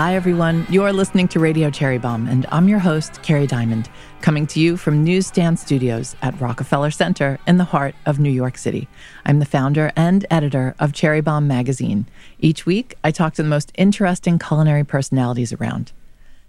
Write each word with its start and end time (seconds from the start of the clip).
Hi, 0.00 0.14
everyone. 0.14 0.64
You're 0.70 0.92
listening 0.92 1.26
to 1.26 1.40
Radio 1.40 1.70
Cherry 1.70 1.98
Bombe, 1.98 2.28
and 2.28 2.46
I'm 2.52 2.68
your 2.68 2.78
host, 2.78 3.20
Kerry 3.24 3.48
Diamond, 3.48 3.90
coming 4.20 4.46
to 4.46 4.60
you 4.60 4.76
from 4.76 5.02
Newsstand 5.02 5.58
Studios 5.58 6.14
at 6.22 6.40
Rockefeller 6.40 6.92
Center 6.92 7.40
in 7.48 7.56
the 7.56 7.64
heart 7.64 7.96
of 8.06 8.20
New 8.20 8.30
York 8.30 8.58
City. 8.58 8.86
I'm 9.26 9.40
the 9.40 9.44
founder 9.44 9.90
and 9.96 10.24
editor 10.30 10.76
of 10.78 10.92
Cherry 10.92 11.20
Bombe 11.20 11.48
magazine. 11.48 12.06
Each 12.38 12.64
week, 12.64 12.94
I 13.02 13.10
talk 13.10 13.34
to 13.34 13.42
the 13.42 13.48
most 13.48 13.72
interesting 13.74 14.38
culinary 14.38 14.84
personalities 14.84 15.52
around. 15.52 15.90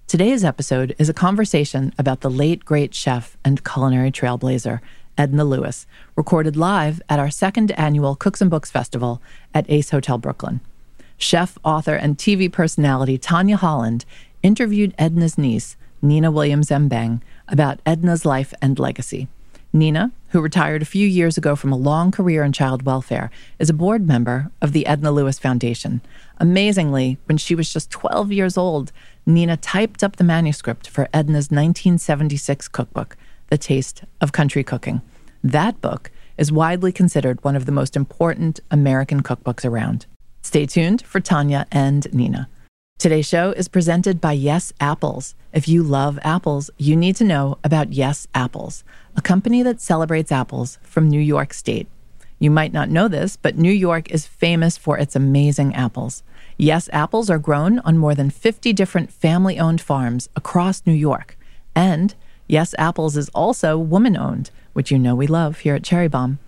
Today's 0.05 0.43
episode 0.43 0.93
is 0.99 1.09
a 1.09 1.13
conversation 1.13 1.91
about 1.98 2.21
the 2.21 2.29
late, 2.29 2.63
great 2.66 2.93
chef 2.93 3.35
and 3.43 3.66
culinary 3.66 4.12
trailblazer, 4.12 4.79
Edna 5.18 5.43
Lewis, 5.43 5.88
recorded 6.16 6.55
live 6.55 7.02
at 7.09 7.18
our 7.18 7.31
second 7.31 7.71
annual 7.71 8.16
Cooks 8.16 8.41
and 8.41 8.52
Books 8.52 8.70
Festival 8.70 9.23
at 9.55 9.66
Ace 9.71 9.90
Hotel 9.90 10.20
Brooklyn 10.20 10.62
chef, 11.19 11.59
author, 11.63 11.93
and 11.93 12.17
TV 12.17 12.51
personality 12.51 13.19
Tanya 13.19 13.57
Holland 13.57 14.05
interviewed 14.41 14.95
Edna's 14.97 15.37
niece, 15.37 15.77
Nina 16.01 16.31
Williams 16.31 16.69
Mbengue, 16.69 17.21
about 17.47 17.79
Edna's 17.85 18.25
life 18.25 18.53
and 18.61 18.79
legacy. 18.79 19.27
Nina, 19.71 20.11
who 20.29 20.41
retired 20.41 20.81
a 20.81 20.85
few 20.85 21.07
years 21.07 21.37
ago 21.37 21.55
from 21.55 21.71
a 21.71 21.77
long 21.77 22.09
career 22.09 22.43
in 22.43 22.51
child 22.51 22.83
welfare, 22.83 23.29
is 23.59 23.69
a 23.69 23.73
board 23.73 24.07
member 24.07 24.49
of 24.61 24.71
the 24.71 24.87
Edna 24.87 25.11
Lewis 25.11 25.37
Foundation. 25.37 26.01
Amazingly, 26.39 27.20
when 27.25 27.37
she 27.37 27.53
was 27.53 27.71
just 27.71 27.91
12 27.91 28.31
years 28.31 28.57
old, 28.57 28.91
Nina 29.27 29.57
typed 29.57 30.04
up 30.04 30.15
the 30.15 30.23
manuscript 30.23 30.87
for 30.87 31.07
Edna's 31.13 31.51
1976 31.51 32.67
cookbook, 32.70 33.15
The 33.49 33.59
Taste 33.59 34.04
of 34.21 34.31
Country 34.31 34.63
Cooking. 34.63 35.01
That 35.43 35.79
book 35.81 36.09
is 36.37 36.51
widely 36.51 36.91
considered 36.91 37.43
one 37.43 37.55
of 37.55 37.65
the 37.65 37.71
most 37.71 37.95
important 37.95 38.59
American 38.71 39.21
cookbooks 39.21 39.70
around. 39.70 40.07
Stay 40.41 40.65
tuned 40.65 41.01
for 41.01 41.20
Tanya 41.20 41.68
and 41.71 42.12
Nina. 42.13 42.49
Today's 42.98 43.27
show 43.27 43.51
is 43.51 43.68
presented 43.68 44.20
by 44.20 44.34
Yes 44.34 44.73
Apples. 44.79 45.35
If 45.54 45.68
you 45.68 45.84
love 45.84 46.20
apples, 46.21 46.70
you 46.77 46.95
need 46.95 47.15
to 47.18 47.23
know 47.23 47.57
about 47.63 47.93
Yes 47.93 48.27
Apples, 48.34 48.84
a 49.15 49.21
company 49.21 49.63
that 49.63 49.82
celebrates 49.82 50.32
apples 50.32 50.77
from 50.82 51.07
New 51.07 51.20
York 51.20 51.54
State. 51.54 51.87
You 52.40 52.51
might 52.51 52.73
not 52.73 52.90
know 52.90 53.07
this, 53.07 53.35
but 53.35 53.57
New 53.57 53.71
York 53.71 54.10
is 54.12 54.26
famous 54.26 54.77
for 54.77 54.98
its 54.98 55.15
amazing 55.15 55.76
apples. 55.76 56.23
Yes 56.57 56.90
Apples 56.91 57.29
are 57.29 57.37
grown 57.37 57.79
on 57.79 57.98
more 57.98 58.15
than 58.15 58.29
50 58.29 58.73
different 58.73 59.12
family 59.12 59.60
owned 59.60 59.82
farms 59.82 60.29
across 60.35 60.85
New 60.85 60.93
York. 60.93 61.37
And 61.76 62.15
Yes 62.48 62.73
Apples 62.77 63.15
is 63.17 63.29
also 63.29 63.77
woman 63.77 64.17
owned, 64.17 64.51
which 64.73 64.90
you 64.90 64.97
know 64.97 65.16
we 65.16 65.28
love 65.28 65.59
here 65.59 65.75
at 65.75 65.84
Cherry 65.84 66.07
Bombe. 66.07 66.40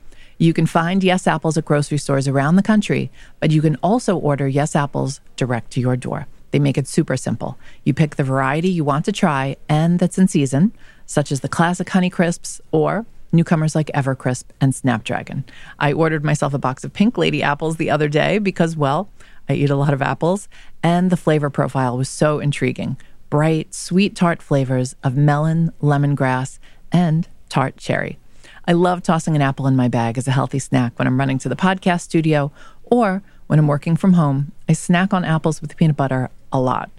You 0.41 0.53
can 0.53 0.65
find 0.65 1.03
Yes 1.03 1.27
Apples 1.27 1.55
at 1.55 1.65
grocery 1.65 1.99
stores 1.99 2.27
around 2.27 2.55
the 2.55 2.63
country, 2.63 3.11
but 3.39 3.51
you 3.51 3.61
can 3.61 3.75
also 3.83 4.17
order 4.17 4.47
Yes 4.47 4.75
Apples 4.75 5.21
direct 5.35 5.69
to 5.73 5.79
your 5.79 5.95
door. 5.95 6.25
They 6.49 6.57
make 6.57 6.79
it 6.79 6.87
super 6.87 7.15
simple. 7.15 7.59
You 7.83 7.93
pick 7.93 8.15
the 8.15 8.23
variety 8.23 8.67
you 8.67 8.83
want 8.83 9.05
to 9.05 9.11
try 9.11 9.55
and 9.69 9.99
that's 9.99 10.17
in 10.17 10.27
season, 10.27 10.73
such 11.05 11.31
as 11.31 11.41
the 11.41 11.47
classic 11.47 11.87
Honey 11.89 12.09
Crisps 12.09 12.59
or 12.71 13.05
newcomers 13.31 13.75
like 13.75 13.91
Evercrisp 13.93 14.45
and 14.59 14.73
Snapdragon. 14.73 15.45
I 15.77 15.93
ordered 15.93 16.25
myself 16.25 16.55
a 16.55 16.57
box 16.57 16.83
of 16.83 16.91
Pink 16.91 17.19
Lady 17.19 17.43
apples 17.43 17.77
the 17.77 17.91
other 17.91 18.09
day 18.09 18.39
because, 18.39 18.75
well, 18.75 19.09
I 19.47 19.53
eat 19.53 19.69
a 19.69 19.75
lot 19.75 19.93
of 19.93 20.01
apples, 20.01 20.49
and 20.81 21.11
the 21.11 21.17
flavor 21.17 21.51
profile 21.51 21.95
was 21.95 22.09
so 22.09 22.39
intriguing. 22.39 22.97
Bright, 23.29 23.75
sweet 23.75 24.15
tart 24.15 24.41
flavors 24.41 24.95
of 25.03 25.15
melon, 25.15 25.71
lemongrass, 25.83 26.57
and 26.91 27.27
tart 27.47 27.77
cherry. 27.77 28.17
I 28.67 28.73
love 28.73 29.01
tossing 29.01 29.35
an 29.35 29.41
apple 29.41 29.65
in 29.65 29.75
my 29.75 29.87
bag 29.87 30.17
as 30.17 30.27
a 30.27 30.31
healthy 30.31 30.59
snack 30.59 30.97
when 30.99 31.07
I'm 31.07 31.19
running 31.19 31.39
to 31.39 31.49
the 31.49 31.55
podcast 31.55 32.01
studio 32.01 32.51
or 32.83 33.23
when 33.47 33.57
I'm 33.57 33.67
working 33.67 33.95
from 33.95 34.13
home. 34.13 34.51
I 34.69 34.73
snack 34.73 35.13
on 35.13 35.25
apples 35.25 35.61
with 35.61 35.75
peanut 35.75 35.97
butter 35.97 36.29
a 36.51 36.59
lot. 36.59 36.91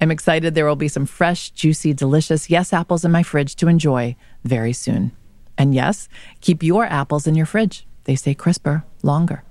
I'm 0.00 0.10
excited 0.10 0.54
there 0.54 0.66
will 0.66 0.76
be 0.76 0.88
some 0.88 1.04
fresh, 1.04 1.50
juicy, 1.50 1.92
delicious 1.92 2.48
Yes 2.48 2.72
apples 2.72 3.04
in 3.04 3.10
my 3.10 3.22
fridge 3.22 3.54
to 3.56 3.68
enjoy 3.68 4.16
very 4.44 4.72
soon. 4.72 5.12
And 5.58 5.74
yes, 5.74 6.08
keep 6.40 6.62
your 6.62 6.86
apples 6.86 7.26
in 7.26 7.34
your 7.34 7.46
fridge. 7.46 7.86
They 8.04 8.16
stay 8.16 8.34
crisper 8.34 8.84
longer. 9.02 9.42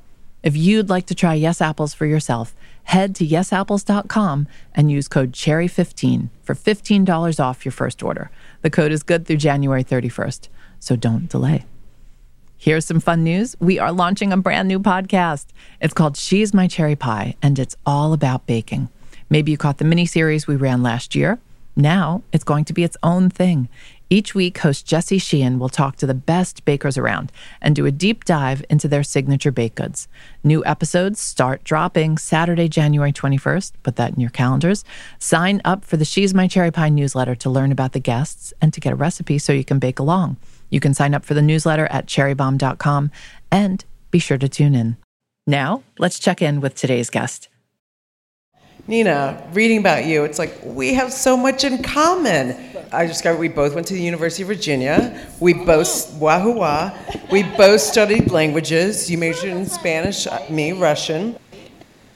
If 0.42 0.58
you'd 0.58 0.90
like 0.90 1.06
to 1.08 1.16
try 1.16 1.34
Yes 1.34 1.62
Apples 1.62 1.94
for 1.94 2.06
yourself, 2.06 2.56
head 2.84 3.14
to 3.16 3.28
yesapples.com 3.28 4.48
and 4.74 4.90
use 4.90 5.10
code 5.10 5.34
CHERRY15 5.34 6.30
for 6.42 6.56
$15 6.56 7.40
off 7.40 7.66
your 7.66 7.74
first 7.74 8.02
order. 8.02 8.32
The 8.62 8.70
code 8.70 8.94
is 8.94 9.04
good 9.04 9.28
through 9.28 9.38
January 9.38 9.84
31st 9.84 10.48
so 10.80 10.96
don't 10.96 11.30
delay. 11.30 11.66
Here's 12.58 12.86
some 12.86 13.00
fun 13.00 13.24
news. 13.24 13.56
We 13.60 13.80
are 13.80 13.92
launching 13.92 14.34
a 14.34 14.38
brand 14.38 14.68
new 14.68 14.80
podcast. 14.80 15.46
It's 15.80 15.94
called 15.94 16.18
She's 16.18 16.54
My 16.54 16.68
Cherry 16.68 16.96
Pie, 16.96 17.36
and 17.42 17.58
it's 17.58 17.78
all 17.86 18.12
about 18.12 18.48
baking. 18.48 18.90
Maybe 19.30 19.52
you 19.52 19.58
caught 19.58 19.78
the 19.78 19.86
mini 19.86 20.06
series 20.06 20.46
we 20.46 20.58
ran 20.58 20.84
last 20.84 21.16
year. 21.16 21.40
Now 21.76 22.24
it's 22.34 22.44
going 22.44 22.66
to 22.66 22.74
be 22.74 22.84
its 22.84 22.98
own 23.02 23.30
thing. 23.30 23.70
Each 24.10 24.36
week, 24.36 24.58
host 24.58 24.86
Jesse 24.86 25.20
Sheehan 25.20 25.60
will 25.60 25.70
talk 25.70 25.96
to 25.98 26.06
the 26.08 26.14
best 26.16 26.66
bakers 26.66 26.98
around 26.98 27.32
and 27.62 27.76
do 27.76 27.86
a 27.86 27.92
deep 27.92 28.26
dive 28.26 28.66
into 28.70 28.88
their 28.88 29.04
signature 29.04 29.52
baked 29.52 29.76
goods. 29.76 30.08
New 30.44 30.66
episodes 30.66 31.22
start 31.22 31.64
dropping 31.64 32.18
Saturday, 32.18 32.68
January 32.68 33.14
21st. 33.14 33.72
Put 33.84 33.96
that 33.98 34.16
in 34.16 34.20
your 34.20 34.32
calendars. 34.32 34.84
Sign 35.20 35.62
up 35.64 35.86
for 35.86 35.96
the 35.96 36.04
She's 36.04 36.34
My 36.34 36.48
Cherry 36.48 36.72
Pie 36.72 36.90
newsletter 36.90 37.36
to 37.36 37.50
learn 37.50 37.72
about 37.72 37.94
the 37.94 38.00
guests 38.00 38.52
and 38.62 38.74
to 38.74 38.82
get 38.82 38.92
a 38.92 38.98
recipe 38.98 39.38
so 39.38 39.54
you 39.54 39.64
can 39.64 39.80
bake 39.80 40.00
along. 40.00 40.38
You 40.70 40.80
can 40.80 40.94
sign 40.94 41.14
up 41.14 41.26
for 41.26 41.34
the 41.34 41.42
newsletter 41.42 41.88
at 41.88 42.06
cherrybombe.com 42.06 43.12
and 43.52 43.86
be 44.12 44.20
sure 44.20 44.38
to 44.38 44.50
tune 44.50 44.76
in. 44.76 44.98
Now, 45.48 45.84
let's 45.98 46.20
check 46.20 46.42
in 46.42 46.62
with 46.62 46.76
today's 46.76 47.10
guest. 47.10 47.50
Nina, 48.88 49.48
reading 49.54 49.78
about 49.78 50.06
you, 50.06 50.24
it's 50.24 50.40
like 50.40 50.52
we 50.64 50.96
have 50.96 51.14
so 51.14 51.38
much 51.38 51.64
in 51.64 51.84
common. 51.84 52.56
I 52.92 53.06
discovered 53.06 53.40
we 53.40 53.48
both 53.48 53.76
went 53.76 53.86
to 53.88 53.94
the 53.94 54.02
University 54.02 54.42
of 54.42 54.48
Virginia. 54.48 55.28
We 55.40 55.54
both, 55.54 56.12
wahoo 56.16 56.54
wah, 56.54 56.98
we 57.32 57.44
both 57.44 57.82
studied 57.82 58.32
languages. 58.32 59.10
You 59.10 59.20
majored 59.20 59.52
in 59.52 59.68
Spanish, 59.68 60.26
uh, 60.26 60.40
me, 60.50 60.72
Russian. 60.72 61.38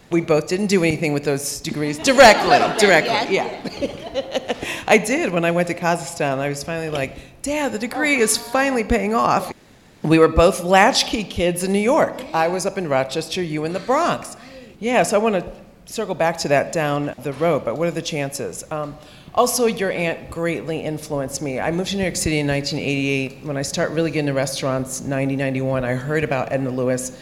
We 0.10 0.22
both 0.22 0.48
didn't 0.48 0.68
do 0.68 0.84
anything 0.84 1.14
with 1.14 1.26
those 1.26 1.60
degrees 1.62 2.00
directly, 2.00 2.58
directly, 2.80 3.36
yeah. 3.36 4.40
I 4.88 4.98
did 4.98 5.32
when 5.32 5.46
I 5.46 5.52
went 5.52 5.68
to 5.70 5.74
Kazakhstan. 5.74 6.40
I 6.40 6.50
was 6.50 6.64
finally 6.64 6.90
like, 6.90 7.18
Dad, 7.42 7.72
the 7.72 7.80
degree 7.80 8.18
is 8.18 8.38
finally 8.38 8.84
paying 8.84 9.14
off. 9.14 9.54
We 10.02 10.20
were 10.20 10.28
both 10.28 10.64
latchkey 10.64 11.24
kids 11.24 11.64
in 11.64 11.72
New 11.72 11.80
York. 11.80 12.24
I 12.34 12.50
was 12.50 12.66
up 12.66 12.78
in 12.78 12.90
Rochester, 12.90 13.42
you 13.42 13.64
in 13.64 13.74
the 13.74 13.80
Bronx. 13.80 14.36
Yeah, 14.80 15.04
so 15.04 15.18
I 15.18 15.24
want 15.24 15.36
to 15.36 15.52
circle 15.86 16.16
back 16.16 16.38
to 16.40 16.50
that 16.50 16.74
down 16.74 17.14
the 17.24 17.34
road, 17.34 17.64
but 17.64 17.78
what 17.78 17.88
are 17.88 17.92
the 17.92 18.02
chances? 18.02 18.64
Um, 18.72 18.98
also, 19.34 19.66
your 19.66 19.92
aunt 19.92 20.30
greatly 20.30 20.82
influenced 20.82 21.42
me. 21.42 21.60
I 21.60 21.72
moved 21.72 21.92
to 21.92 21.98
New 21.98 22.04
York 22.04 22.16
City 22.16 22.40
in 22.40 22.48
1988. 22.48 23.46
When 23.46 23.58
I 23.58 23.62
start 23.62 23.92
really 23.92 24.12
getting 24.12 24.28
into 24.28 24.34
restaurants, 24.34 25.02
90, 25.02 25.36
91, 25.36 25.84
I 25.84 25.94
heard 25.94 26.24
about 26.24 26.52
Edna 26.52 26.70
Lewis. 26.70 27.18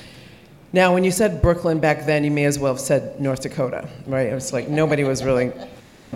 Now, 0.74 0.94
when 0.94 1.04
you 1.04 1.12
said 1.12 1.42
Brooklyn 1.42 1.80
back 1.80 2.06
then, 2.06 2.24
you 2.24 2.32
may 2.32 2.46
as 2.46 2.58
well 2.58 2.74
have 2.74 2.82
said 2.82 3.20
North 3.22 3.42
Dakota, 3.42 3.88
right? 4.08 4.28
It 4.28 4.34
was 4.34 4.52
like 4.52 4.68
nobody 4.68 5.04
was 5.04 5.24
really 5.24 5.52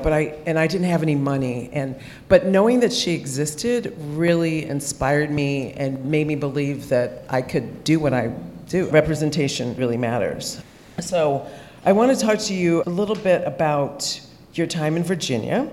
but 0.03 0.13
I 0.13 0.35
and 0.45 0.59
I 0.59 0.67
didn't 0.67 0.87
have 0.87 1.03
any 1.03 1.15
money 1.15 1.69
and 1.71 1.95
but 2.27 2.45
knowing 2.45 2.81
that 2.81 2.91
she 2.91 3.13
existed 3.13 3.95
really 3.99 4.65
inspired 4.65 5.31
me 5.31 5.71
and 5.73 6.03
made 6.05 6.27
me 6.27 6.35
believe 6.35 6.89
that 6.89 7.25
I 7.29 7.41
could 7.41 7.83
do 7.83 7.99
what 7.99 8.13
I 8.13 8.33
do. 8.67 8.89
Representation 8.89 9.75
really 9.75 9.97
matters. 9.97 10.61
So 10.99 11.47
I 11.85 11.91
want 11.91 12.17
to 12.17 12.25
talk 12.25 12.39
to 12.39 12.53
you 12.53 12.83
a 12.85 12.89
little 12.89 13.15
bit 13.15 13.45
about 13.45 14.19
your 14.53 14.67
time 14.67 14.95
in 14.95 15.03
Virginia. 15.03 15.69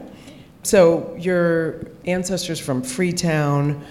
So 0.63 1.17
your 1.19 1.87
ancestors 2.05 2.61
from 2.61 2.83
Freetown, 2.83 3.85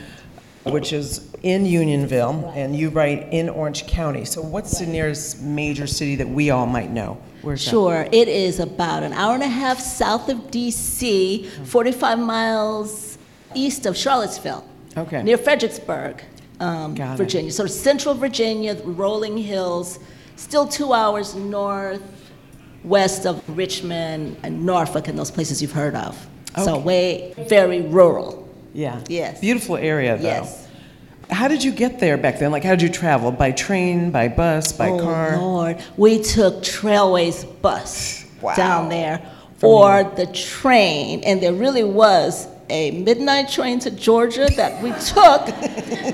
which 0.63 0.93
is 0.93 1.33
in 1.43 1.65
Unionville, 1.65 2.53
and 2.55 2.75
you 2.75 2.89
write 2.89 3.33
in 3.33 3.49
Orange 3.49 3.87
County. 3.87 4.25
So 4.25 4.41
what's 4.41 4.79
the 4.79 4.85
nearest 4.85 5.41
major 5.41 5.87
city 5.87 6.15
that 6.17 6.29
we 6.29 6.49
all 6.49 6.65
might 6.65 6.91
know? 6.91 7.21
Where's 7.41 7.61
sure, 7.61 8.03
that? 8.03 8.13
it 8.13 8.27
is 8.27 8.59
about 8.59 9.03
an 9.03 9.13
hour 9.13 9.33
and 9.33 9.43
a 9.43 9.47
half 9.47 9.79
south 9.79 10.29
of 10.29 10.51
D.C., 10.51 11.49
45 11.65 12.19
miles 12.19 13.17
east 13.55 13.85
of 13.85 13.97
Charlottesville. 13.97 14.65
Okay. 14.97 15.23
Near 15.23 15.37
Fredericksburg, 15.37 16.23
um, 16.59 16.95
Virginia. 16.95 17.49
It. 17.49 17.53
So 17.53 17.65
central 17.65 18.13
Virginia, 18.13 18.75
rolling 18.83 19.37
hills, 19.37 19.99
still 20.35 20.67
two 20.67 20.93
hours 20.93 21.35
north 21.35 22.01
west 22.83 23.25
of 23.25 23.43
Richmond 23.57 24.37
and 24.43 24.65
Norfolk 24.65 25.07
and 25.07 25.17
those 25.17 25.31
places 25.31 25.61
you've 25.61 25.71
heard 25.71 25.95
of. 25.95 26.27
Okay. 26.53 26.63
So 26.63 26.79
way 26.79 27.33
very 27.47 27.81
rural. 27.81 28.49
Yeah. 28.73 29.01
Yes. 29.07 29.39
Beautiful 29.39 29.77
area 29.77 30.17
though. 30.17 30.23
Yes. 30.23 30.60
How 31.31 31.47
did 31.47 31.63
you 31.63 31.71
get 31.71 31.99
there 31.99 32.17
back 32.17 32.39
then? 32.39 32.51
Like, 32.51 32.63
how 32.63 32.71
did 32.71 32.81
you 32.81 32.89
travel? 32.89 33.31
By 33.31 33.51
train, 33.51 34.11
by 34.11 34.27
bus, 34.27 34.73
by 34.73 34.89
oh, 34.89 34.99
car? 34.99 35.37
Lord, 35.37 35.83
we 35.95 36.21
took 36.21 36.55
Trailways 36.55 37.45
bus 37.61 38.25
wow. 38.41 38.53
down 38.53 38.89
there, 38.89 39.19
From 39.57 39.69
or 39.69 40.03
here. 40.03 40.11
the 40.17 40.25
train, 40.33 41.23
and 41.23 41.41
there 41.41 41.53
really 41.53 41.85
was 41.85 42.47
a 42.69 42.91
midnight 42.91 43.49
train 43.49 43.79
to 43.79 43.91
Georgia 43.91 44.47
that 44.57 44.83
we 44.83 44.91
took. 44.91 45.45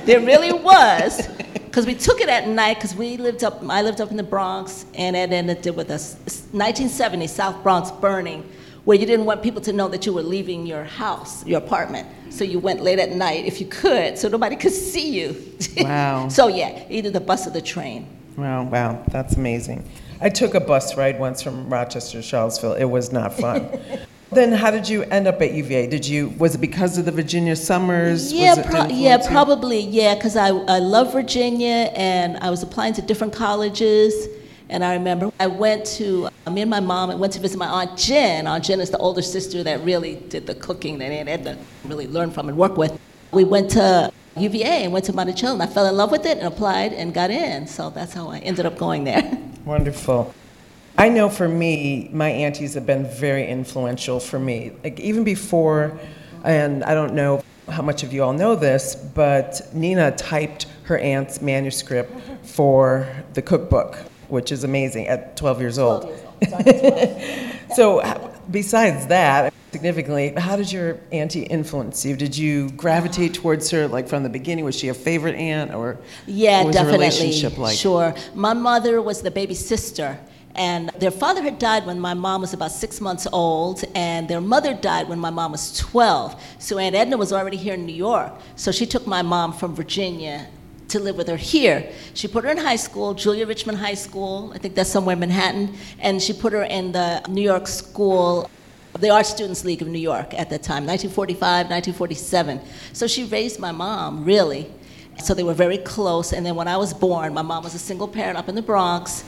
there 0.06 0.20
really 0.20 0.54
was, 0.54 1.28
because 1.66 1.88
we 1.88 1.96
took 1.96 2.22
it 2.22 2.30
at 2.30 2.48
night 2.48 2.76
because 2.76 2.94
we 2.94 3.18
lived 3.18 3.44
up. 3.44 3.64
I 3.68 3.82
lived 3.82 4.02
up 4.02 4.12
in 4.12 4.18
the 4.18 4.24
Bronx, 4.24 4.86
and 4.94 5.16
Ed 5.16 5.34
ended 5.34 5.76
with 5.76 5.90
us. 5.90 6.14
1970 6.52 7.26
South 7.26 7.64
Bronx 7.64 7.90
burning, 7.90 8.48
where 8.88 8.98
you 8.98 9.06
didn't 9.06 9.26
want 9.26 9.44
people 9.44 9.60
to 9.60 9.74
know 9.74 9.90
that 9.90 10.06
you 10.06 10.14
were 10.14 10.24
leaving 10.24 10.66
your 10.66 10.86
house, 10.86 11.46
your 11.46 11.58
apartment. 11.58 12.08
So 12.30 12.46
you 12.46 12.58
went 12.58 12.82
late 12.82 13.00
at 13.00 13.12
night 13.12 13.44
if 13.46 13.60
you 13.60 13.68
could, 13.68 14.18
so 14.18 14.30
nobody 14.30 14.56
could 14.56 14.72
see 14.72 15.12
you. 15.12 15.36
Wow. 15.84 16.28
so 16.30 16.48
yeah, 16.48 16.86
either 16.90 17.10
the 17.10 17.20
bus 17.20 17.46
or 17.46 17.50
the 17.50 17.62
train. 17.62 18.08
Wow, 18.38 18.64
wow, 18.64 19.04
that's 19.10 19.36
amazing. 19.36 19.84
I 20.22 20.30
took 20.30 20.54
a 20.54 20.62
bus 20.62 20.96
ride 20.96 21.20
once 21.20 21.42
from 21.42 21.70
Rochester 21.70 22.20
to 22.20 22.22
Charlottesville. 22.22 22.76
It 22.76 22.86
was 22.86 23.12
not 23.12 23.34
fun. 23.34 23.78
then 24.32 24.54
how 24.54 24.72
did 24.72 24.88
you 24.88 25.04
end 25.04 25.28
up 25.28 25.42
at 25.42 25.54
UVA? 25.54 25.88
Did 25.88 26.08
you 26.08 26.30
was 26.38 26.56
it 26.56 26.62
because 26.62 26.98
of 26.98 27.04
the 27.04 27.12
Virginia 27.12 27.58
summers? 27.58 28.32
Yeah, 28.32 28.52
Was 28.52 28.58
it 28.60 28.66
pro- 28.68 28.88
yeah, 28.88 29.18
probably. 29.28 29.82
Yeah, 29.82 30.16
because 30.16 30.38
I, 30.38 30.48
I 30.48 30.80
love 30.80 31.12
Virginia 31.12 31.92
and 31.94 32.38
I 32.38 32.50
was 32.50 32.64
applying 32.64 32.94
to 32.94 33.02
different 33.02 33.34
colleges. 33.34 34.30
And 34.70 34.84
I 34.84 34.94
remember 34.94 35.32
I 35.40 35.48
went 35.48 35.86
to, 35.98 36.30
uh, 36.46 36.52
me 36.52 36.62
and 36.62 36.70
my 36.70 36.80
mom, 36.80 37.10
I 37.10 37.16
went 37.16 37.34
to 37.34 37.40
visit 37.40 37.58
my 37.58 37.68
Aunt 37.68 37.98
Jen. 37.98 38.48
Aunt 38.48 38.64
Jen 38.64 38.82
is 38.82 38.90
the 38.90 38.98
older 38.98 39.22
sister 39.22 39.64
that 39.64 39.84
really 39.84 40.16
did 40.16 40.46
the 40.46 40.56
cooking 40.56 40.98
that 41.00 41.12
Aunt 41.12 41.30
Edna 41.30 41.58
really 41.86 42.08
learned 42.08 42.34
from 42.34 42.50
and 42.50 42.58
worked 42.58 42.78
with. 42.78 43.00
We 43.32 43.44
went 43.44 43.72
to 43.72 44.12
UVA 44.36 44.84
and 44.84 44.94
went 44.94 45.06
to 45.06 45.14
Monticello 45.14 45.54
and 45.54 45.64
I 45.64 45.68
fell 45.68 45.86
in 45.88 45.96
love 45.96 46.12
with 46.12 46.26
it 46.26 46.38
and 46.38 46.48
applied 46.48 46.94
and 46.94 47.14
got 47.14 47.32
in. 47.32 47.68
So 47.68 47.90
that's 47.90 48.14
how 48.14 48.30
I 48.30 48.40
ended 48.40 48.66
up 48.66 48.78
going 48.78 49.04
there. 49.04 49.40
Wonderful. 49.66 50.34
I 50.98 51.10
know 51.10 51.30
for 51.30 51.48
me, 51.48 52.10
my 52.12 52.30
aunties 52.30 52.74
have 52.74 52.86
been 52.86 53.06
very 53.06 53.48
influential 53.48 54.20
for 54.20 54.40
me. 54.40 54.72
Like 54.84 55.00
even 55.00 55.24
before, 55.24 55.98
and 56.44 56.84
I 56.84 56.94
don't 56.94 57.14
know 57.14 57.44
how 57.70 57.84
much 57.84 58.04
of 58.04 58.14
you 58.14 58.24
all 58.24 58.34
know 58.34 58.56
this, 58.56 58.96
but 58.96 59.62
Nina 59.74 60.12
typed 60.12 60.66
her 60.84 60.98
aunt's 60.98 61.42
manuscript 61.42 62.12
for 62.44 63.08
the 63.34 63.42
cookbook, 63.42 63.98
which 64.30 64.52
is 64.52 64.64
amazing 64.64 65.08
at 65.08 65.38
12 65.38 65.60
years 65.62 65.80
old. 65.80 66.12
so, 67.76 68.32
besides 68.50 69.08
that, 69.08 69.54
significantly, 69.72 70.34
how 70.38 70.56
did 70.56 70.72
your 70.72 71.00
auntie 71.12 71.44
influence 71.44 72.06
you? 72.06 72.16
Did 72.16 72.38
you 72.38 72.70
gravitate 72.72 73.34
towards 73.34 73.70
her 73.72 73.88
like 73.88 74.08
from 74.08 74.24
the 74.24 74.30
beginning? 74.30 74.66
Was 74.66 74.76
she 74.76 74.90
a 74.90 74.94
favorite 74.94 75.36
aunt, 75.36 75.74
or 75.74 75.98
Yeah, 76.26 76.60
what 76.60 76.68
was 76.68 76.76
definitely. 76.76 77.00
relationship 77.00 77.58
like? 77.58 77.78
Sure. 77.78 78.16
My 78.34 78.54
mother 78.54 79.02
was 79.02 79.22
the 79.22 79.32
baby 79.32 79.54
sister, 79.56 80.18
and 80.56 80.90
their 81.00 81.12
father 81.12 81.42
had 81.42 81.60
died 81.60 81.86
when 81.86 82.00
my 82.00 82.14
mom 82.14 82.42
was 82.42 82.54
about 82.54 82.72
six 82.72 83.00
months 83.02 83.28
old, 83.32 83.84
and 83.96 84.28
their 84.28 84.42
mother 84.42 84.74
died 84.74 85.08
when 85.10 85.20
my 85.20 85.30
mom 85.30 85.52
was 85.52 85.78
12. 85.78 86.42
So 86.60 86.78
Aunt 86.78 86.96
Edna 86.96 87.18
was 87.18 87.32
already 87.32 87.58
here 87.58 87.76
in 87.76 87.86
New 87.86 87.96
York. 87.96 88.34
So 88.56 88.72
she 88.72 88.86
took 88.86 89.06
my 89.06 89.22
mom 89.22 89.54
from 89.54 89.76
Virginia 89.76 90.48
to 90.90 91.00
live 91.00 91.18
with 91.18 91.28
her 91.28 91.38
here. 91.38 91.92
She 92.14 92.28
put 92.28 92.44
her 92.44 92.50
in 92.50 92.58
high 92.58 92.76
school, 92.76 93.14
Julia 93.14 93.46
Richman 93.46 93.76
High 93.76 93.94
School, 93.96 94.52
I 94.56 94.58
think 94.58 94.76
that's 94.76 94.90
somewhere 94.90 95.14
in 95.14 95.20
Manhattan, 95.20 95.76
and 96.00 96.22
she 96.22 96.34
put 96.34 96.54
her 96.54 96.64
in 96.64 96.92
the 96.92 97.22
New 97.28 97.42
York 97.42 97.68
School 97.68 98.50
the 99.00 99.10
Art 99.10 99.26
Students 99.26 99.64
League 99.64 99.82
of 99.82 99.88
New 99.88 100.00
York 100.00 100.34
at 100.34 100.50
that 100.50 100.64
time, 100.64 100.86
1945, 100.86 101.70
1947. 101.70 102.62
So 102.94 103.08
she 103.08 103.26
raised 103.26 103.60
my 103.60 103.72
mom, 103.72 104.26
really. 104.26 104.72
So 105.24 105.34
they 105.34 105.44
were 105.44 105.54
very 105.54 105.78
close. 105.78 106.34
And 106.34 106.46
then 106.46 106.56
when 106.56 106.68
I 106.68 106.78
was 106.78 106.94
born, 106.94 107.34
my 107.34 107.42
mom 107.42 107.64
was 107.64 107.76
a 107.76 107.80
single 107.80 108.08
parent 108.08 108.38
up 108.38 108.50
in 108.50 108.56
the 108.56 108.62
Bronx. 108.62 109.24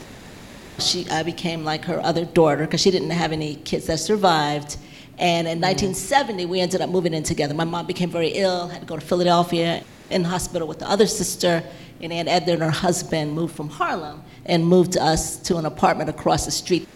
She, 0.79 1.07
I 1.09 1.23
became 1.23 1.63
like 1.63 1.85
her 1.85 2.00
other 2.00 2.25
daughter 2.25 2.65
because 2.65 2.81
she 2.81 2.91
didn't 2.91 3.09
have 3.12 3.31
any 3.31 3.55
kids 3.55 3.88
that 3.88 4.00
survived. 4.00 4.77
And 5.17 5.47
in 5.47 5.59
mm. 5.59 5.63
1970, 5.63 6.45
we 6.45 6.62
ended 6.62 6.81
up 6.81 6.89
moving 6.89 7.13
in 7.13 7.23
together. 7.23 7.53
My 7.53 7.65
mom 7.65 7.85
became 7.85 8.09
very 8.09 8.29
ill, 8.29 8.69
had 8.69 8.81
to 8.81 8.88
go 8.88 8.95
to 8.95 9.05
Philadelphia, 9.05 9.83
in 10.09 10.23
hospital 10.23 10.67
with 10.67 10.79
the 10.79 10.89
other 10.89 11.07
sister. 11.07 11.63
And 12.01 12.13
Aunt 12.13 12.27
Edna 12.29 12.53
and 12.53 12.63
her 12.63 12.69
husband 12.69 13.33
moved 13.33 13.56
from 13.56 13.69
Harlem 13.69 14.23
and 14.45 14.65
moved 14.65 14.97
us 14.97 15.38
to 15.38 15.57
an 15.57 15.65
apartment 15.65 16.09
across 16.09 16.45
the 16.45 16.51
street. 16.51 16.88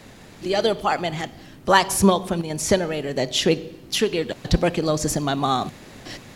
The 0.42 0.56
other 0.56 0.71
apartment 0.71 1.15
had 1.15 1.30
black 1.65 1.92
smoke 1.92 2.27
from 2.27 2.42
the 2.42 2.50
incinerator 2.50 3.13
that 3.13 3.31
trig- 3.33 3.92
triggered 3.92 4.33
tuberculosis 4.50 5.15
in 5.15 5.24
my 5.24 5.33
mom. 5.33 5.71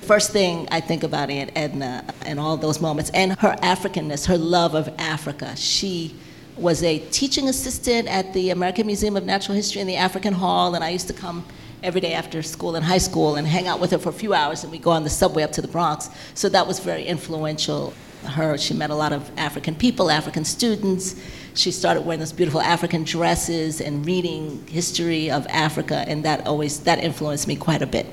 First 0.02 0.32
thing 0.32 0.68
I 0.72 0.80
think 0.80 1.04
about 1.04 1.30
Aunt 1.30 1.52
Edna 1.56 2.06
and 2.26 2.40
all 2.40 2.56
those 2.56 2.80
moments, 2.80 3.10
and 3.14 3.38
her 3.40 3.56
Africanness, 3.62 4.26
her 4.26 4.38
love 4.38 4.74
of 4.74 4.88
Africa. 4.98 5.54
She 5.58 6.16
was 6.56 6.82
a 6.84 7.00
teaching 7.10 7.50
assistant 7.50 8.08
at 8.08 8.34
the 8.34 8.52
American 8.52 8.88
Museum 8.88 9.18
of 9.18 9.26
Natural 9.26 9.56
History 9.56 9.82
in 9.82 9.88
the 9.88 9.98
African 9.98 10.34
Hall, 10.34 10.76
and 10.76 10.84
I 10.84 10.90
used 10.90 11.08
to 11.08 11.14
come 11.14 11.46
every 11.84 12.02
day 12.02 12.14
after 12.14 12.42
school 12.42 12.76
in 12.76 12.84
high 12.84 12.98
school 12.98 13.36
and 13.36 13.48
hang 13.48 13.68
out 13.68 13.80
with 13.80 13.92
her 13.92 13.98
for 13.98 14.10
a 14.10 14.14
few 14.14 14.34
hours, 14.34 14.64
and 14.64 14.72
we 14.72 14.80
go 14.80 14.92
on 14.92 15.04
the 15.04 15.10
subway 15.10 15.44
up 15.44 15.52
to 15.54 15.62
the 15.62 15.68
Bronx. 15.68 16.10
So 16.34 16.50
that 16.50 16.68
was 16.68 16.80
very 16.80 17.06
influential. 17.06 17.94
Her, 18.26 18.58
she 18.58 18.74
met 18.74 18.90
a 18.90 18.96
lot 18.96 19.14
of 19.14 19.30
African 19.38 19.76
people, 19.76 20.10
African 20.10 20.44
students. 20.44 21.16
She 21.54 21.72
started 21.72 22.02
wearing 22.02 22.20
those 22.20 22.34
beautiful 22.34 22.62
African 22.62 23.04
dresses 23.04 23.80
and 23.80 24.06
reading 24.06 24.66
history 24.68 25.30
of 25.30 25.46
Africa, 25.48 26.04
and 26.08 26.26
that 26.26 26.46
always 26.48 26.82
that 26.82 27.04
influenced 27.04 27.48
me 27.48 27.56
quite 27.56 27.82
a 27.82 27.88
bit. 27.88 28.06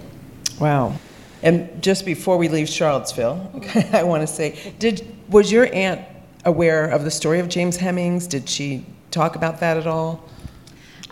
Wow. 0.61 0.97
And 1.43 1.83
just 1.83 2.07
before 2.07 2.39
we 2.39 2.49
leave 2.49 2.69
Charlottesville, 2.69 3.51
I 3.93 4.03
want 4.03 4.23
to 4.23 4.27
say, 4.27 4.75
did 4.79 5.07
was 5.29 5.51
your 5.51 5.73
aunt 5.75 6.01
aware 6.45 6.87
of 6.89 7.05
the 7.05 7.11
story 7.11 7.41
of 7.41 7.49
James 7.49 7.77
Hemings? 7.77 8.27
Did 8.27 8.49
she 8.49 8.85
talk 9.11 9.37
about 9.37 9.61
that 9.61 9.77
at 9.77 9.87
all? 9.87 10.23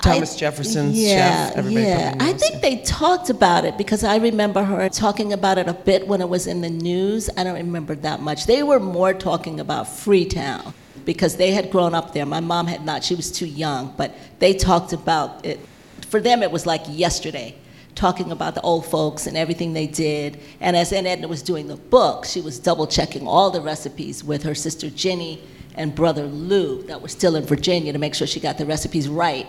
Thomas 0.02 0.34
I- 0.34 0.38
Jefferson's 0.38 0.98
yeah, 0.98 1.48
chef. 1.48 1.56
Everybody 1.58 1.86
yeah. 1.86 2.16
I 2.18 2.32
think 2.32 2.56
it. 2.56 2.62
they 2.62 2.76
talked 2.78 3.30
about 3.30 3.64
it 3.64 3.78
because 3.78 4.02
I 4.04 4.16
remember 4.16 4.64
her 4.64 4.88
talking 4.88 5.32
about 5.32 5.58
it 5.58 5.68
a 5.68 5.74
bit 5.74 6.06
when 6.08 6.20
it 6.20 6.28
was 6.28 6.46
in 6.46 6.60
the 6.60 6.70
news. 6.70 7.30
I 7.36 7.44
don't 7.44 7.54
remember 7.54 7.94
that 7.94 8.20
much. 8.20 8.46
They 8.46 8.62
were 8.62 8.80
more 8.80 9.14
talking 9.14 9.60
about 9.60 9.88
Freetown 9.88 10.74
because 11.04 11.36
they 11.36 11.52
had 11.52 11.70
grown 11.70 11.94
up 11.94 12.12
there. 12.12 12.26
My 12.26 12.40
mom 12.40 12.66
had 12.66 12.84
not; 12.84 13.04
she 13.04 13.14
was 13.14 13.30
too 13.30 13.46
young. 13.46 13.94
But 13.96 14.14
they 14.40 14.54
talked 14.54 14.92
about 14.92 15.46
it. 15.46 15.60
For 16.08 16.20
them, 16.20 16.42
it 16.42 16.50
was 16.50 16.66
like 16.66 16.82
yesterday, 16.88 17.54
talking 17.94 18.32
about 18.32 18.56
the 18.56 18.60
old 18.62 18.84
folks 18.84 19.28
and 19.28 19.36
everything 19.36 19.72
they 19.72 19.86
did. 19.86 20.40
And 20.60 20.76
as 20.76 20.92
Aunt 20.92 21.06
Edna 21.06 21.28
was 21.28 21.42
doing 21.42 21.68
the 21.68 21.76
book, 21.76 22.24
she 22.24 22.40
was 22.40 22.58
double 22.58 22.88
checking 22.88 23.26
all 23.26 23.50
the 23.50 23.60
recipes 23.60 24.24
with 24.24 24.42
her 24.42 24.54
sister 24.54 24.90
Jenny 24.90 25.42
and 25.74 25.94
brother 25.94 26.24
Lou 26.24 26.82
that 26.82 27.00
were 27.00 27.08
still 27.08 27.36
in 27.36 27.44
Virginia 27.44 27.92
to 27.92 27.98
make 27.98 28.14
sure 28.14 28.26
she 28.26 28.40
got 28.40 28.58
the 28.58 28.66
recipes 28.66 29.08
right 29.08 29.46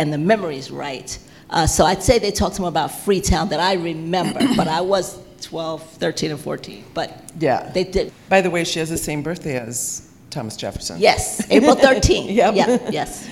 and 0.00 0.10
the 0.12 0.18
memories 0.18 0.70
right. 0.70 1.18
Uh, 1.50 1.66
so 1.66 1.84
I'd 1.84 2.02
say 2.02 2.18
they 2.18 2.30
talked 2.30 2.58
more 2.58 2.68
about 2.68 2.90
Freetown 2.90 3.50
that 3.50 3.60
I 3.60 3.74
remember, 3.74 4.40
but 4.56 4.66
I 4.66 4.80
was 4.80 5.18
12, 5.42 5.82
13, 5.82 6.30
and 6.30 6.40
14. 6.40 6.84
But 6.94 7.30
Yeah. 7.38 7.70
they 7.74 7.84
did. 7.84 8.12
By 8.28 8.40
the 8.40 8.50
way, 8.50 8.64
she 8.64 8.78
has 8.78 8.88
the 8.88 8.96
same 8.96 9.22
birthday 9.22 9.56
as 9.58 10.08
Thomas 10.30 10.56
Jefferson. 10.56 10.98
Yes, 10.98 11.44
April 11.50 11.76
13th. 11.86 12.34
Yep. 12.34 12.54
Yeah, 12.54 12.78
yes. 12.90 13.28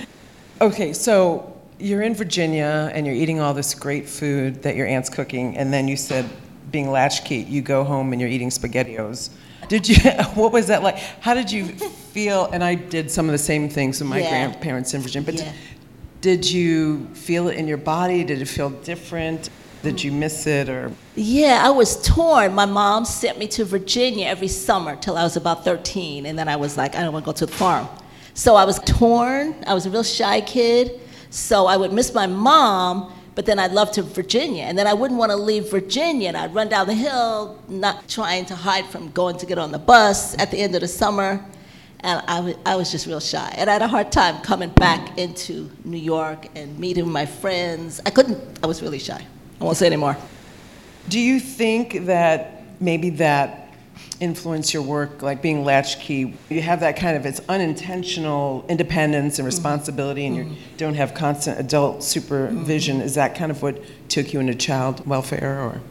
Okay, 0.61 0.93
so 0.93 1.53
you're 1.79 2.01
in 2.03 2.13
Virginia 2.13 2.91
and 2.93 3.05
you're 3.07 3.15
eating 3.15 3.39
all 3.39 3.53
this 3.53 3.73
great 3.73 4.07
food 4.07 4.61
that 4.63 4.75
your 4.75 4.85
aunt's 4.85 5.09
cooking, 5.09 5.57
and 5.57 5.73
then 5.73 5.87
you 5.87 5.95
said, 5.97 6.25
being 6.71 6.91
latchkey, 6.91 7.37
you 7.37 7.61
go 7.63 7.83
home 7.83 8.11
and 8.13 8.21
you're 8.21 8.29
eating 8.29 8.49
SpaghettiOs. 8.49 9.29
Did 9.69 9.87
you? 9.89 9.95
What 10.35 10.51
was 10.51 10.67
that 10.67 10.83
like? 10.83 10.97
How 11.21 11.33
did 11.33 11.51
you 11.51 11.65
feel? 12.13 12.45
And 12.53 12.63
I 12.63 12.75
did 12.75 13.09
some 13.09 13.25
of 13.27 13.31
the 13.31 13.37
same 13.51 13.69
things 13.69 13.99
with 13.99 14.09
my 14.09 14.19
Yeah. 14.19 14.29
grandparents 14.29 14.93
in 14.93 15.01
Virginia. 15.01 15.25
But 15.25 15.35
Yeah. 15.35 15.51
Did 16.21 16.49
you 16.49 17.07
feel 17.13 17.47
it 17.47 17.57
in 17.57 17.67
your 17.67 17.77
body? 17.77 18.23
Did 18.23 18.41
it 18.41 18.45
feel 18.45 18.69
different? 18.69 19.49
Did 19.81 20.03
you 20.03 20.11
miss 20.11 20.45
it 20.45 20.67
or? 20.67 20.91
Yeah, 21.15 21.61
I 21.63 21.69
was 21.69 22.01
torn. 22.01 22.53
My 22.53 22.65
mom 22.65 23.05
sent 23.05 23.37
me 23.39 23.47
to 23.49 23.63
Virginia 23.63 24.27
every 24.27 24.49
summer 24.49 24.97
till 24.97 25.15
I 25.15 25.23
was 25.23 25.37
about 25.37 25.63
13, 25.63 26.25
and 26.25 26.37
then 26.37 26.49
I 26.49 26.57
was 26.57 26.75
like, 26.75 26.95
I 26.95 27.01
don't 27.01 27.13
want 27.13 27.25
to 27.25 27.31
go 27.31 27.37
to 27.37 27.45
the 27.45 27.51
farm. 27.51 27.87
So 28.33 28.55
I 28.55 28.65
was 28.65 28.79
torn. 28.79 29.55
I 29.65 29.73
was 29.73 29.85
a 29.85 29.89
real 29.89 30.03
shy 30.03 30.41
kid. 30.41 30.99
So 31.29 31.65
I 31.67 31.77
would 31.77 31.93
miss 31.93 32.13
my 32.13 32.27
mom, 32.27 33.13
but 33.35 33.45
then 33.45 33.57
I'd 33.57 33.71
love 33.71 33.91
to 33.93 34.01
Virginia. 34.01 34.63
And 34.63 34.77
then 34.77 34.87
I 34.87 34.93
wouldn't 34.93 35.17
want 35.17 35.31
to 35.31 35.37
leave 35.37 35.71
Virginia, 35.71 36.27
and 36.27 36.35
I'd 36.35 36.53
run 36.53 36.67
down 36.67 36.87
the 36.87 36.93
hill, 36.93 37.57
not 37.69 38.09
trying 38.09 38.45
to 38.47 38.55
hide 38.55 38.85
from 38.87 39.11
going 39.11 39.37
to 39.37 39.45
get 39.45 39.57
on 39.57 39.71
the 39.71 39.79
bus 39.79 40.37
at 40.37 40.51
the 40.51 40.57
end 40.57 40.75
of 40.75 40.81
the 40.81 40.87
summer. 40.89 41.43
And 42.01 42.23
I 42.65 42.75
was 42.75 42.91
just 42.91 43.07
real 43.07 43.19
shy. 43.19 43.53
And 43.57 43.69
I 43.69 43.73
had 43.73 43.81
a 43.81 43.87
hard 43.87 44.11
time 44.11 44.41
coming 44.41 44.69
back 44.69 45.17
into 45.17 45.69
New 45.83 45.97
York 45.97 46.47
and 46.55 46.79
meeting 46.79 47.09
my 47.09 47.25
friends. 47.25 47.99
I 48.05 48.09
couldn't, 48.09 48.39
I 48.63 48.67
was 48.67 48.81
really 48.81 48.99
shy. 48.99 49.25
I 49.59 49.63
won't 49.63 49.75
say 49.75 49.87
anymore. 49.87 50.15
Do 51.09 51.19
you 51.19 51.39
think 51.39 52.05
that 52.05 52.63
maybe 52.79 53.09
that 53.11 53.73
influenced 54.21 54.73
your 54.73 54.83
work, 54.83 55.21
like 55.21 55.41
being 55.41 55.65
latchkey? 55.65 56.37
You 56.49 56.61
have 56.61 56.79
that 56.79 56.95
kind 56.95 57.17
of 57.17 57.25
it's 57.25 57.41
unintentional 57.49 58.65
independence 58.69 59.39
and 59.39 59.47
mm-hmm. 59.47 59.55
responsibility, 59.55 60.25
and 60.25 60.35
you 60.35 60.43
mm-hmm. 60.45 60.77
don't 60.77 60.93
have 60.93 61.13
constant 61.13 61.59
adult 61.59 62.03
supervision. 62.03 62.97
Mm-hmm. 62.97 63.05
Is 63.05 63.15
that 63.15 63.35
kind 63.35 63.51
of 63.51 63.61
what 63.61 63.81
took 64.09 64.31
you 64.33 64.39
into 64.39 64.55
child 64.55 65.05
welfare, 65.05 65.59
or? 65.59 65.81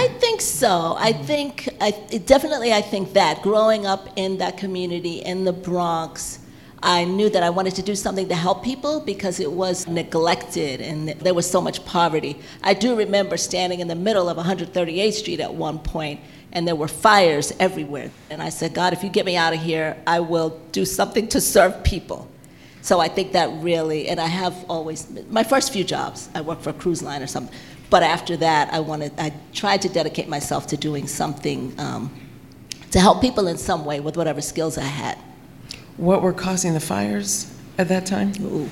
I 0.00 0.08
think 0.08 0.40
so. 0.40 0.96
I 0.98 1.12
think, 1.12 1.68
I, 1.78 1.88
it- 2.10 2.26
definitely, 2.26 2.72
I 2.72 2.80
think 2.80 3.12
that. 3.12 3.42
Growing 3.42 3.84
up 3.84 4.08
in 4.16 4.38
that 4.38 4.56
community 4.56 5.18
in 5.18 5.44
the 5.44 5.52
Bronx, 5.52 6.38
I 6.82 7.04
knew 7.04 7.28
that 7.28 7.42
I 7.42 7.50
wanted 7.50 7.74
to 7.74 7.82
do 7.82 7.94
something 7.94 8.26
to 8.28 8.34
help 8.34 8.64
people 8.64 9.00
because 9.00 9.40
it 9.40 9.52
was 9.52 9.86
neglected 9.86 10.80
and 10.80 11.10
there 11.10 11.34
was 11.34 11.50
so 11.50 11.60
much 11.60 11.84
poverty. 11.84 12.38
I 12.62 12.72
do 12.72 12.96
remember 12.96 13.36
standing 13.36 13.80
in 13.80 13.88
the 13.88 13.94
middle 13.94 14.30
of 14.30 14.38
138th 14.38 15.12
Street 15.12 15.38
at 15.40 15.52
one 15.52 15.78
point 15.78 16.20
and 16.54 16.66
there 16.66 16.74
were 16.76 16.88
fires 16.88 17.52
everywhere. 17.60 18.10
And 18.30 18.40
I 18.42 18.48
said, 18.48 18.72
God, 18.72 18.94
if 18.94 19.02
you 19.04 19.10
get 19.10 19.26
me 19.26 19.36
out 19.36 19.52
of 19.52 19.60
here, 19.60 19.98
I 20.06 20.20
will 20.20 20.58
do 20.72 20.86
something 20.86 21.28
to 21.28 21.42
serve 21.42 21.84
people. 21.84 22.26
So 22.80 22.98
I 23.00 23.08
think 23.08 23.32
that 23.32 23.50
really, 23.62 24.08
and 24.08 24.18
I 24.18 24.26
have 24.28 24.64
always, 24.66 25.06
my 25.28 25.44
first 25.44 25.70
few 25.74 25.84
jobs, 25.84 26.30
I 26.34 26.40
worked 26.40 26.62
for 26.62 26.70
a 26.70 26.72
cruise 26.72 27.02
line 27.02 27.22
or 27.22 27.26
something, 27.26 27.54
but 27.90 28.02
after 28.02 28.36
that, 28.38 28.72
I 28.72 28.80
wanted, 28.80 29.12
I 29.18 29.32
tried 29.52 29.82
to 29.82 29.88
dedicate 29.88 30.28
myself 30.28 30.66
to 30.68 30.76
doing 30.76 31.06
something 31.06 31.74
um, 31.78 32.10
to 32.92 33.00
help 33.00 33.20
people 33.20 33.48
in 33.48 33.58
some 33.58 33.84
way 33.84 34.00
with 34.00 34.16
whatever 34.16 34.40
skills 34.40 34.78
I 34.78 34.82
had. 34.84 35.18
What 35.96 36.22
were 36.22 36.32
causing 36.32 36.72
the 36.72 36.80
fires 36.80 37.52
at 37.78 37.88
that 37.88 38.06
time? 38.06 38.32
Ooh. 38.40 38.70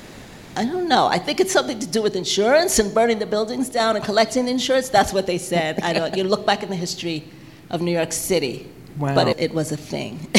I 0.55 0.65
don't 0.65 0.89
know. 0.89 1.05
I 1.07 1.19
think 1.19 1.39
it's 1.39 1.53
something 1.53 1.79
to 1.79 1.87
do 1.87 2.01
with 2.01 2.15
insurance 2.15 2.79
and 2.79 2.93
burning 2.93 3.19
the 3.19 3.25
buildings 3.25 3.69
down 3.69 3.95
and 3.95 4.03
collecting 4.03 4.47
insurance. 4.47 4.89
That's 4.89 5.13
what 5.13 5.25
they 5.27 5.37
said. 5.37 5.79
I 5.81 5.93
don't. 5.93 6.17
You 6.17 6.23
look 6.23 6.45
back 6.45 6.63
in 6.63 6.69
the 6.69 6.75
history 6.75 7.23
of 7.69 7.81
New 7.81 7.91
York 7.91 8.11
City, 8.11 8.67
Wow. 8.97 9.15
but 9.15 9.27
it, 9.27 9.39
it 9.39 9.53
was 9.53 9.71
a 9.71 9.77
thing. 9.77 10.27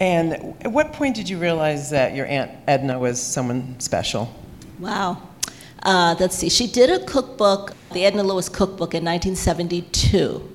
And 0.00 0.56
at 0.62 0.72
what 0.72 0.92
point 0.92 1.14
did 1.14 1.28
you 1.28 1.38
realize 1.38 1.90
that 1.90 2.16
your 2.16 2.26
Aunt 2.26 2.50
Edna 2.66 2.98
was 2.98 3.22
someone 3.22 3.78
special? 3.78 4.34
wow. 4.80 5.22
Uh, 5.82 6.14
let's 6.20 6.36
see. 6.36 6.48
She 6.48 6.68
did 6.68 6.90
a 6.90 7.04
cookbook, 7.04 7.74
the 7.92 8.04
Edna 8.04 8.22
Lewis 8.22 8.48
cookbook, 8.48 8.94
in 8.94 9.04
1972, 9.04 10.48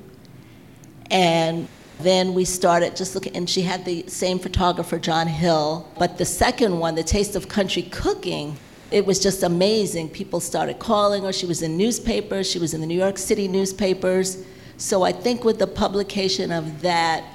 and 1.12 1.67
then 2.00 2.34
we 2.34 2.46
started 2.46 2.96
just 2.96 3.13
looking, 3.13 3.36
and 3.36 3.50
she 3.50 3.62
had 3.62 3.84
the 3.84 4.07
same 4.07 4.39
photographer, 4.39 4.98
John 5.00 5.27
Hill. 5.27 5.86
But 6.00 6.17
the 6.17 6.25
second 6.25 6.79
one, 6.79 6.96
The 6.96 7.03
Taste 7.03 7.36
of 7.36 7.50
Country 7.50 7.84
Cooking, 7.84 8.57
it 8.89 9.05
was 9.05 9.19
just 9.19 9.43
amazing. 9.43 10.10
People 10.10 10.39
started 10.39 10.79
calling 10.79 11.24
her. 11.24 11.34
She 11.34 11.46
was 11.46 11.62
in 11.62 11.75
newspapers, 11.75 12.50
she 12.50 12.60
was 12.60 12.74
in 12.74 12.79
the 12.79 12.88
New 12.88 12.98
York 12.98 13.17
City 13.17 13.50
newspapers. 13.50 14.46
So 14.77 15.03
I 15.03 15.12
think 15.12 15.43
with 15.43 15.60
the 15.60 15.67
publication 15.67 16.51
of 16.51 16.81
that, 16.84 17.25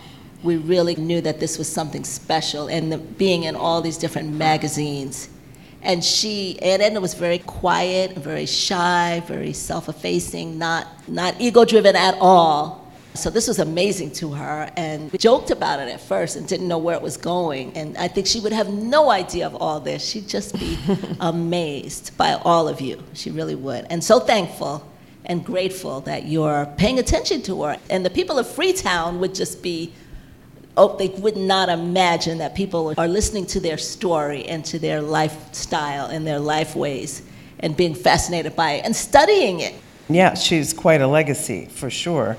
we 0.43 0.57
really 0.57 0.97
knew 0.97 1.21
that 1.21 1.41
this 1.41 1.59
was 1.59 1.69
something 1.69 2.05
special, 2.05 2.69
and 2.69 2.91
the, 2.91 2.99
being 2.99 3.45
in 3.45 3.55
all 3.55 3.83
these 3.83 3.99
different 3.99 4.33
magazines. 4.33 5.29
And 5.83 6.05
she, 6.05 6.59
Aunt 6.63 6.81
Edna 6.81 7.01
was 7.01 7.15
very 7.15 7.39
quiet, 7.39 8.17
very 8.17 8.47
shy, 8.47 9.23
very 9.27 9.53
self-effacing, 9.53 10.57
not, 10.57 10.87
not 11.09 11.41
ego-driven 11.41 11.97
at 11.97 12.17
all. 12.21 12.83
So 13.15 13.29
this 13.29 13.47
was 13.47 13.59
amazing 13.59 14.13
to 14.13 14.33
her, 14.33 14.71
and 14.75 15.13
we 15.13 15.19
joked 15.19 15.51
about 15.51 15.81
it 15.81 15.89
at 15.89 16.01
first 16.01 16.37
and 16.37 16.49
didn't 16.49 16.67
know 16.67 16.79
where 16.79 16.97
it 16.97 17.03
was 17.03 17.19
going. 17.19 17.77
And 17.77 17.97
I 17.99 18.09
think 18.09 18.27
she 18.27 18.41
would 18.41 18.53
have 18.53 18.73
no 18.73 19.11
idea 19.11 19.47
of 19.47 19.55
all 19.55 19.81
this. 19.81 20.03
She'd 20.09 20.29
just 20.29 20.59
be 20.59 20.79
amazed 21.21 22.17
by 22.17 22.35
all 22.43 22.69
of 22.69 22.81
you. 22.81 23.03
She 23.13 23.31
really 23.31 23.55
would. 23.55 23.87
And 23.91 24.03
so 24.03 24.19
thankful 24.19 24.89
and 25.27 25.45
grateful 25.45 26.01
that 26.03 26.25
you're 26.25 26.67
paying 26.79 26.99
attention 26.99 27.43
to 27.43 27.65
her. 27.65 27.77
And 27.91 28.05
the 28.05 28.11
people 28.11 28.39
of 28.39 28.49
Freetown 28.49 29.21
would 29.21 29.35
just 29.35 29.63
be, 29.63 29.93
oh, 30.77 30.97
they 30.97 31.09
would 31.09 31.37
not 31.37 31.69
imagine 31.69 32.39
that 32.39 32.55
people 32.55 32.95
are 32.97 33.09
listening 33.09 33.47
to 33.47 33.61
their 33.61 33.79
story 33.79 34.47
and 34.47 34.65
to 34.65 34.79
their 34.79 35.03
lifestyle 35.03 36.07
and 36.07 36.27
their 36.27 36.39
life 36.39 36.75
ways 36.75 37.23
and 37.61 37.77
being 37.77 37.95
fascinated 37.95 38.57
by 38.57 38.73
it 38.73 38.85
and 38.85 38.95
studying 38.95 39.61
it. 39.61 39.75
Yeah, 40.09 40.35
she's 40.35 40.73
quite 40.73 41.01
a 41.01 41.07
legacy, 41.07 41.67
for 41.67 41.91
sure. 41.91 42.37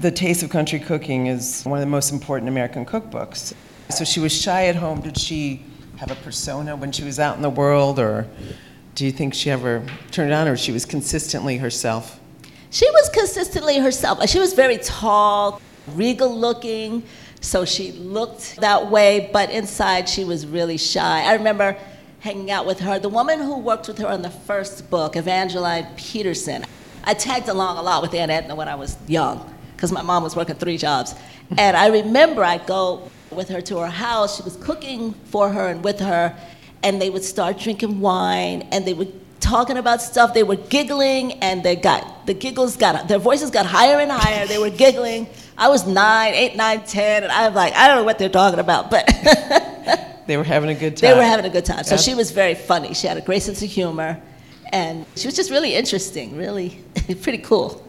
The 0.00 0.10
Taste 0.10 0.42
of 0.42 0.50
Country 0.50 0.78
Cooking 0.78 1.26
is 1.26 1.62
one 1.64 1.78
of 1.78 1.80
the 1.80 1.90
most 1.90 2.12
important 2.12 2.48
American 2.48 2.86
cookbooks. 2.86 3.54
So 3.90 4.04
she 4.04 4.20
was 4.20 4.32
shy 4.32 4.66
at 4.66 4.76
home. 4.76 5.00
Did 5.00 5.18
she 5.18 5.62
have 5.96 6.10
a 6.10 6.16
persona 6.16 6.76
when 6.76 6.92
she 6.92 7.04
was 7.04 7.18
out 7.18 7.36
in 7.36 7.42
the 7.42 7.50
world, 7.50 7.98
or 7.98 8.28
do 8.94 9.04
you 9.04 9.12
think 9.12 9.34
she 9.34 9.50
ever 9.50 9.84
turned 10.10 10.30
it 10.30 10.34
on, 10.34 10.48
or 10.48 10.56
she 10.56 10.72
was 10.72 10.84
consistently 10.84 11.58
herself? 11.58 12.20
She 12.70 12.88
was 12.90 13.08
consistently 13.10 13.78
herself. 13.78 14.28
She 14.28 14.38
was 14.38 14.52
very 14.52 14.78
tall, 14.78 15.60
regal 15.94 16.34
looking, 16.34 17.02
so 17.46 17.64
she 17.64 17.92
looked 17.92 18.56
that 18.56 18.90
way, 18.90 19.30
but 19.32 19.50
inside 19.50 20.08
she 20.08 20.24
was 20.24 20.44
really 20.44 20.76
shy. 20.76 21.22
I 21.22 21.34
remember 21.34 21.76
hanging 22.18 22.50
out 22.50 22.66
with 22.66 22.80
her. 22.80 22.98
The 22.98 23.08
woman 23.08 23.38
who 23.38 23.58
worked 23.58 23.86
with 23.86 23.98
her 23.98 24.08
on 24.08 24.22
the 24.22 24.30
first 24.30 24.90
book, 24.90 25.14
Evangeline 25.14 25.86
Peterson, 25.96 26.64
I 27.04 27.14
tagged 27.14 27.48
along 27.48 27.78
a 27.78 27.82
lot 27.82 28.02
with 28.02 28.12
Aunt 28.14 28.32
Edna 28.32 28.56
when 28.56 28.68
I 28.68 28.74
was 28.74 28.96
young, 29.06 29.48
because 29.76 29.92
my 29.92 30.02
mom 30.02 30.24
was 30.24 30.34
working 30.34 30.56
three 30.56 30.76
jobs. 30.76 31.14
And 31.56 31.76
I 31.76 31.86
remember 31.86 32.42
I'd 32.42 32.66
go 32.66 33.08
with 33.30 33.48
her 33.50 33.60
to 33.60 33.78
her 33.78 33.86
house. 33.86 34.38
She 34.38 34.42
was 34.42 34.56
cooking 34.56 35.12
for 35.26 35.48
her 35.48 35.68
and 35.68 35.84
with 35.84 36.00
her, 36.00 36.36
and 36.82 37.00
they 37.00 37.10
would 37.10 37.22
start 37.22 37.60
drinking 37.60 38.00
wine, 38.00 38.66
and 38.72 38.84
they 38.84 38.92
would 38.92 39.12
talking 39.38 39.76
about 39.76 40.02
stuff. 40.02 40.34
They 40.34 40.42
were 40.42 40.56
giggling, 40.56 41.34
and 41.34 41.62
they 41.62 41.76
got 41.76 42.26
the 42.26 42.34
giggles 42.34 42.76
got 42.76 43.06
their 43.06 43.20
voices 43.20 43.52
got 43.52 43.66
higher 43.66 44.00
and 44.00 44.10
higher. 44.10 44.48
They 44.48 44.58
were 44.58 44.70
giggling. 44.70 45.28
I 45.58 45.68
was 45.68 45.86
nine, 45.86 46.34
eight, 46.34 46.56
nine, 46.56 46.82
ten, 46.84 47.22
and 47.22 47.32
I'm 47.32 47.54
like, 47.54 47.74
I 47.74 47.88
don't 47.88 47.96
know 47.98 48.04
what 48.04 48.18
they're 48.18 48.28
talking 48.28 48.58
about, 48.60 48.90
but 48.90 49.06
They 50.26 50.36
were 50.36 50.44
having 50.44 50.70
a 50.70 50.74
good 50.74 50.96
time. 50.96 51.10
they 51.10 51.16
were 51.16 51.22
having 51.22 51.46
a 51.46 51.50
good 51.50 51.64
time. 51.64 51.84
So 51.84 51.94
Yeah. 51.94 52.00
she 52.00 52.14
was 52.14 52.30
very 52.32 52.54
funny. 52.56 52.94
She 52.94 53.06
had 53.06 53.16
a 53.16 53.20
great 53.20 53.42
sense 53.42 53.62
of 53.62 53.70
humor, 53.70 54.20
and 54.72 55.06
she 55.14 55.28
was 55.28 55.36
just 55.36 55.50
really 55.50 55.74
interesting, 55.74 56.36
really 56.36 56.80
pretty 57.22 57.38
cool. 57.38 57.86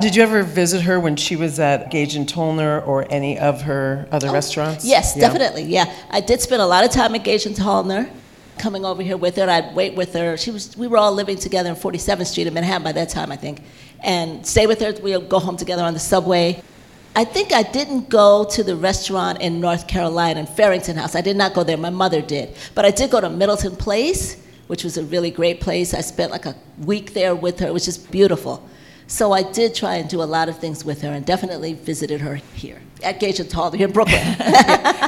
Did 0.00 0.16
you 0.16 0.22
ever 0.22 0.42
visit 0.42 0.80
her 0.82 0.98
when 0.98 1.16
she 1.16 1.36
was 1.36 1.60
at 1.60 1.90
Gage 1.90 2.14
and 2.14 2.26
Tollner 2.26 2.86
or 2.86 3.06
any 3.10 3.38
of 3.38 3.62
her 3.62 4.08
other 4.12 4.28
oh, 4.28 4.32
restaurants? 4.32 4.84
Oh, 4.84 4.88
Yes, 4.88 5.14
Yeah. 5.14 5.26
definitely. 5.28 5.64
Yeah, 5.64 5.92
I 6.10 6.20
did 6.20 6.40
spend 6.40 6.62
a 6.62 6.66
lot 6.66 6.84
of 6.84 6.90
time 6.90 7.14
at 7.14 7.22
Gage 7.24 7.44
and 7.44 7.54
Tollner, 7.56 8.08
coming 8.56 8.84
over 8.84 9.02
here 9.02 9.16
with 9.16 9.34
her. 9.36 9.50
I'd 9.50 9.74
wait 9.74 9.94
with 9.96 10.14
her. 10.14 10.36
She 10.38 10.52
was. 10.52 10.76
We 10.76 10.86
were 10.86 10.96
all 10.96 11.12
living 11.12 11.36
together 11.36 11.68
in 11.70 11.74
47th 11.76 12.26
Street 12.28 12.46
in 12.46 12.54
Manhattan 12.54 12.84
by 12.84 12.92
that 12.92 13.08
time, 13.10 13.30
I 13.32 13.36
think, 13.36 13.60
and 14.00 14.46
stay 14.46 14.66
with 14.68 14.80
her. 14.80 14.94
We'd 15.02 15.28
go 15.28 15.40
home 15.40 15.56
together 15.56 15.82
on 15.82 15.92
the 15.92 15.98
subway. 16.00 16.62
I 17.16 17.24
think 17.24 17.52
I 17.52 17.62
didn't 17.62 18.08
go 18.08 18.44
to 18.44 18.64
the 18.64 18.74
restaurant 18.76 19.40
in 19.40 19.60
North 19.60 19.86
Carolina, 19.86 20.40
in 20.40 20.46
Fearrington 20.46 20.96
House. 20.96 21.14
I 21.14 21.20
did 21.20 21.36
not 21.36 21.54
go 21.54 21.62
there. 21.62 21.76
My 21.76 21.90
mother 21.90 22.20
did, 22.20 22.56
but 22.74 22.84
I 22.84 22.90
did 22.90 23.10
go 23.10 23.20
to 23.20 23.30
Middleton 23.30 23.76
Place, 23.76 24.42
which 24.66 24.82
was 24.82 24.96
a 24.96 25.04
really 25.04 25.30
great 25.30 25.60
place. 25.60 25.94
I 25.94 26.00
spent 26.00 26.32
like 26.32 26.44
a 26.46 26.56
week 26.78 27.14
there 27.14 27.34
with 27.36 27.60
her. 27.60 27.68
It 27.68 27.72
was 27.72 27.84
just 27.84 28.10
beautiful. 28.10 28.68
So 29.06 29.32
I 29.32 29.42
did 29.42 29.74
try 29.74 29.96
and 29.96 30.08
do 30.08 30.22
a 30.22 30.24
lot 30.24 30.48
of 30.48 30.58
things 30.58 30.84
with 30.84 31.02
her, 31.02 31.10
and 31.12 31.24
definitely 31.24 31.74
visited 31.74 32.20
her 32.20 32.36
here 32.54 32.80
at 33.02 33.20
Gage 33.20 33.38
and 33.38 33.48
Tollner 33.48 33.76
here 33.76 33.86
in 33.86 33.92
Brooklyn. 33.92 34.20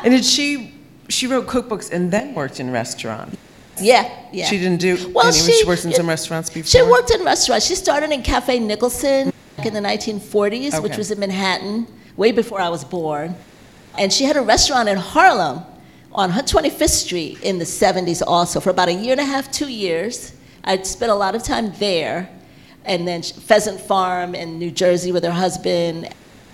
And 0.06 0.14
did 0.14 0.24
she, 0.24 0.72
she 1.08 1.26
wrote 1.26 1.46
cookbooks 1.48 1.90
and 1.90 2.12
then 2.12 2.34
worked 2.34 2.60
in 2.60 2.70
restaurants? 2.70 3.36
Yeah, 3.80 4.08
yeah. 4.32 4.46
She 4.46 4.58
didn't 4.58 4.78
do, 4.80 5.10
Well, 5.12 5.26
any, 5.26 5.36
she- 5.36 5.52
she 5.60 5.64
worked 5.66 5.84
in 5.84 5.92
some 5.92 6.08
restaurants 6.08 6.50
before? 6.50 6.68
She 6.68 6.82
worked 6.82 7.10
in 7.10 7.24
restaurants. 7.24 7.66
She 7.66 7.74
started 7.74 8.12
in 8.12 8.22
Cafe 8.22 8.60
Nicholson 8.60 9.32
in 9.64 9.74
the 9.74 9.80
1940s, 9.80 10.80
which 10.82 10.96
was 10.96 11.10
in 11.10 11.18
Manhattan, 11.18 11.86
way 12.16 12.32
before 12.32 12.60
I 12.60 12.68
was 12.68 12.84
born. 12.84 13.34
And 13.98 14.12
she 14.12 14.24
had 14.24 14.36
a 14.36 14.42
restaurant 14.42 14.88
in 14.88 14.96
Harlem 14.96 15.62
on 16.12 16.30
125th 16.32 16.88
Street 16.88 17.42
in 17.42 17.58
the 17.58 17.64
70s 17.64 18.22
also 18.26 18.60
for 18.60 18.70
about 18.70 18.88
a 18.88 18.92
year 18.92 19.12
and 19.12 19.20
a 19.20 19.24
half, 19.24 19.50
two 19.50 19.68
years. 19.68 20.32
I 20.64 20.80
spent 20.82 21.12
a 21.12 21.14
lot 21.14 21.34
of 21.34 21.42
time 21.42 21.72
there. 21.78 22.28
And 22.84 23.06
then 23.06 23.22
Pheasant 23.22 23.80
Farm 23.80 24.34
in 24.34 24.58
New 24.58 24.70
Jersey 24.70 25.12
with 25.12 25.24
her 25.24 25.30
husband. 25.30 26.08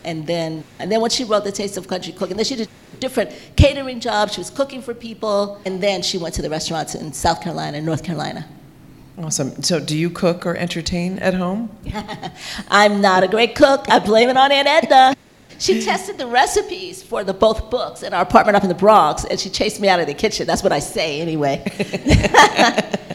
And 0.04 0.26
then, 0.26 0.64
and 0.78 0.90
then 0.90 1.00
when 1.00 1.10
she 1.10 1.24
wrote 1.24 1.44
The 1.44 1.52
Taste 1.52 1.76
of 1.76 1.86
Country 1.86 2.12
Cooking, 2.12 2.36
then 2.36 2.44
she 2.44 2.56
did 2.56 2.68
different 3.00 3.30
catering 3.56 4.00
jobs. 4.00 4.32
She 4.32 4.40
was 4.40 4.50
cooking 4.50 4.82
for 4.82 4.94
people. 4.94 5.60
And 5.64 5.82
then 5.82 6.02
she 6.02 6.18
went 6.18 6.34
to 6.36 6.42
the 6.42 6.50
restaurants 6.50 6.94
in 6.94 7.12
South 7.12 7.40
Carolina 7.40 7.76
and 7.76 7.86
North 7.86 8.02
Carolina. 8.02 8.48
Awesome. 9.18 9.62
So 9.62 9.78
do 9.78 9.96
you 9.96 10.10
cook 10.10 10.46
or 10.46 10.56
entertain 10.56 11.18
at 11.18 11.34
home? 11.34 11.70
I'm 12.70 13.00
not 13.00 13.22
a 13.22 13.28
great 13.28 13.54
cook. 13.54 13.84
I 13.88 13.98
blame 13.98 14.30
it 14.30 14.36
on 14.36 14.50
Aunt 14.50 14.66
Edna. 14.66 15.14
She 15.62 15.80
tested 15.80 16.18
the 16.18 16.26
recipes 16.26 17.04
for 17.04 17.22
the 17.22 17.32
both 17.32 17.70
books 17.70 18.02
in 18.02 18.12
our 18.12 18.22
apartment 18.22 18.56
up 18.56 18.64
in 18.64 18.68
the 18.68 18.74
Bronx, 18.74 19.24
and 19.24 19.38
she 19.38 19.48
chased 19.48 19.80
me 19.80 19.88
out 19.88 20.00
of 20.00 20.08
the 20.08 20.14
kitchen. 20.14 20.44
That's 20.44 20.62
what 20.62 20.72
I 20.72 20.80
say 20.80 21.20
anyway. 21.20 21.62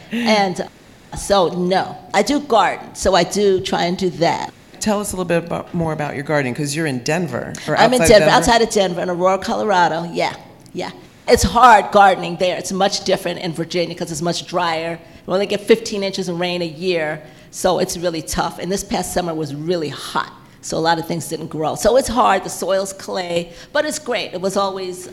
and 0.11 0.61
uh, 0.61 1.15
so 1.17 1.49
no, 1.49 1.97
I 2.13 2.21
do 2.21 2.39
garden. 2.39 2.95
So 2.95 3.15
I 3.15 3.25
do 3.25 3.59
try 3.59 3.83
and 3.83 3.97
do 3.97 4.09
that. 4.11 4.53
Tell 4.79 5.01
us 5.01 5.11
a 5.11 5.15
little 5.17 5.25
bit 5.25 5.43
about, 5.43 5.73
more 5.73 5.91
about 5.91 6.15
your 6.15 6.23
gardening, 6.23 6.53
because 6.53 6.73
you're 6.73 6.85
in 6.85 7.03
Denver. 7.03 7.51
Or 7.67 7.75
I'm 7.75 7.93
in 7.93 8.01
outside 8.01 8.19
Denver, 8.19 8.29
outside 8.29 8.61
of 8.61 8.69
Denver, 8.69 9.01
in 9.01 9.09
Aurora, 9.09 9.39
Colorado. 9.39 10.03
Yeah, 10.05 10.33
yeah. 10.71 10.91
It's 11.27 11.43
hard 11.43 11.91
gardening 11.91 12.37
there. 12.37 12.57
It's 12.57 12.71
much 12.71 13.03
different 13.03 13.39
in 13.39 13.51
Virginia 13.51 13.93
because 13.93 14.09
it's 14.09 14.21
much 14.21 14.47
drier. 14.47 14.97
We 15.25 15.33
only 15.33 15.47
get 15.47 15.59
15 15.59 16.01
inches 16.01 16.29
of 16.29 16.39
rain 16.39 16.61
a 16.61 16.65
year, 16.65 17.21
so 17.51 17.79
it's 17.79 17.97
really 17.97 18.21
tough. 18.21 18.59
And 18.59 18.71
this 18.71 18.85
past 18.85 19.13
summer 19.13 19.33
was 19.33 19.53
really 19.53 19.89
hot, 19.89 20.31
so 20.67 20.77
a 20.77 20.79
lot 20.79 20.99
of 20.99 21.07
things 21.07 21.29
didn't 21.29 21.47
grow. 21.47 21.75
So 21.75 21.95
it's 21.95 22.09
hard. 22.09 22.43
The 22.43 22.49
soil's 22.49 22.91
clay, 22.91 23.53
but 23.71 23.85
it's 23.85 23.99
great. 23.99 24.33
It 24.33 24.41
was 24.41 24.57
always 24.57 25.09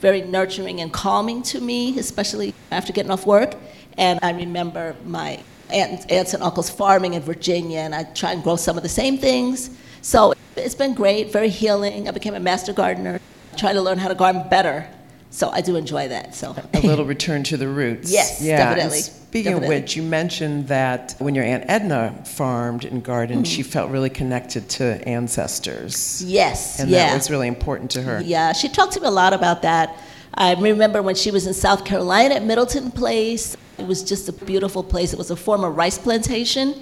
very 0.00 0.22
nurturing 0.22 0.80
and 0.80 0.90
calming 0.90 1.42
to 1.42 1.60
me, 1.60 1.98
especially 1.98 2.54
after 2.70 2.94
getting 2.94 3.12
off 3.12 3.26
work. 3.26 3.56
And 3.98 4.18
I 4.22 4.32
remember 4.32 4.96
my 5.04 5.42
aunt, 5.70 6.10
aunts 6.10 6.32
and 6.32 6.42
uncles 6.42 6.70
farming 6.70 7.12
in 7.12 7.20
Virginia, 7.20 7.80
and 7.80 7.94
I 7.94 8.04
try 8.04 8.32
and 8.32 8.42
grow 8.42 8.56
some 8.56 8.78
of 8.78 8.82
the 8.82 8.88
same 8.88 9.18
things. 9.18 9.68
So 10.00 10.32
it's 10.56 10.74
been 10.74 10.94
great, 10.94 11.30
very 11.30 11.50
healing. 11.50 12.08
I 12.08 12.10
became 12.12 12.34
a 12.34 12.40
master 12.40 12.72
gardener, 12.72 13.20
trying 13.58 13.74
to 13.74 13.82
learn 13.82 13.98
how 13.98 14.08
to 14.08 14.14
garden 14.14 14.48
better. 14.48 14.88
So 15.30 15.50
I 15.50 15.60
do 15.60 15.76
enjoy 15.76 16.08
that. 16.08 16.34
So 16.34 16.54
a 16.72 16.80
little 16.80 17.04
return 17.04 17.42
to 17.44 17.56
the 17.56 17.68
roots. 17.68 18.10
Yes, 18.10 18.40
yeah. 18.40 18.56
definitely. 18.74 18.98
And 18.98 19.04
speaking 19.04 19.52
definitely. 19.52 19.76
of 19.76 19.82
which, 19.82 19.96
you 19.96 20.02
mentioned 20.02 20.68
that 20.68 21.14
when 21.18 21.34
your 21.34 21.44
aunt 21.44 21.64
Edna 21.68 22.22
farmed 22.24 22.84
and 22.84 23.02
gardened, 23.02 23.44
Mm-hmm. 23.44 23.54
she 23.56 23.62
felt 23.62 23.90
really 23.90 24.08
connected 24.08 24.68
to 24.70 25.06
ancestors, 25.06 26.22
yes, 26.24 26.80
and 26.80 26.88
yeah. 26.88 27.08
that 27.08 27.14
was 27.14 27.30
really 27.30 27.48
important 27.48 27.90
to 27.90 28.02
her. 28.02 28.22
Yeah, 28.24 28.52
she 28.52 28.68
talked 28.68 28.92
to 28.94 29.00
me 29.00 29.08
a 29.08 29.10
lot 29.10 29.32
about 29.34 29.62
that. 29.62 29.98
I 30.32 30.54
remember 30.54 31.02
when 31.02 31.14
she 31.14 31.30
was 31.30 31.46
in 31.46 31.54
South 31.54 31.84
Carolina 31.84 32.36
at 32.36 32.44
Middleton 32.44 32.90
Place. 32.90 33.56
It 33.78 33.86
was 33.86 34.02
just 34.02 34.28
a 34.28 34.32
beautiful 34.32 34.82
place. 34.82 35.12
It 35.12 35.18
was 35.18 35.30
a 35.30 35.36
former 35.36 35.70
rice 35.70 35.98
plantation, 35.98 36.74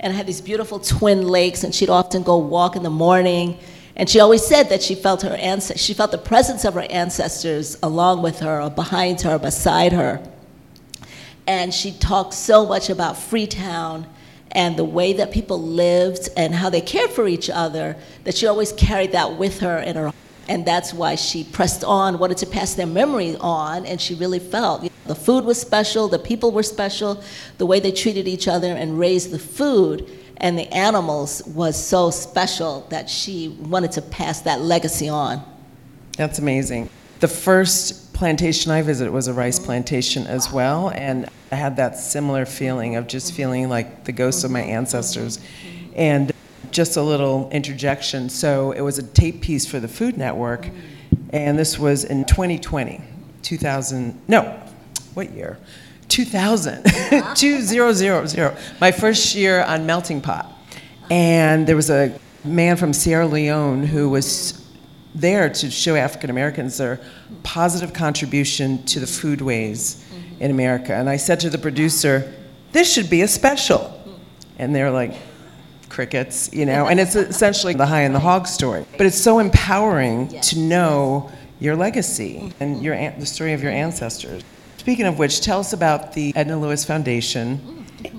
and 0.00 0.12
it 0.12 0.16
had 0.16 0.26
these 0.26 0.40
beautiful 0.40 0.78
twin 0.80 1.26
lakes. 1.28 1.64
And 1.64 1.74
she'd 1.74 1.90
often 1.90 2.22
go 2.22 2.36
walk 2.36 2.76
in 2.76 2.82
the 2.82 2.90
morning. 2.90 3.58
And 3.96 4.08
she 4.08 4.20
always 4.20 4.44
said 4.44 4.68
that 4.70 4.82
she 4.82 4.94
felt 4.94 5.22
her 5.22 5.36
ancest- 5.36 5.78
she 5.78 5.94
felt 5.94 6.10
the 6.10 6.18
presence 6.18 6.64
of 6.64 6.74
her 6.74 6.86
ancestors 6.90 7.76
along 7.82 8.22
with 8.22 8.40
her, 8.40 8.62
or 8.62 8.70
behind 8.70 9.20
her, 9.22 9.38
beside 9.38 9.92
her. 9.92 10.20
And 11.46 11.74
she 11.74 11.92
talked 11.92 12.34
so 12.34 12.64
much 12.64 12.88
about 12.88 13.18
Freetown 13.18 14.06
and 14.52 14.76
the 14.76 14.84
way 14.84 15.14
that 15.14 15.32
people 15.32 15.60
lived 15.60 16.28
and 16.36 16.54
how 16.54 16.70
they 16.70 16.80
cared 16.80 17.10
for 17.10 17.26
each 17.26 17.50
other 17.50 17.96
that 18.24 18.36
she 18.36 18.46
always 18.46 18.72
carried 18.72 19.12
that 19.12 19.36
with 19.36 19.60
her 19.60 19.78
in 19.78 19.96
her 19.96 20.12
and 20.48 20.66
that's 20.66 20.92
why 20.92 21.14
she 21.14 21.44
pressed 21.44 21.82
on 21.84 22.18
wanted 22.18 22.36
to 22.36 22.46
pass 22.46 22.74
their 22.74 22.86
memory 22.86 23.36
on 23.40 23.86
and 23.86 24.00
she 24.00 24.14
really 24.14 24.38
felt 24.38 24.82
you 24.82 24.90
know, 24.90 25.14
the 25.14 25.14
food 25.14 25.44
was 25.44 25.58
special 25.58 26.06
the 26.06 26.18
people 26.18 26.52
were 26.52 26.62
special 26.62 27.22
the 27.58 27.66
way 27.66 27.80
they 27.80 27.92
treated 27.92 28.28
each 28.28 28.46
other 28.46 28.74
and 28.74 28.98
raised 28.98 29.30
the 29.30 29.38
food 29.38 30.10
and 30.42 30.58
the 30.58 30.70
animals 30.72 31.42
was 31.46 31.82
so 31.82 32.10
special 32.10 32.86
that 32.90 33.08
she 33.08 33.48
wanted 33.48 33.92
to 33.92 34.02
pass 34.02 34.42
that 34.42 34.60
legacy 34.60 35.08
on 35.08 35.42
That's 36.16 36.38
amazing. 36.38 36.90
The 37.20 37.28
first 37.28 38.12
plantation 38.12 38.70
I 38.70 38.82
visited 38.82 39.12
was 39.12 39.28
a 39.28 39.32
rice 39.32 39.58
plantation 39.58 40.26
as 40.26 40.52
well, 40.52 40.90
and 40.90 41.28
I 41.50 41.54
had 41.54 41.76
that 41.76 41.96
similar 41.96 42.44
feeling 42.44 42.96
of 42.96 43.06
just 43.06 43.32
feeling 43.32 43.68
like 43.68 44.04
the 44.04 44.12
ghosts 44.12 44.44
of 44.44 44.50
my 44.50 44.60
ancestors. 44.60 45.38
And 45.94 46.32
just 46.72 46.96
a 46.96 47.02
little 47.02 47.48
interjection. 47.50 48.28
So 48.28 48.72
it 48.72 48.80
was 48.80 48.98
a 48.98 49.02
tape 49.02 49.42
piece 49.42 49.66
for 49.66 49.78
the 49.78 49.88
Food 49.88 50.16
Network, 50.16 50.68
and 51.30 51.58
this 51.58 51.78
was 51.78 52.04
in 52.04 52.24
2020, 52.24 53.00
2000. 53.42 54.20
No, 54.26 54.60
what 55.14 55.30
year? 55.32 55.58
2000, 56.12 56.84
2000. 57.34 58.56
My 58.82 58.92
first 58.92 59.34
year 59.34 59.62
on 59.62 59.86
Melting 59.86 60.20
Pot, 60.20 60.52
and 61.10 61.66
there 61.66 61.74
was 61.74 61.88
a 61.88 62.18
man 62.44 62.76
from 62.76 62.92
Sierra 62.92 63.26
Leone 63.26 63.86
who 63.86 64.10
was 64.10 64.62
there 65.14 65.48
to 65.48 65.70
show 65.70 65.96
African 65.96 66.28
Americans 66.28 66.76
their 66.76 67.00
positive 67.44 67.94
contribution 67.94 68.84
to 68.84 69.00
the 69.00 69.06
foodways 69.06 70.02
in 70.38 70.50
America. 70.50 70.94
And 70.94 71.08
I 71.08 71.16
said 71.16 71.40
to 71.40 71.50
the 71.50 71.56
producer, 71.56 72.30
this 72.72 72.92
should 72.92 73.08
be 73.08 73.22
a 73.22 73.28
special. 73.28 73.98
And 74.58 74.74
they're 74.74 74.90
like, 74.90 75.14
crickets, 75.88 76.50
you 76.52 76.66
know, 76.66 76.88
and 76.88 77.00
it's 77.00 77.16
essentially 77.16 77.72
the 77.72 77.86
high 77.86 78.02
and 78.02 78.14
the 78.14 78.20
hog 78.20 78.46
story. 78.46 78.84
But 78.98 79.06
it's 79.06 79.18
so 79.18 79.38
empowering 79.38 80.28
to 80.40 80.58
know 80.58 81.32
your 81.58 81.74
legacy 81.74 82.52
and 82.60 82.82
your 82.82 82.96
the 83.12 83.24
story 83.26 83.54
of 83.54 83.62
your 83.62 83.72
ancestors. 83.72 84.42
Speaking 84.82 85.06
of 85.06 85.16
which, 85.16 85.42
tell 85.42 85.60
us 85.60 85.72
about 85.72 86.12
the 86.12 86.34
Edna 86.34 86.58
Lewis 86.58 86.84
Foundation, 86.84 87.58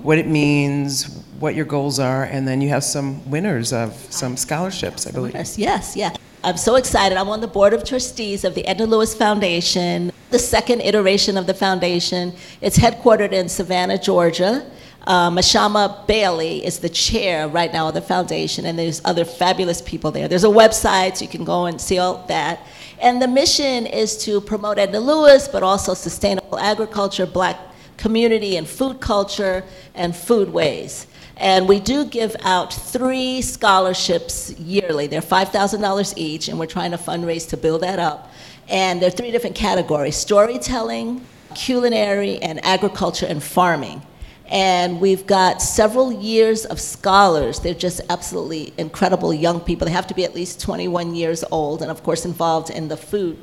what 0.02 0.16
it 0.16 0.26
means, 0.26 1.22
what 1.38 1.54
your 1.54 1.66
goals 1.66 1.98
are, 1.98 2.24
and 2.24 2.48
then 2.48 2.62
you 2.62 2.70
have 2.70 2.82
some 2.82 3.30
winners 3.30 3.70
of 3.70 3.92
some 4.08 4.34
scholarships, 4.34 5.06
I 5.06 5.10
believe. 5.10 5.34
Yes, 5.34 5.58
yes, 5.58 5.94
yeah. 5.94 6.14
I'm 6.42 6.56
so 6.56 6.76
excited. 6.76 7.18
I'm 7.18 7.28
on 7.28 7.42
the 7.42 7.46
board 7.46 7.74
of 7.74 7.84
trustees 7.84 8.44
of 8.44 8.54
the 8.54 8.66
Edna 8.66 8.86
Lewis 8.86 9.14
Foundation, 9.14 10.10
the 10.30 10.38
second 10.38 10.80
iteration 10.80 11.36
of 11.36 11.46
the 11.46 11.52
foundation. 11.52 12.32
It's 12.62 12.78
headquartered 12.78 13.32
in 13.32 13.50
Savannah, 13.50 13.98
Georgia. 13.98 14.64
Uh, 15.06 15.28
Mashama 15.28 16.06
Bailey 16.06 16.64
is 16.64 16.78
the 16.78 16.88
chair 16.88 17.46
right 17.46 17.74
now 17.74 17.88
of 17.88 17.94
the 17.94 18.00
foundation, 18.00 18.64
and 18.64 18.78
there's 18.78 19.02
other 19.04 19.26
fabulous 19.26 19.82
people 19.82 20.10
there. 20.10 20.28
There's 20.28 20.44
a 20.44 20.46
website, 20.46 21.18
so 21.18 21.26
you 21.26 21.30
can 21.30 21.44
go 21.44 21.66
and 21.66 21.78
see 21.78 21.98
all 21.98 22.24
that. 22.28 22.60
And 23.00 23.20
the 23.20 23.28
mission 23.28 23.86
is 23.86 24.16
to 24.24 24.40
promote 24.40 24.78
Edna 24.78 25.00
Lewis, 25.00 25.48
but 25.48 25.62
also 25.62 25.94
sustainable 25.94 26.58
agriculture, 26.58 27.26
black 27.26 27.58
community 27.96 28.56
and 28.56 28.66
food 28.66 29.00
culture, 29.00 29.64
and 29.94 30.12
foodways. 30.12 31.06
And 31.36 31.68
we 31.68 31.80
do 31.80 32.04
give 32.04 32.36
out 32.42 32.72
three 32.72 33.42
scholarships 33.42 34.52
yearly. 34.58 35.06
They're 35.08 35.20
$5,000 35.20 36.14
each, 36.16 36.48
and 36.48 36.58
we're 36.58 36.66
trying 36.66 36.92
to 36.92 36.98
fundraise 36.98 37.48
to 37.50 37.56
build 37.56 37.82
that 37.82 37.98
up. 37.98 38.30
And 38.68 39.00
there 39.02 39.08
are 39.08 39.12
three 39.12 39.30
different 39.30 39.56
categories 39.56 40.16
storytelling, 40.16 41.26
culinary, 41.54 42.38
and 42.40 42.64
agriculture 42.64 43.26
and 43.26 43.42
farming. 43.42 44.02
And 44.46 45.00
we've 45.00 45.26
got 45.26 45.62
several 45.62 46.12
years 46.12 46.66
of 46.66 46.78
scholars. 46.80 47.60
They're 47.60 47.72
just 47.72 48.00
absolutely 48.10 48.74
incredible 48.76 49.32
young 49.32 49.60
people. 49.60 49.86
They 49.86 49.92
have 49.92 50.06
to 50.08 50.14
be 50.14 50.24
at 50.24 50.34
least 50.34 50.60
21 50.60 51.14
years 51.14 51.44
old, 51.50 51.80
and 51.80 51.90
of 51.90 52.02
course, 52.02 52.24
involved 52.24 52.70
in 52.70 52.88
the 52.88 52.96
food 52.96 53.38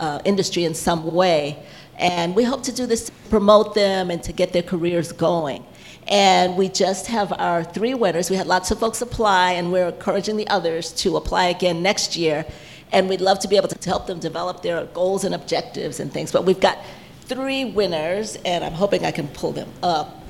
uh, 0.00 0.20
industry 0.24 0.64
in 0.64 0.74
some 0.74 1.12
way. 1.12 1.62
And 1.98 2.34
we 2.34 2.44
hope 2.44 2.62
to 2.64 2.72
do 2.72 2.86
this 2.86 3.06
to 3.06 3.12
promote 3.30 3.74
them 3.74 4.10
and 4.10 4.22
to 4.22 4.32
get 4.32 4.52
their 4.52 4.62
careers 4.62 5.12
going. 5.12 5.64
And 6.08 6.56
we 6.56 6.68
just 6.68 7.06
have 7.08 7.32
our 7.32 7.64
three 7.64 7.94
winners. 7.94 8.30
We 8.30 8.36
had 8.36 8.46
lots 8.46 8.70
of 8.70 8.78
folks 8.78 9.02
apply, 9.02 9.52
and 9.52 9.72
we're 9.72 9.88
encouraging 9.88 10.36
the 10.36 10.48
others 10.48 10.92
to 10.92 11.16
apply 11.16 11.46
again 11.46 11.82
next 11.82 12.16
year. 12.16 12.46
And 12.92 13.08
we'd 13.08 13.20
love 13.20 13.40
to 13.40 13.48
be 13.48 13.56
able 13.56 13.68
to 13.68 13.88
help 13.88 14.06
them 14.06 14.20
develop 14.20 14.62
their 14.62 14.84
goals 14.86 15.24
and 15.24 15.34
objectives 15.34 15.98
and 16.00 16.12
things. 16.12 16.30
But 16.30 16.44
we've 16.44 16.60
got 16.60 16.78
three 17.22 17.64
winners, 17.64 18.36
and 18.44 18.62
I'm 18.62 18.72
hoping 18.72 19.04
I 19.04 19.10
can 19.10 19.28
pull 19.28 19.52
them 19.52 19.68
up. 19.82 20.22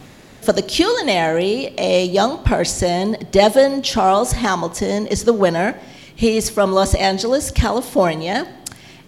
For 0.46 0.52
the 0.52 0.62
culinary, 0.62 1.74
a 1.76 2.06
young 2.06 2.44
person, 2.44 3.16
Devin 3.32 3.82
Charles 3.82 4.30
Hamilton, 4.30 5.08
is 5.08 5.24
the 5.24 5.32
winner. 5.32 5.76
He's 6.14 6.48
from 6.48 6.70
Los 6.70 6.94
Angeles, 6.94 7.50
California 7.50 8.46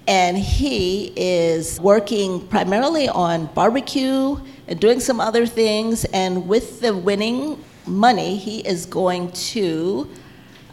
and 0.09 0.37
he 0.37 1.13
is 1.15 1.79
working 1.81 2.45
primarily 2.49 3.09
on 3.09 3.47
barbecue 3.55 4.37
and 4.67 4.81
doing 4.81 4.99
some 4.99 5.21
other 5.21 5.47
things. 5.47 6.05
And 6.07 6.49
with 6.49 6.81
the 6.81 6.93
winning 6.93 7.63
money, 7.87 8.37
he 8.37 8.59
is 8.67 8.85
going 8.85 9.31
to 9.31 10.11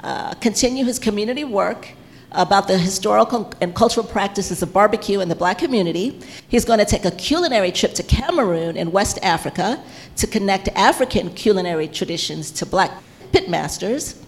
uh, 0.04 0.34
continue 0.36 0.84
his 0.84 0.98
community 0.98 1.44
work 1.44 1.90
about 2.36 2.68
the 2.68 2.78
historical 2.78 3.52
and 3.62 3.76
cultural 3.76 4.06
practices 4.06 4.62
of 4.62 4.72
barbecue 4.74 5.20
in 5.22 5.30
the 5.30 5.36
black 5.36 5.58
community. 5.58 6.20
He's 6.48 6.66
going 6.66 6.80
to 6.80 6.86
take 6.86 7.06
a 7.06 7.12
culinary 7.12 7.72
trip 7.72 7.94
to 7.96 8.04
Cameroon 8.04 8.78
in 8.78 8.92
West 8.92 9.20
Africa 9.24 9.84
to 10.18 10.28
connect 10.28 10.68
African 10.70 11.30
culinary 11.34 11.88
traditions 11.88 12.52
to 12.52 12.66
black 12.66 12.92
pitmasters. 13.32 14.22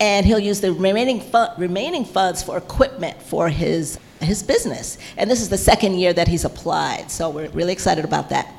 And 0.00 0.26
he'll 0.26 0.38
use 0.38 0.60
the 0.60 0.72
remaining, 0.72 1.20
fu- 1.20 1.46
remaining 1.56 2.04
funds 2.04 2.42
for 2.42 2.56
equipment 2.58 3.20
for 3.22 3.48
his 3.48 3.98
his 4.20 4.42
business. 4.42 4.98
And 5.16 5.30
this 5.30 5.40
is 5.40 5.48
the 5.48 5.58
second 5.58 5.94
year 5.94 6.12
that 6.12 6.28
he's 6.28 6.44
applied, 6.44 7.10
so 7.10 7.28
we're 7.30 7.48
really 7.50 7.72
excited 7.72 8.04
about 8.04 8.30
that. 8.30 8.52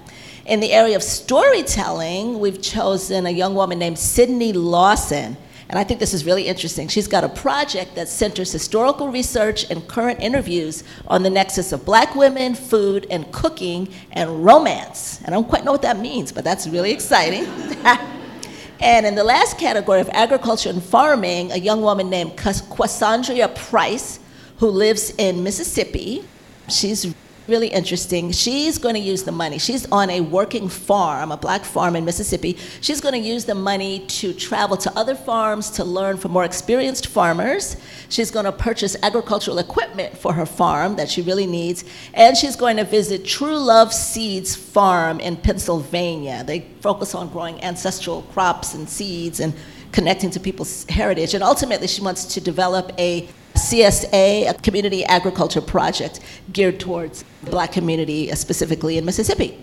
In 0.45 0.59
the 0.59 0.71
area 0.71 0.95
of 0.95 1.03
storytelling, 1.03 2.39
we've 2.39 2.61
chosen 2.61 3.25
a 3.25 3.29
young 3.29 3.53
woman 3.53 3.79
named 3.79 3.99
Sydney 3.99 4.53
Lawson. 4.53 5.35
And 5.69 5.77
I 5.77 5.83
think 5.83 5.99
this 5.99 6.13
is 6.13 6.25
really 6.25 6.47
interesting. 6.47 6.87
She's 6.87 7.07
got 7.07 7.23
a 7.23 7.29
project 7.29 7.95
that 7.95 8.07
centers 8.07 8.51
historical 8.51 9.09
research 9.09 9.69
and 9.69 9.85
current 9.87 10.21
interviews 10.21 10.83
on 11.07 11.23
the 11.23 11.29
nexus 11.29 11.73
of 11.73 11.83
black 11.83 12.15
women, 12.15 12.55
food, 12.55 13.05
and 13.09 13.29
cooking, 13.33 13.93
and 14.13 14.45
romance. 14.45 15.19
And 15.19 15.27
I 15.27 15.31
don't 15.31 15.47
quite 15.47 15.65
know 15.65 15.73
what 15.73 15.81
that 15.81 15.99
means, 15.99 16.31
but 16.31 16.45
that's 16.45 16.67
really 16.67 16.91
exciting. 16.91 17.45
and 18.79 19.05
in 19.05 19.15
the 19.15 19.25
last 19.25 19.57
category 19.57 19.99
of 19.99 20.09
agriculture 20.09 20.69
and 20.69 20.81
farming, 20.81 21.51
a 21.51 21.57
young 21.57 21.81
woman 21.81 22.09
named 22.09 22.37
Quasandria 22.37 23.53
Price 23.53 24.19
who 24.59 24.69
lives 24.69 25.13
in 25.17 25.43
Mississippi. 25.43 26.23
She's 26.69 27.13
really 27.47 27.67
interesting. 27.67 28.31
She's 28.31 28.77
going 28.77 28.95
to 28.95 29.01
use 29.01 29.23
the 29.23 29.31
money. 29.31 29.57
She's 29.57 29.89
on 29.91 30.09
a 30.09 30.21
working 30.21 30.67
farm, 30.67 31.31
a 31.31 31.37
black 31.37 31.63
farm 31.63 31.95
in 31.95 32.05
Mississippi. 32.05 32.57
She's 32.81 33.01
going 33.01 33.13
to 33.13 33.19
use 33.19 33.45
the 33.45 33.55
money 33.55 33.99
to 34.07 34.33
travel 34.33 34.77
to 34.77 34.97
other 34.97 35.15
farms 35.15 35.69
to 35.71 35.83
learn 35.83 36.17
from 36.17 36.31
more 36.31 36.43
experienced 36.43 37.07
farmers. 37.07 37.77
She's 38.09 38.31
going 38.31 38.45
to 38.45 38.51
purchase 38.51 38.95
agricultural 39.03 39.59
equipment 39.59 40.17
for 40.17 40.33
her 40.33 40.45
farm 40.45 40.95
that 40.95 41.09
she 41.09 41.21
really 41.21 41.47
needs. 41.47 41.83
And 42.13 42.35
she's 42.35 42.55
going 42.55 42.77
to 42.77 42.83
visit 42.83 43.25
True 43.25 43.57
Love 43.57 43.93
Seeds 43.93 44.55
Farm 44.55 45.19
in 45.19 45.37
Pennsylvania. 45.37 46.43
They 46.45 46.61
focus 46.81 47.15
on 47.15 47.29
growing 47.29 47.63
ancestral 47.63 48.23
crops 48.33 48.73
and 48.73 48.87
seeds 48.87 49.39
and 49.39 49.53
connecting 49.91 50.29
to 50.31 50.39
people's 50.39 50.85
heritage. 50.89 51.33
And 51.33 51.43
ultimately, 51.43 51.87
she 51.87 52.01
wants 52.01 52.25
to 52.33 52.41
develop 52.41 52.91
a 52.99 53.27
CSA, 53.71 54.49
a 54.49 54.53
community 54.61 55.03
agriculture 55.05 55.61
project 55.61 56.19
geared 56.53 56.79
towards 56.79 57.23
the 57.43 57.51
black 57.51 57.71
community, 57.71 58.31
uh, 58.31 58.35
specifically 58.35 58.97
in 58.97 59.05
Mississippi. 59.05 59.57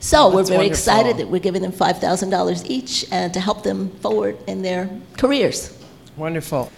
So 0.00 0.18
Oh, 0.18 0.26
we're 0.34 0.42
very 0.42 0.56
wonderful. 0.58 0.66
excited 0.66 1.16
that 1.18 1.28
we're 1.28 1.38
giving 1.40 1.62
them 1.62 1.72
$5,000 1.72 2.64
each 2.68 3.06
and 3.12 3.32
to 3.34 3.40
help 3.40 3.62
them 3.62 3.90
forward 4.00 4.36
in 4.46 4.62
their 4.62 4.88
careers. 5.16 5.76
Wonderful. 6.16 6.70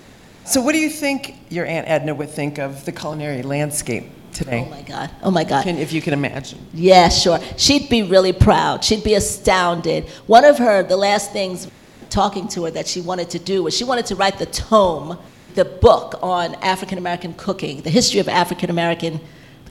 So, 0.46 0.60
what 0.60 0.72
do 0.72 0.78
you 0.78 0.90
think 0.90 1.36
your 1.48 1.64
Aunt 1.64 1.88
Edna 1.88 2.14
would 2.14 2.28
think 2.28 2.58
of 2.58 2.84
the 2.84 2.92
culinary 2.92 3.42
landscape 3.42 4.04
today? 4.34 4.66
Oh 4.66 4.70
my 4.70 4.82
God. 4.82 5.10
Oh 5.22 5.30
my 5.30 5.42
God. 5.44 5.64
Can, 5.64 5.78
if 5.78 5.90
you 5.90 6.02
can 6.02 6.12
imagine. 6.12 6.58
Yeah, 6.74 7.08
sure. 7.08 7.40
She'd 7.56 7.88
be 7.88 8.02
really 8.02 8.34
proud. 8.34 8.84
She'd 8.84 9.02
be 9.04 9.14
astounded. 9.14 10.04
One 10.26 10.44
of 10.44 10.58
her, 10.58 10.82
the 10.82 10.98
last 10.98 11.32
things 11.32 11.66
talking 12.10 12.46
to 12.48 12.64
her 12.64 12.70
that 12.72 12.86
she 12.86 13.00
wanted 13.00 13.30
to 13.30 13.38
do 13.38 13.62
was 13.62 13.74
she 13.74 13.84
wanted 13.84 14.04
to 14.06 14.16
write 14.16 14.38
the 14.38 14.46
tome, 14.46 15.16
the 15.54 15.64
book 15.64 16.18
on 16.22 16.54
African 16.56 16.98
American 16.98 17.34
cooking, 17.34 17.82
the 17.82 17.90
history 17.90 18.20
of 18.20 18.28
African 18.28 18.70
American 18.70 19.20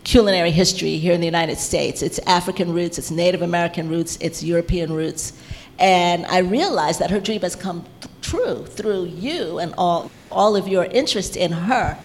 culinary 0.04 0.52
history 0.52 0.98
here 0.98 1.14
in 1.14 1.20
the 1.20 1.26
United 1.26 1.58
States. 1.58 2.02
It's 2.02 2.20
African 2.20 2.74
roots, 2.74 2.98
it's 2.98 3.12
Native 3.12 3.42
American 3.42 3.90
roots, 3.90 4.18
it's 4.22 4.44
European 4.44 4.94
roots. 4.94 5.34
And 5.80 6.26
I 6.26 6.40
realized 6.40 7.00
that 7.00 7.10
her 7.10 7.20
dream 7.20 7.42
has 7.42 7.56
come 7.56 7.86
true 8.22 8.66
through 8.66 9.06
you 9.06 9.60
and 9.60 9.74
all, 9.78 10.12
all 10.32 10.56
of 10.56 10.68
your 10.68 10.86
interest 10.86 11.36
in 11.36 11.52
her 11.52 11.98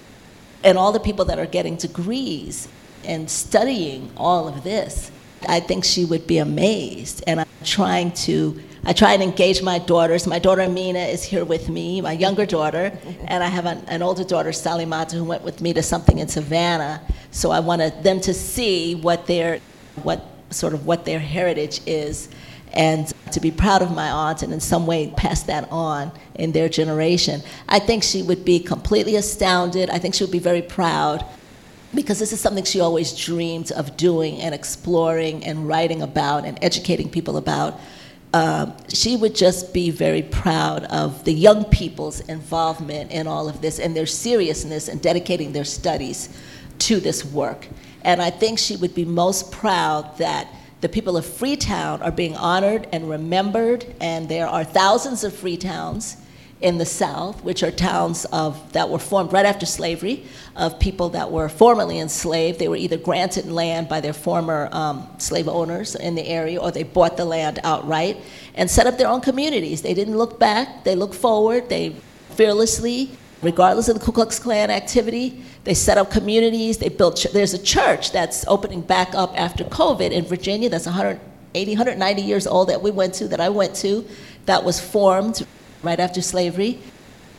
and 0.64 0.78
all 0.78 0.92
the 0.92 1.00
people 1.00 1.24
that 1.26 1.38
are 1.38 1.46
getting 1.46 1.76
degrees 1.76 2.68
and 3.04 3.30
studying 3.30 4.10
all 4.16 4.48
of 4.48 4.64
this. 4.64 5.10
I 5.48 5.60
think 5.60 5.84
she 5.84 6.04
would 6.04 6.26
be 6.26 6.38
amazed. 6.38 7.22
And 7.26 7.40
I'm 7.40 7.46
trying 7.64 8.12
to, 8.12 8.60
I 8.88 8.94
try 8.94 9.12
and 9.12 9.22
engage 9.22 9.60
my 9.60 9.78
daughters. 9.78 10.26
My 10.26 10.38
daughter 10.38 10.62
Amina 10.62 11.00
is 11.00 11.22
here 11.22 11.44
with 11.44 11.68
me, 11.68 12.00
my 12.00 12.12
younger 12.12 12.46
daughter, 12.46 12.90
and 13.26 13.44
I 13.44 13.48
have 13.48 13.66
an, 13.66 13.84
an 13.86 14.00
older 14.00 14.24
daughter, 14.24 14.50
Sally 14.50 14.86
Salimata, 14.86 15.12
who 15.12 15.24
went 15.24 15.42
with 15.42 15.60
me 15.60 15.74
to 15.74 15.82
something 15.82 16.20
in 16.20 16.26
Savannah. 16.26 17.02
So 17.30 17.50
I 17.50 17.60
wanted 17.60 18.02
them 18.02 18.18
to 18.22 18.32
see 18.32 18.94
what 18.94 19.26
their, 19.26 19.60
what 20.04 20.24
sort 20.48 20.72
of 20.72 20.86
what 20.86 21.04
their 21.04 21.18
heritage 21.18 21.82
is 21.84 22.30
and 22.72 23.12
to 23.30 23.40
be 23.40 23.50
proud 23.50 23.82
of 23.82 23.94
my 23.94 24.10
aunt 24.10 24.42
and 24.42 24.54
in 24.54 24.60
some 24.60 24.86
way 24.86 25.12
pass 25.18 25.42
that 25.42 25.70
on 25.70 26.10
in 26.36 26.52
their 26.52 26.70
generation. 26.70 27.42
I 27.68 27.80
think 27.80 28.02
she 28.02 28.22
would 28.22 28.42
be 28.42 28.58
completely 28.58 29.16
astounded. 29.16 29.90
I 29.90 29.98
think 29.98 30.14
she 30.14 30.24
would 30.24 30.32
be 30.32 30.38
very 30.38 30.62
proud 30.62 31.26
because 31.94 32.18
this 32.18 32.32
is 32.32 32.40
something 32.40 32.64
she 32.64 32.80
always 32.80 33.14
dreamed 33.14 33.70
of 33.70 33.98
doing 33.98 34.40
and 34.40 34.54
exploring 34.54 35.44
and 35.44 35.68
writing 35.68 36.00
about 36.00 36.46
and 36.46 36.58
educating 36.62 37.10
people 37.10 37.36
about. 37.36 37.78
Uh, 38.34 38.70
she 38.88 39.16
would 39.16 39.34
just 39.34 39.72
be 39.72 39.90
very 39.90 40.22
proud 40.22 40.84
of 40.84 41.24
the 41.24 41.32
young 41.32 41.64
people's 41.64 42.20
involvement 42.20 43.10
in 43.10 43.26
all 43.26 43.48
of 43.48 43.62
this 43.62 43.78
and 43.78 43.96
their 43.96 44.06
seriousness 44.06 44.88
and 44.88 45.00
dedicating 45.00 45.52
their 45.52 45.64
studies 45.64 46.28
to 46.78 47.00
this 47.00 47.24
work. 47.24 47.66
And 48.02 48.20
I 48.20 48.30
think 48.30 48.58
she 48.58 48.76
would 48.76 48.94
be 48.94 49.04
most 49.04 49.50
proud 49.50 50.18
that 50.18 50.48
the 50.80 50.88
people 50.88 51.16
of 51.16 51.26
Freetown 51.26 52.02
are 52.02 52.12
being 52.12 52.36
honored 52.36 52.86
and 52.92 53.08
remembered, 53.10 53.84
and 54.00 54.28
there 54.28 54.46
are 54.46 54.62
thousands 54.62 55.24
of 55.24 55.32
Freetowns 55.32 56.16
in 56.60 56.78
the 56.78 56.86
South, 56.86 57.42
which 57.44 57.62
are 57.62 57.70
towns 57.70 58.24
of, 58.26 58.72
that 58.72 58.88
were 58.88 58.98
formed 58.98 59.32
right 59.32 59.46
after 59.46 59.64
slavery, 59.64 60.24
of 60.56 60.78
people 60.80 61.08
that 61.10 61.30
were 61.30 61.48
formerly 61.48 62.00
enslaved. 62.00 62.58
They 62.58 62.68
were 62.68 62.76
either 62.76 62.96
granted 62.96 63.46
land 63.46 63.88
by 63.88 64.00
their 64.00 64.12
former 64.12 64.68
um, 64.72 65.08
slave 65.18 65.46
owners 65.46 65.94
in 65.94 66.16
the 66.16 66.26
area, 66.26 66.60
or 66.60 66.72
they 66.72 66.82
bought 66.82 67.16
the 67.16 67.24
land 67.24 67.60
outright 67.62 68.16
and 68.54 68.68
set 68.68 68.86
up 68.86 68.98
their 68.98 69.08
own 69.08 69.20
communities. 69.20 69.82
They 69.82 69.94
didn't 69.94 70.18
look 70.18 70.40
back, 70.40 70.82
they 70.84 70.96
looked 70.96 71.14
forward, 71.14 71.68
they 71.68 71.94
fearlessly, 72.30 73.10
regardless 73.40 73.88
of 73.88 73.98
the 73.98 74.04
Ku 74.04 74.10
Klux 74.10 74.40
Klan 74.40 74.70
activity, 74.70 75.44
they 75.62 75.74
set 75.74 75.96
up 75.96 76.10
communities, 76.10 76.78
they 76.78 76.88
built, 76.88 77.16
ch- 77.18 77.32
there's 77.32 77.54
a 77.54 77.62
church 77.62 78.10
that's 78.10 78.44
opening 78.48 78.80
back 78.80 79.14
up 79.14 79.38
after 79.38 79.62
COVID 79.64 80.10
in 80.10 80.24
Virginia 80.24 80.68
that's 80.68 80.86
180, 80.86 81.70
190 81.72 82.22
years 82.22 82.48
old 82.48 82.68
that 82.68 82.82
we 82.82 82.90
went 82.90 83.14
to, 83.14 83.28
that 83.28 83.40
I 83.40 83.48
went 83.48 83.76
to, 83.76 84.04
that 84.46 84.64
was 84.64 84.80
formed 84.80 85.46
right 85.88 86.00
after 86.00 86.20
slavery. 86.20 86.78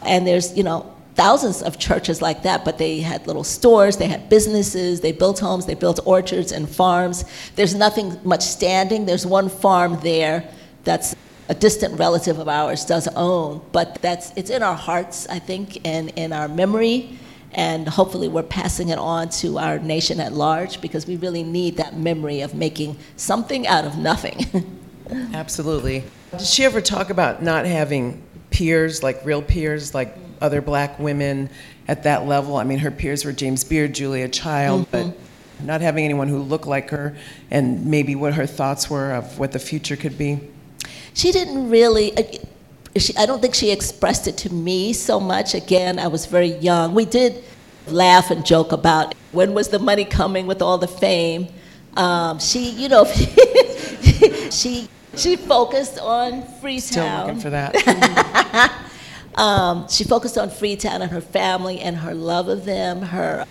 And 0.04 0.26
there's, 0.26 0.58
you 0.58 0.64
know, 0.64 0.80
thousands 1.16 1.62
of 1.62 1.78
churches 1.78 2.22
like 2.22 2.44
that, 2.44 2.66
but 2.66 2.78
they 2.78 3.02
had 3.02 3.28
little 3.28 3.44
stores, 3.44 3.98
they 3.98 4.08
had 4.08 4.30
businesses, 4.30 5.02
they 5.02 5.12
built 5.12 5.40
homes, 5.40 5.66
they 5.66 5.76
built 5.76 6.00
orchards 6.06 6.52
and 6.52 6.68
farms. 6.68 7.26
There's 7.56 7.76
nothing 7.76 8.18
much 8.24 8.42
standing. 8.42 9.06
There's 9.06 9.26
one 9.26 9.50
farm 9.50 10.00
there 10.02 10.50
that's 10.84 11.16
a 11.50 11.54
distant 11.54 12.00
relative 12.00 12.40
of 12.40 12.48
ours 12.48 12.86
does 12.86 13.08
own, 13.16 13.62
but 13.72 14.00
that's 14.02 14.32
it's 14.36 14.50
in 14.50 14.62
our 14.64 14.76
hearts, 14.76 15.28
I 15.28 15.40
think, 15.40 15.86
and 15.86 16.10
in 16.16 16.32
our 16.32 16.48
memory. 16.48 17.18
And 17.52 17.90
hopefully, 17.90 18.28
we're 18.28 18.44
passing 18.44 18.90
it 18.90 19.00
on 19.00 19.30
to 19.42 19.58
our 19.58 19.80
nation 19.80 20.20
at 20.20 20.34
large 20.34 20.80
because 20.80 21.08
we 21.08 21.16
really 21.18 21.44
need 21.44 21.78
that 21.78 21.98
memory 21.98 22.42
of 22.42 22.54
making 22.54 22.98
something 23.16 23.66
out 23.66 23.86
of 23.86 23.98
nothing. 23.98 24.38
Absolutely. 25.34 26.04
Did 26.32 26.42
she 26.42 26.64
ever 26.64 26.82
talk 26.82 27.10
about 27.10 27.42
not 27.42 27.66
having 27.66 28.22
peers, 28.60 29.02
like 29.02 29.26
real 29.26 29.42
peers, 29.42 29.94
like 29.96 30.14
other 30.42 30.62
black 30.62 31.00
women 31.00 31.50
at 31.88 32.04
that 32.04 32.28
level? 32.28 32.58
I 32.58 32.66
mean, 32.66 32.80
her 32.80 32.92
peers 32.92 33.24
were 33.24 33.32
James 33.32 33.64
Beard, 33.64 33.96
Julia 33.96 34.28
Child, 34.28 34.92
mm-hmm. 34.92 35.10
but 35.12 35.66
not 35.66 35.80
having 35.80 36.04
anyone 36.04 36.28
who 36.28 36.40
looked 36.40 36.68
like 36.68 36.90
her 36.90 37.16
and 37.50 37.86
maybe 37.86 38.16
what 38.16 38.34
her 38.34 38.46
thoughts 38.46 38.90
were 38.90 39.14
of 39.14 39.40
what 39.40 39.54
the 39.54 39.60
future 39.60 39.96
could 39.96 40.18
be? 40.18 40.42
She 41.14 41.32
didn't 41.32 41.70
really. 41.70 42.18
Uh, 42.18 42.24
she, 42.98 43.16
I 43.16 43.26
don't 43.26 43.42
think 43.42 43.56
she 43.56 43.72
expressed 43.72 44.28
it 44.28 44.36
to 44.40 44.54
me 44.54 44.92
so 44.92 45.22
much. 45.22 45.54
Again, 45.54 45.98
I 45.98 46.08
was 46.08 46.26
very 46.26 46.54
young. 46.58 46.94
We 46.94 47.06
did 47.06 47.42
laugh 47.88 48.30
and 48.30 48.46
joke 48.46 48.74
about 48.74 49.16
when 49.32 49.54
was 49.54 49.70
the 49.70 49.80
money 49.80 50.04
coming 50.04 50.48
with 50.48 50.62
all 50.62 50.78
the 50.78 50.88
fame. 50.88 51.48
Um, 51.96 52.40
she, 52.40 52.72
you 52.72 52.90
know, 52.90 53.06
she 54.52 54.90
she 55.20 55.36
focused 55.36 56.00
on 56.00 56.44
Freetown. 56.62 56.82
Still 56.82 57.26
looking 57.26 57.40
for 57.40 57.50
that. 57.50 58.86
um, 59.36 59.88
she 59.90 60.04
focused 60.04 60.38
on 60.38 60.50
Freetown 60.50 61.02
and 61.02 61.12
her 61.12 61.22
family 61.22 61.80
and 61.80 61.98
her 61.98 62.14
love 62.14 62.48
of 62.48 62.66
them, 62.66 63.02
her 63.02 63.46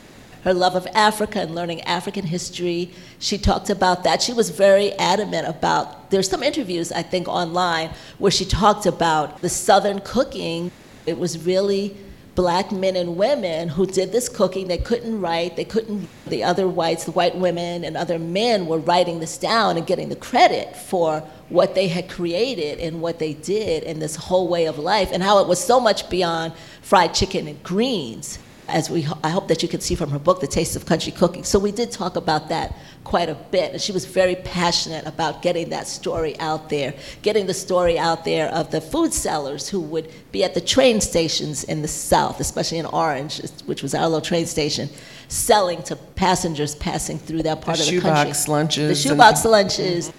her 0.45 0.55
love 0.55 0.75
of 0.75 0.87
Africa 0.95 1.41
and 1.41 1.55
learning 1.55 1.83
African 1.83 2.25
history. 2.25 2.91
She 3.19 3.39
talked 3.39 3.71
about 3.71 4.05
that. 4.05 4.23
She 4.23 4.33
was 4.33 4.51
very 4.51 4.93
adamant 4.93 5.47
about, 5.47 6.11
there's 6.11 6.31
some 6.31 6.43
interviews, 6.43 6.93
I 6.93 7.03
think, 7.03 7.29
online 7.29 7.91
where 8.19 8.31
she 8.31 8.45
talked 8.45 8.87
about 8.87 9.41
the 9.41 9.49
Southern 9.49 10.01
cooking. 10.01 10.71
It 11.07 11.19
was 11.19 11.45
really 11.45 11.97
black 12.35 12.71
men 12.71 12.95
and 12.95 13.17
women 13.17 13.69
who 13.69 13.85
did 13.85 14.13
this 14.13 14.29
cooking. 14.29 14.69
They 14.69 14.79
couldn't 14.79 15.21
write, 15.21 15.57
they 15.57 15.65
couldn't, 15.65 16.09
the 16.29 16.45
other 16.45 16.69
whites, 16.69 17.05
the 17.05 17.11
white 17.11 17.37
women 17.37 17.85
and 17.85 17.97
other 17.97 18.19
men 18.19 18.67
were 18.67 18.79
writing 18.79 19.19
this 19.19 19.39
down 19.39 19.77
and 19.77 19.87
getting 19.87 20.09
the 20.09 20.17
credit 20.17 20.77
for 20.77 21.29
what 21.49 21.75
they 21.75 21.89
had 21.89 22.09
created 22.09 22.79
and 22.79 23.01
what 23.01 23.19
they 23.19 23.33
did 23.33 23.83
in 23.83 23.99
this 23.99 24.17
whole 24.17 24.49
way 24.49 24.67
of 24.67 24.79
life 24.79 25.11
and 25.13 25.23
how 25.23 25.41
it 25.41 25.49
was 25.49 25.63
so 25.63 25.81
much 25.81 26.09
beyond 26.11 26.53
fried 26.83 27.15
chicken 27.15 27.49
and 27.49 27.63
greens 27.63 28.39
as 28.69 28.91
we, 28.91 29.07
I 29.25 29.31
hope 29.31 29.49
that 29.49 29.63
you 29.63 29.69
can 29.69 29.81
see 29.81 29.95
from 29.95 30.11
her 30.11 30.19
book, 30.19 30.41
The 30.41 30.47
Taste 30.47 30.77
of 30.77 30.85
Country 30.85 31.11
Cooking. 31.11 31.43
So 31.43 31.59
we 31.59 31.73
did 31.73 31.91
talk 31.91 32.17
about 32.17 32.51
that 32.51 32.77
quite 33.03 33.31
a 33.31 33.35
bit, 33.35 33.73
and 33.73 33.81
she 33.81 33.93
was 33.93 34.05
very 34.05 34.37
passionate 34.37 35.07
about 35.07 35.41
getting 35.41 35.71
that 35.71 35.89
story 35.89 36.39
out 36.39 36.69
there, 36.69 36.93
getting 37.23 37.47
the 37.47 37.55
story 37.55 37.99
out 37.99 38.27
there 38.27 38.49
of 38.49 38.71
the 38.71 38.83
food 38.83 39.15
sellers 39.15 39.71
who 39.71 39.81
would 39.81 40.13
be 40.33 40.45
at 40.45 40.53
the 40.53 40.61
train 40.61 41.01
stations 41.01 41.65
in 41.65 41.81
the 41.81 41.89
South, 41.89 42.41
especially 42.41 42.77
in 42.77 42.85
Orange, 42.85 43.41
which 43.65 43.83
was 43.83 43.95
our 43.95 44.05
little 44.05 44.21
train 44.21 44.45
station, 44.45 44.91
selling 45.29 45.83
to 45.85 45.97
passengers 45.97 46.75
passing 46.75 47.19
through 47.19 47.43
that 47.43 47.63
part 47.63 47.79
the 47.79 47.85
of 47.85 47.89
the 47.89 48.01
country. 48.01 48.35
Shoebox 48.35 48.49
lunches. 48.49 49.03
The 49.03 49.09
shoebox 49.09 49.45
lunches, 49.47 50.13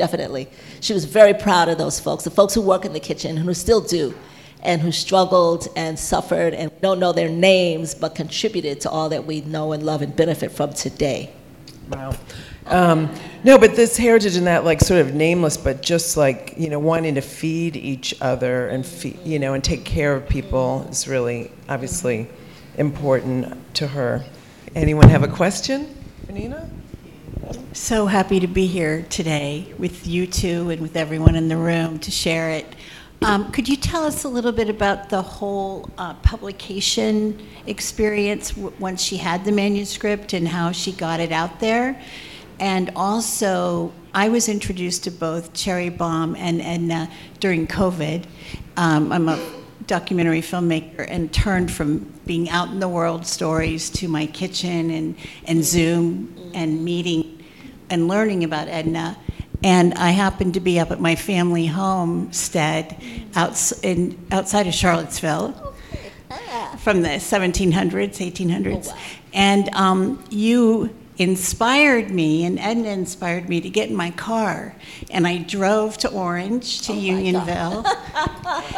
definitely. 0.00 0.48
She 0.80 0.94
was 0.94 1.04
very 1.04 1.34
proud 1.34 1.68
of 1.68 1.76
those 1.76 2.00
folks, 2.00 2.24
the 2.24 2.30
folks 2.30 2.54
who 2.54 2.62
work 2.62 2.86
in 2.86 2.94
the 2.94 3.00
kitchen 3.00 3.36
and 3.36 3.44
who 3.44 3.52
still 3.52 3.82
do 3.82 4.14
and 4.62 4.80
who 4.80 4.90
struggled 4.90 5.68
and 5.76 5.98
suffered 5.98 6.54
and 6.54 6.72
don't 6.80 6.98
know 6.98 7.12
their 7.12 7.28
names 7.28 7.94
but 7.94 8.14
contributed 8.14 8.80
to 8.80 8.88
all 8.88 9.10
that 9.10 9.26
we 9.26 9.42
know 9.42 9.72
and 9.72 9.82
love 9.82 10.00
and 10.00 10.16
benefit 10.16 10.52
from 10.52 10.72
today. 10.72 11.30
Wow. 11.90 12.14
Um, 12.64 13.14
no, 13.44 13.58
but 13.58 13.76
this 13.76 13.98
heritage 13.98 14.36
and 14.36 14.46
that, 14.46 14.64
like, 14.64 14.80
sort 14.80 15.02
of 15.02 15.12
nameless, 15.12 15.58
but 15.58 15.82
just 15.82 16.16
like, 16.16 16.54
you 16.56 16.70
know, 16.70 16.78
wanting 16.78 17.16
to 17.16 17.20
feed 17.20 17.76
each 17.76 18.14
other 18.22 18.68
and, 18.68 18.86
feed, 18.86 19.18
you 19.22 19.38
know, 19.38 19.52
and 19.52 19.62
take 19.62 19.84
care 19.84 20.14
of 20.14 20.26
people 20.26 20.86
is 20.90 21.06
really, 21.06 21.52
obviously, 21.68 22.26
important 22.78 23.74
to 23.74 23.86
her. 23.86 24.24
Anyone 24.74 25.10
have 25.10 25.24
a 25.24 25.28
question 25.28 25.94
for 26.24 26.32
Nina? 26.32 26.70
So 27.72 28.06
happy 28.06 28.38
to 28.40 28.46
be 28.46 28.66
here 28.66 29.02
today 29.10 29.72
with 29.78 30.06
you 30.06 30.26
two 30.26 30.70
and 30.70 30.80
with 30.80 30.96
everyone 30.96 31.34
in 31.34 31.48
the 31.48 31.56
room 31.56 31.98
to 32.00 32.10
share 32.10 32.50
it. 32.50 32.76
Um, 33.22 33.50
could 33.50 33.68
you 33.68 33.76
tell 33.76 34.04
us 34.04 34.24
a 34.24 34.28
little 34.28 34.52
bit 34.52 34.68
about 34.68 35.08
the 35.08 35.20
whole 35.20 35.90
uh, 35.98 36.14
publication 36.14 37.44
experience 37.66 38.50
w- 38.50 38.72
once 38.78 39.02
she 39.02 39.16
had 39.16 39.44
the 39.44 39.52
manuscript 39.52 40.32
and 40.32 40.46
how 40.46 40.70
she 40.70 40.92
got 40.92 41.18
it 41.18 41.32
out 41.32 41.58
there? 41.58 42.00
And 42.60 42.92
also, 42.94 43.92
I 44.14 44.28
was 44.28 44.48
introduced 44.48 45.04
to 45.04 45.10
both 45.10 45.52
Cherry 45.52 45.88
Bombe 45.88 46.36
and 46.36 46.60
Edna 46.60 47.10
during 47.40 47.66
COVID. 47.66 48.26
Um, 48.76 49.10
I'm 49.10 49.28
a 49.28 49.38
documentary 49.86 50.40
filmmaker 50.40 51.04
and 51.08 51.32
turned 51.32 51.72
from 51.72 52.12
being 52.26 52.48
out 52.48 52.68
in 52.68 52.78
the 52.78 52.88
world 52.88 53.26
stories 53.26 53.90
to 53.90 54.06
my 54.06 54.26
kitchen 54.26 54.90
and, 54.90 55.16
and 55.46 55.64
Zoom 55.64 56.52
and 56.54 56.84
meeting 56.84 57.38
and 57.90 58.08
learning 58.08 58.44
about 58.44 58.68
Edna. 58.68 59.16
And 59.62 59.92
I 59.94 60.10
happened 60.12 60.54
to 60.54 60.60
be 60.60 60.80
up 60.80 60.90
at 60.90 61.00
my 61.00 61.16
family 61.16 61.66
homestead 61.66 62.96
outs 63.34 63.72
in, 63.82 64.18
outside 64.30 64.66
of 64.66 64.72
Charlottesville 64.74 65.52
from 66.78 67.02
the 67.02 67.08
1700s, 67.08 68.16
1800s. 68.18 68.96
And 69.34 69.68
um, 69.74 70.24
you 70.30 70.94
inspired 71.18 72.10
me, 72.10 72.46
and 72.46 72.58
Edna 72.58 72.88
inspired 72.88 73.50
me 73.50 73.60
to 73.60 73.68
get 73.68 73.90
in 73.90 73.94
my 73.94 74.10
car. 74.12 74.74
And 75.10 75.26
I 75.26 75.36
drove 75.38 75.98
to 75.98 76.10
Orange, 76.10 76.80
to 76.86 76.92
Oh 76.92 76.96
Unionville. 76.96 77.84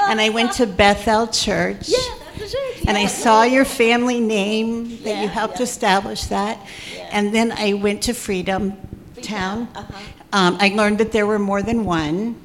and 0.08 0.20
I 0.20 0.30
went 0.30 0.52
to 0.54 0.66
Bethel 0.66 1.28
Church. 1.28 1.88
Yeah, 1.88 1.98
church. 2.38 2.54
And 2.88 2.98
I 2.98 3.02
Yeah. 3.02 3.06
saw 3.06 3.42
your 3.44 3.64
family 3.64 4.18
name 4.18 5.00
that 5.04 5.22
you 5.22 5.28
helped 5.28 5.60
establish 5.60 6.24
that. 6.24 6.58
And 7.12 7.32
then 7.32 7.52
I 7.52 7.74
went 7.74 8.02
to 8.02 8.14
Freedom 8.14 8.76
Town. 9.22 9.68
uh-huh. 9.74 9.98
Um, 10.32 10.56
I 10.60 10.68
learned 10.74 10.98
that 10.98 11.12
there 11.12 11.26
were 11.26 11.38
more 11.38 11.62
than 11.62 11.84
one. 11.84 12.36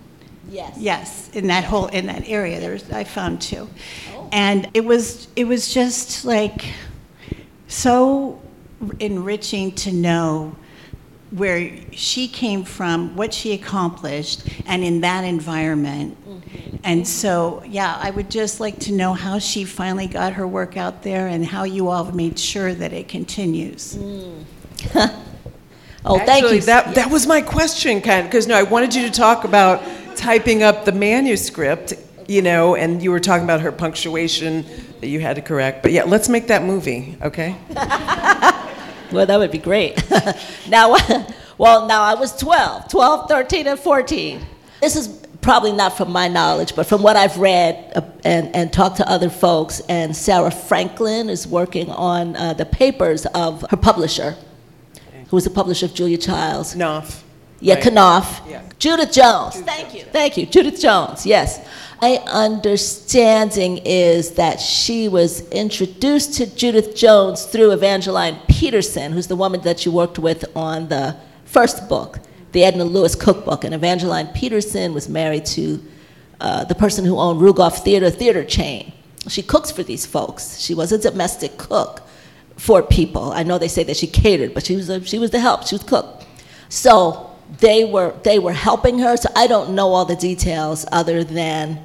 Yes. 0.50 0.78
Yes, 0.78 1.30
in 1.34 1.48
that 1.48 1.64
whole 1.66 1.88
in 1.88 2.06
that 2.08 2.28
area, 2.28 2.60
there's 2.60 2.90
I 2.92 3.04
found 3.04 3.42
two, 3.42 3.68
Oh. 4.16 4.30
and 4.32 4.70
it 4.74 4.86
was 4.86 5.28
it 5.36 5.46
was 5.46 5.74
just 5.74 6.24
like 6.24 6.66
so 7.68 8.42
enriching 9.00 9.74
to 9.74 9.92
know 9.92 10.56
where 11.32 11.70
she 11.92 12.28
came 12.30 12.64
from, 12.64 13.14
what 13.18 13.34
she 13.34 13.52
accomplished, 13.52 14.48
and 14.66 14.84
in 14.84 15.02
that 15.02 15.24
environment. 15.26 16.16
Mm-hmm. 16.26 16.78
And 16.86 17.06
so, 17.06 17.62
yeah, 17.68 18.00
I 18.02 18.12
would 18.12 18.32
just 18.32 18.62
like 18.62 18.80
to 18.82 18.94
know 18.94 19.14
how 19.14 19.40
she 19.40 19.66
finally 19.66 20.08
got 20.08 20.32
her 20.34 20.48
work 20.48 20.78
out 20.78 21.04
there 21.04 21.28
and 21.28 21.46
how 21.46 21.66
you 21.66 21.90
all 21.90 22.06
made 22.14 22.40
sure 22.40 22.74
that 22.74 22.94
it 22.94 23.10
continues. 23.10 23.98
Oh, 26.08 26.20
thank 26.20 26.52
you. 26.52 26.62
that, 26.62 26.96
that 26.96 27.12
was 27.12 27.28
my 27.28 27.42
question, 27.42 28.02
Ken, 28.02 28.26
because 28.26 28.48
no, 28.48 28.56
I 28.56 28.64
wanted 28.64 28.96
you 28.96 29.04
to 29.04 29.12
talk 29.12 29.44
about 29.44 29.84
typing 30.16 30.64
up 30.64 30.86
the 30.86 30.92
manuscript, 30.92 31.94
you 32.28 32.42
know, 32.42 32.76
and 32.76 33.04
you 33.04 33.12
were 33.12 33.20
talking 33.20 33.44
about 33.44 33.62
her 33.62 33.72
punctuation 33.72 34.66
that 35.02 35.08
you 35.08 35.20
had 35.20 35.36
to 35.36 35.42
correct. 35.42 35.84
But 35.84 35.92
yeah, 35.92 36.04
let's 36.04 36.30
make 36.30 36.48
that 36.48 36.64
movie, 36.64 37.18
okay? 37.22 37.56
Well, 39.12 39.26
that 39.26 39.40
would 39.40 39.52
be 39.52 39.58
great. 39.58 40.04
now, 40.70 40.96
well, 41.58 41.88
now 41.88 42.02
I 42.02 42.16
was 42.16 42.36
12, 42.38 42.90
12, 42.90 43.30
13, 43.30 43.68
and 43.68 43.80
14. 43.80 44.46
This 44.82 44.96
is 44.96 45.08
probably 45.42 45.72
not 45.72 45.96
from 45.96 46.12
my 46.12 46.28
knowledge, 46.28 46.76
but 46.76 46.88
from 46.88 47.02
what 47.02 47.16
I've 47.16 47.38
read 47.38 47.94
uh, 47.96 48.02
and, 48.26 48.54
and 48.56 48.72
talked 48.72 48.98
to 48.98 49.10
other 49.10 49.30
folks, 49.30 49.82
and 49.88 50.16
Sarah 50.16 50.52
Franklin 50.52 51.30
is 51.30 51.48
working 51.48 51.90
on 51.90 52.36
uh, 52.36 52.54
the 52.54 52.66
papers 52.66 53.26
of 53.28 53.66
her 53.70 53.78
publisher, 53.78 54.36
who 55.30 55.36
was 55.36 55.44
the 55.44 55.50
publisher 55.50 55.86
of 55.86 55.94
Julia 55.94 56.18
Childs. 56.18 56.76
Knopf. 56.76 57.24
Yeah, 57.60 57.76
Right. 57.76 57.94
Knopf. 57.94 58.42
Yeah. 58.50 58.62
Judith 58.80 59.12
Jones. 59.12 59.60
Thank 59.62 59.96
you. 59.96 60.04
Thank 60.12 60.38
you. 60.38 60.46
Judith 60.46 60.80
Jones, 60.80 61.26
yes. 61.26 61.60
My 62.02 62.22
understanding 62.28 63.80
is 63.84 64.32
that 64.32 64.60
she 64.60 65.08
was 65.08 65.42
introduced 65.50 66.36
to 66.36 66.46
Judith 66.46 66.96
Jones 66.96 67.46
through 67.46 67.72
Evangeline 67.72 68.40
Peterson, 68.48 69.12
who's 69.12 69.26
the 69.26 69.36
woman 69.36 69.62
that 69.62 69.86
you 69.86 69.92
worked 69.92 70.20
with 70.20 70.46
on 70.56 70.90
the 70.90 71.18
first 71.46 71.90
book, 71.90 72.20
the 72.52 72.64
Edna 72.64 72.86
Lewis 72.86 73.16
cookbook. 73.16 73.64
And 73.64 73.74
Evangeline 73.74 74.28
Peterson 74.28 74.94
was 74.94 75.10
married 75.10 75.46
to 75.48 75.84
uh, 76.40 76.64
the 76.66 76.76
person 76.76 77.04
who 77.04 77.18
owned 77.18 77.42
Rugoff 77.42 77.80
Theater 77.80 78.12
theater 78.12 78.44
chain. 78.44 78.94
She 79.28 79.42
cooks 79.42 79.72
for 79.72 79.82
these 79.82 80.06
folks. 80.06 80.60
She 80.60 80.76
was 80.76 80.92
a 80.92 81.00
domestic 81.00 81.58
cook 81.58 82.07
for 82.58 82.82
people. 82.82 83.32
I 83.32 83.44
know 83.44 83.58
they 83.58 83.68
say 83.68 83.84
that 83.84 83.98
she 83.98 84.08
catered, 84.08 84.54
but 84.54 84.66
she 84.66 84.76
was 84.76 84.90
a, 84.90 85.04
she 85.06 85.20
was 85.20 85.32
the 85.32 85.40
help. 85.40 85.68
She 85.68 85.76
was 85.76 85.84
cook. 85.84 86.24
So 86.70 87.32
they 87.60 87.86
were 87.86 88.14
they 88.24 88.40
were 88.40 88.54
helping 88.54 89.00
her. 89.00 89.16
So 89.16 89.30
I 89.36 89.48
don't 89.48 89.76
know 89.76 89.94
all 89.94 90.06
the 90.06 90.16
details 90.16 90.86
other 90.92 91.24
than 91.24 91.82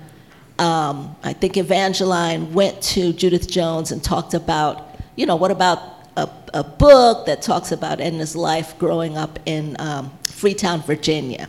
um, 0.59 1.17
I 1.23 1.33
think 1.33 1.57
Evangeline 1.57 2.53
went 2.53 2.83
to 2.83 3.13
Judith 3.13 3.49
Jones 3.49 3.93
and 3.93 4.03
talked 4.03 4.35
about 4.35 4.99
you 5.17 5.27
know 5.27 5.37
what 5.37 5.51
about 5.51 5.79
a, 6.17 6.29
a 6.55 6.65
book 6.65 7.27
that 7.27 7.43
talks 7.43 7.73
about 7.73 8.01
Edna's 8.01 8.37
life 8.37 8.79
growing 8.79 9.17
up 9.17 9.39
in 9.47 9.77
um, 9.79 10.11
Freetown, 10.23 10.83
Virginia. 10.83 11.49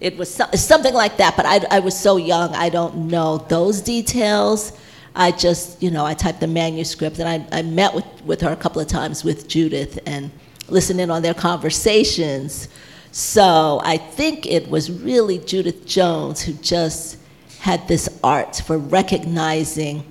It 0.00 0.16
was 0.16 0.34
so, 0.34 0.44
something 0.54 0.92
like 0.92 1.16
that, 1.18 1.36
but 1.36 1.46
I, 1.46 1.60
I 1.70 1.78
was 1.78 1.98
so 1.98 2.16
young, 2.16 2.54
I 2.54 2.68
don't 2.68 3.08
know 3.08 3.38
those 3.38 3.80
details. 3.80 4.72
I 5.14 5.30
just, 5.30 5.82
you 5.82 5.90
know, 5.90 6.04
I 6.04 6.14
typed 6.14 6.40
the 6.40 6.46
manuscript 6.46 7.18
and 7.18 7.28
I, 7.28 7.58
I 7.58 7.62
met 7.62 7.94
with, 7.94 8.04
with 8.24 8.40
her 8.40 8.50
a 8.50 8.56
couple 8.56 8.80
of 8.80 8.88
times 8.88 9.22
with 9.22 9.46
Judith 9.48 9.98
and 10.06 10.30
listened 10.68 11.00
in 11.00 11.10
on 11.10 11.22
their 11.22 11.34
conversations. 11.34 12.68
So 13.12 13.80
I 13.84 13.96
think 13.96 14.44
it 14.46 14.68
was 14.68 14.90
really 14.90 15.38
Judith 15.38 15.86
Jones 15.86 16.42
who 16.42 16.52
just 16.54 17.18
had 17.60 17.86
this 17.86 18.08
art 18.24 18.56
for 18.66 18.76
recognizing 18.76 20.04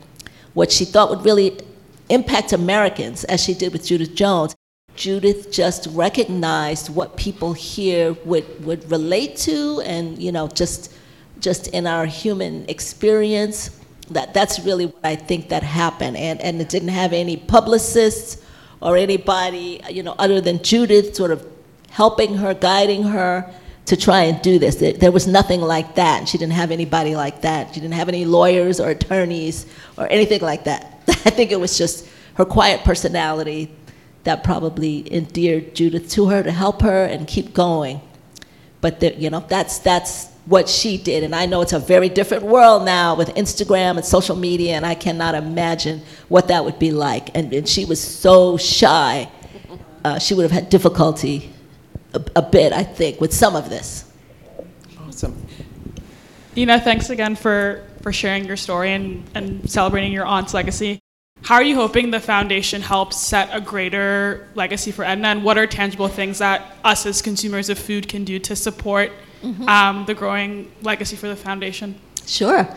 what 0.54 0.72
she 0.72 0.86
thought 0.86 1.10
would 1.10 1.26
really 1.26 1.60
impact 2.10 2.54
Americans, 2.54 3.24
as 3.26 3.44
she 3.44 3.54
did 3.54 3.74
with 3.74 3.86
Judith 3.86 4.16
Jones. 4.16 4.56
Judith 4.96 5.52
just 5.52 5.88
recognized 5.92 6.94
what 6.94 7.18
people 7.18 7.54
here 7.54 8.14
would, 8.26 8.64
would 8.64 8.90
relate 8.90 9.36
to 9.38 9.82
and, 9.82 10.22
you 10.22 10.32
know, 10.32 10.48
just, 10.48 10.94
just 11.40 11.68
in 11.70 11.88
our 11.88 12.06
human 12.06 12.64
experience. 12.70 13.80
That, 14.12 14.34
that's 14.34 14.60
really 14.60 14.88
what 14.88 15.06
I 15.06 15.16
think 15.16 15.50
that 15.50 15.64
happened. 15.64 16.18
And, 16.18 16.42
and 16.42 16.62
it 16.62 16.70
didn't 16.70 16.90
have 16.90 17.14
any 17.14 17.38
publicists 17.38 18.44
or 18.82 18.98
anybody, 18.98 19.82
you 19.90 20.04
know, 20.04 20.16
other 20.20 20.42
than 20.42 20.62
Judith 20.62 21.16
sort 21.16 21.32
of 21.32 21.48
helping 21.90 22.36
her, 22.38 22.54
guiding 22.54 23.04
her 23.04 23.50
to 23.86 23.98
try 23.98 24.24
and 24.24 24.42
do 24.42 24.60
this. 24.60 24.76
There, 24.76 25.12
was 25.12 25.28
nothing 25.28 25.62
like 25.62 25.96
that. 25.96 26.28
She 26.28 26.38
didn't 26.38 26.54
have 26.54 26.72
anybody 26.72 27.16
like 27.16 27.42
that. 27.42 27.74
She 27.74 27.82
didn't 27.82 27.94
have 27.94 28.08
any 28.08 28.26
lawyers 28.26 28.80
or 28.80 28.90
attorneys 28.90 29.66
or 29.98 30.10
anything 30.10 30.42
like 30.42 30.64
that. 30.66 31.02
I 31.08 31.30
think 31.30 31.52
it 31.52 31.60
was 31.60 31.78
just 31.78 32.08
her 32.36 32.46
quiet 32.46 32.84
personality 32.84 33.74
that 34.24 34.44
probably 34.44 35.14
endeared 35.14 35.76
Judith 35.76 36.10
to 36.12 36.28
her 36.28 36.44
to 36.44 36.52
help 36.52 36.82
her 36.82 37.06
and 37.06 37.28
keep 37.28 37.54
going. 37.54 38.00
But 38.80 39.00
the, 39.00 39.14
you 39.16 39.30
know, 39.30 39.46
that's 39.48 39.80
that's 39.80 40.28
what 40.46 40.68
she 40.68 40.98
did, 40.98 41.24
and 41.24 41.34
I 41.34 41.46
know 41.46 41.62
it's 41.62 41.74
a 41.74 41.80
very 41.80 42.10
different 42.10 42.44
world 42.44 42.84
now 42.84 43.16
with 43.16 43.30
Instagram 43.36 43.96
and 43.96 44.06
social 44.06 44.36
media, 44.36 44.74
and 44.74 44.86
I 44.86 44.94
cannot 44.94 45.36
imagine 45.36 46.02
what 46.28 46.50
that 46.50 46.66
would 46.66 46.80
be 46.80 46.92
like. 46.92 47.36
And, 47.36 47.54
and 47.54 47.68
she 47.68 47.86
was 47.86 48.02
so 48.02 48.58
shy; 48.58 49.30
uh, 50.04 50.20
she 50.20 50.34
would 50.34 50.44
have 50.44 50.52
had 50.52 50.70
difficulty 50.70 51.54
a, 52.14 52.24
a 52.36 52.42
bit, 52.42 52.74
I 52.74 52.84
think, 52.84 53.22
with 53.22 53.34
some 53.34 53.56
of 53.56 53.70
this. 53.70 54.12
Awesome. 55.00 55.36
Nina, 56.56 56.80
thanks 56.80 57.10
again 57.10 57.36
for, 57.36 57.84
for 58.02 58.14
sharing 58.14 58.46
your 58.46 58.58
story 58.58 58.94
and, 58.94 59.24
and 59.34 59.70
celebrating 59.70 60.12
your 60.12 60.26
aunt's 60.26 60.54
legacy. 60.54 61.00
How 61.42 61.56
are 61.56 61.64
you 61.64 61.76
hoping 61.76 62.12
the 62.12 62.20
foundation 62.20 62.82
helps 62.82 63.20
set 63.20 63.50
a 63.52 63.60
greater 63.60 64.48
legacy 64.56 64.92
for 64.92 65.04
Edna, 65.04 65.30
and 65.30 65.44
what 65.44 65.58
are 65.58 65.68
tangible 65.68 66.08
things 66.08 66.38
that 66.40 66.78
us 66.84 67.06
as 67.06 67.22
consumers 67.22 67.70
of 67.70 67.78
food 67.78 68.08
can 68.08 68.24
do 68.24 68.40
to 68.40 68.56
support 68.56 69.12
um, 69.68 70.06
the 70.06 70.14
growing 70.14 70.72
legacy 70.82 71.16
for 71.16 71.28
the 71.28 71.36
foundation? 71.36 71.96
Sure. 72.26 72.68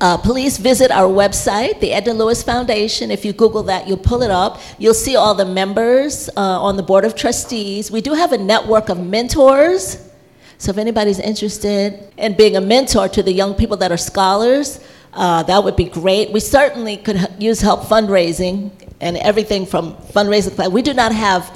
Uh, 0.00 0.16
please 0.16 0.58
visit 0.58 0.90
our 0.90 1.08
website, 1.08 1.80
the 1.80 1.92
Edna 1.92 2.14
Lewis 2.14 2.42
Foundation. 2.42 3.10
If 3.10 3.24
you 3.24 3.32
Google 3.32 3.62
that, 3.64 3.88
you'll 3.88 3.96
pull 3.96 4.22
it 4.22 4.30
up. 4.30 4.60
You'll 4.78 4.94
see 4.94 5.16
all 5.16 5.34
the 5.34 5.44
members 5.44 6.28
uh, 6.36 6.40
on 6.40 6.76
the 6.76 6.82
Board 6.82 7.04
of 7.04 7.14
Trustees. 7.14 7.90
We 7.90 8.00
do 8.00 8.12
have 8.14 8.32
a 8.32 8.38
network 8.38 8.88
of 8.88 8.98
mentors. 9.00 10.08
So 10.58 10.70
if 10.70 10.78
anybody's 10.78 11.18
interested 11.18 12.12
in 12.16 12.36
being 12.36 12.56
a 12.56 12.60
mentor 12.60 13.08
to 13.08 13.22
the 13.22 13.32
young 13.32 13.54
people 13.54 13.76
that 13.78 13.90
are 13.90 13.96
scholars, 13.96 14.78
uh, 15.12 15.42
that 15.44 15.62
would 15.64 15.74
be 15.76 15.86
great. 15.86 16.30
We 16.30 16.40
certainly 16.40 16.96
could 16.96 17.16
h- 17.16 17.26
use 17.38 17.60
help 17.60 17.82
fundraising 17.82 18.70
and 19.00 19.16
everything 19.16 19.66
from 19.66 19.94
fundraising. 19.96 20.70
We 20.70 20.82
do 20.82 20.94
not 20.94 21.12
have 21.12 21.50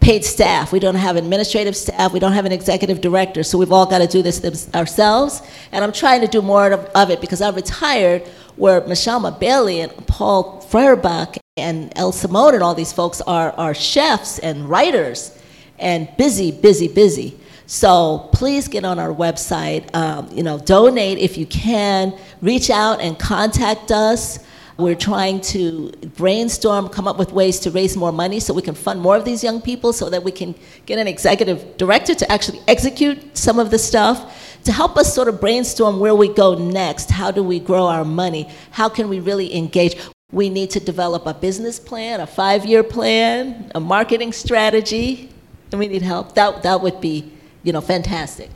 paid 0.00 0.24
staff. 0.24 0.72
We 0.72 0.80
don't 0.80 0.94
have 0.94 1.16
administrative 1.16 1.76
staff. 1.76 2.12
We 2.12 2.20
don't 2.20 2.32
have 2.32 2.46
an 2.46 2.52
executive 2.52 3.00
director. 3.00 3.42
So 3.42 3.58
we've 3.58 3.72
all 3.72 3.86
got 3.86 3.98
to 3.98 4.06
do 4.06 4.22
this 4.22 4.68
ourselves. 4.74 5.42
And 5.72 5.84
I'm 5.84 5.92
trying 5.92 6.22
to 6.22 6.26
do 6.26 6.42
more 6.42 6.72
of, 6.72 6.80
of 6.94 7.10
it 7.10 7.20
because 7.20 7.42
I 7.42 7.50
retired 7.50 8.26
where 8.56 8.80
Mashama 8.80 9.38
Bailey 9.38 9.80
and 9.80 9.92
Paul 10.06 10.60
Feuerbach 10.62 11.36
and 11.56 11.92
El 11.96 12.12
Simone 12.12 12.54
and 12.54 12.62
all 12.62 12.74
these 12.74 12.92
folks 12.92 13.20
are, 13.20 13.52
are 13.52 13.74
chefs 13.74 14.38
and 14.38 14.68
writers 14.68 15.38
and 15.78 16.08
busy, 16.16 16.50
busy, 16.50 16.88
busy. 16.88 17.38
So 17.66 18.30
please 18.32 18.68
get 18.68 18.84
on 18.84 18.98
our 18.98 19.14
website. 19.14 19.94
Um, 19.94 20.28
you 20.32 20.42
know, 20.42 20.58
donate 20.58 21.18
if 21.18 21.38
you 21.38 21.46
can. 21.46 22.18
Reach 22.42 22.70
out 22.70 23.00
and 23.00 23.18
contact 23.18 23.92
us. 23.92 24.40
We're 24.80 24.94
trying 24.94 25.40
to 25.42 25.92
brainstorm, 26.16 26.88
come 26.88 27.06
up 27.06 27.18
with 27.18 27.32
ways 27.32 27.60
to 27.60 27.70
raise 27.70 27.96
more 27.96 28.12
money 28.12 28.40
so 28.40 28.54
we 28.54 28.62
can 28.62 28.74
fund 28.74 29.00
more 29.00 29.16
of 29.16 29.24
these 29.24 29.44
young 29.44 29.60
people 29.60 29.92
so 29.92 30.08
that 30.10 30.24
we 30.24 30.32
can 30.32 30.54
get 30.86 30.98
an 30.98 31.06
executive 31.06 31.76
director 31.76 32.14
to 32.14 32.32
actually 32.32 32.60
execute 32.66 33.36
some 33.36 33.58
of 33.58 33.70
the 33.70 33.78
stuff 33.78 34.58
to 34.64 34.72
help 34.72 34.96
us 34.96 35.14
sort 35.14 35.28
of 35.28 35.40
brainstorm 35.40 36.00
where 36.00 36.14
we 36.14 36.28
go 36.28 36.54
next. 36.54 37.10
How 37.10 37.30
do 37.30 37.42
we 37.42 37.60
grow 37.60 37.86
our 37.86 38.04
money? 38.04 38.48
How 38.70 38.88
can 38.88 39.08
we 39.08 39.20
really 39.20 39.54
engage? 39.54 39.96
We 40.32 40.48
need 40.48 40.70
to 40.70 40.80
develop 40.80 41.26
a 41.26 41.34
business 41.34 41.78
plan, 41.78 42.20
a 42.20 42.26
five 42.26 42.64
year 42.64 42.82
plan, 42.82 43.70
a 43.74 43.80
marketing 43.80 44.32
strategy, 44.32 45.30
and 45.72 45.78
we 45.78 45.88
need 45.88 46.02
help. 46.02 46.34
That, 46.34 46.62
that 46.62 46.80
would 46.80 47.00
be, 47.00 47.32
you 47.62 47.72
know, 47.72 47.80
fantastic. 47.80 48.50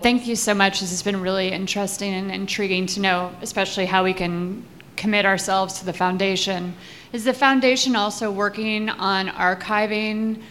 Thank 0.00 0.26
you 0.26 0.34
so 0.34 0.54
much. 0.54 0.80
This 0.80 0.90
has 0.90 1.02
been 1.02 1.20
really 1.20 1.52
interesting 1.52 2.14
and 2.14 2.30
intriguing 2.30 2.86
to 2.86 3.00
know, 3.00 3.32
especially 3.42 3.84
how 3.84 4.02
we 4.02 4.14
can 4.14 4.64
commit 4.96 5.24
ourselves 5.24 5.78
to 5.78 5.84
the 5.84 5.92
foundation. 5.92 6.74
Is 7.12 7.24
the 7.24 7.34
foundation 7.34 7.96
also 7.96 8.30
working 8.30 8.88
on 8.88 9.28
archiving 9.28 10.42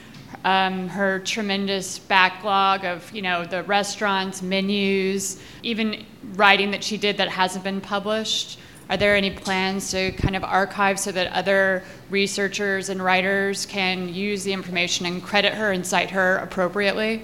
um, 0.46 0.88
her 0.88 1.20
tremendous 1.20 2.00
backlog 2.00 2.86
of, 2.86 3.12
you 3.12 3.22
know, 3.22 3.46
the 3.46 3.64
restaurants, 3.64 4.42
menus, 4.42 5.42
even 5.64 6.06
writing 6.34 6.72
that 6.72 6.84
she 6.84 6.98
did 6.98 7.18
that 7.18 7.30
hasn't 7.30 7.64
been 7.64 7.82
published? 7.82 8.60
Are 8.90 8.98
there 8.98 9.16
any 9.16 9.30
plans 9.30 9.92
to 9.92 10.12
kind 10.14 10.36
of 10.36 10.44
archive 10.44 11.00
so 11.00 11.12
that 11.12 11.32
other 11.32 11.84
researchers 12.10 12.90
and 12.90 13.04
writers 13.04 13.66
can 13.66 14.12
use 14.12 14.44
the 14.44 14.52
information 14.52 15.06
and 15.06 15.22
credit 15.22 15.54
her 15.54 15.72
and 15.72 15.86
cite 15.86 16.10
her 16.10 16.38
appropriately? 16.38 17.24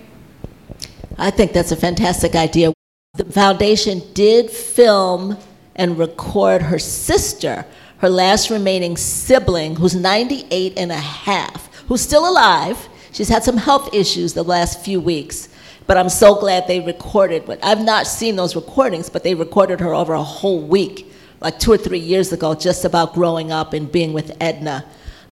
I 1.17 1.31
think 1.31 1.53
that's 1.53 1.71
a 1.71 1.75
fantastic 1.75 2.35
idea. 2.35 2.73
The 3.15 3.25
foundation 3.25 4.01
did 4.13 4.51
film 4.51 5.37
and 5.75 5.97
record 5.97 6.61
her 6.61 6.79
sister, 6.79 7.65
her 7.97 8.09
last 8.09 8.49
remaining 8.49 8.97
sibling, 8.97 9.75
who's 9.75 9.95
98 9.95 10.73
and 10.77 10.91
a 10.91 10.95
half, 10.95 11.73
who's 11.87 12.01
still 12.01 12.29
alive. 12.29 12.87
She's 13.11 13.29
had 13.29 13.43
some 13.43 13.57
health 13.57 13.93
issues 13.93 14.33
the 14.33 14.43
last 14.43 14.83
few 14.83 14.99
weeks, 14.99 15.49
but 15.87 15.97
I'm 15.97 16.09
so 16.09 16.35
glad 16.35 16.67
they 16.67 16.79
recorded. 16.79 17.45
But 17.45 17.63
I've 17.63 17.83
not 17.83 18.07
seen 18.07 18.35
those 18.35 18.55
recordings, 18.55 19.09
but 19.09 19.23
they 19.23 19.35
recorded 19.35 19.79
her 19.79 19.93
over 19.93 20.13
a 20.13 20.23
whole 20.23 20.61
week, 20.61 21.11
like 21.41 21.59
two 21.59 21.71
or 21.71 21.77
three 21.77 21.99
years 21.99 22.31
ago, 22.33 22.55
just 22.55 22.85
about 22.85 23.13
growing 23.13 23.51
up 23.51 23.73
and 23.73 23.91
being 23.91 24.13
with 24.13 24.35
Edna. 24.41 24.85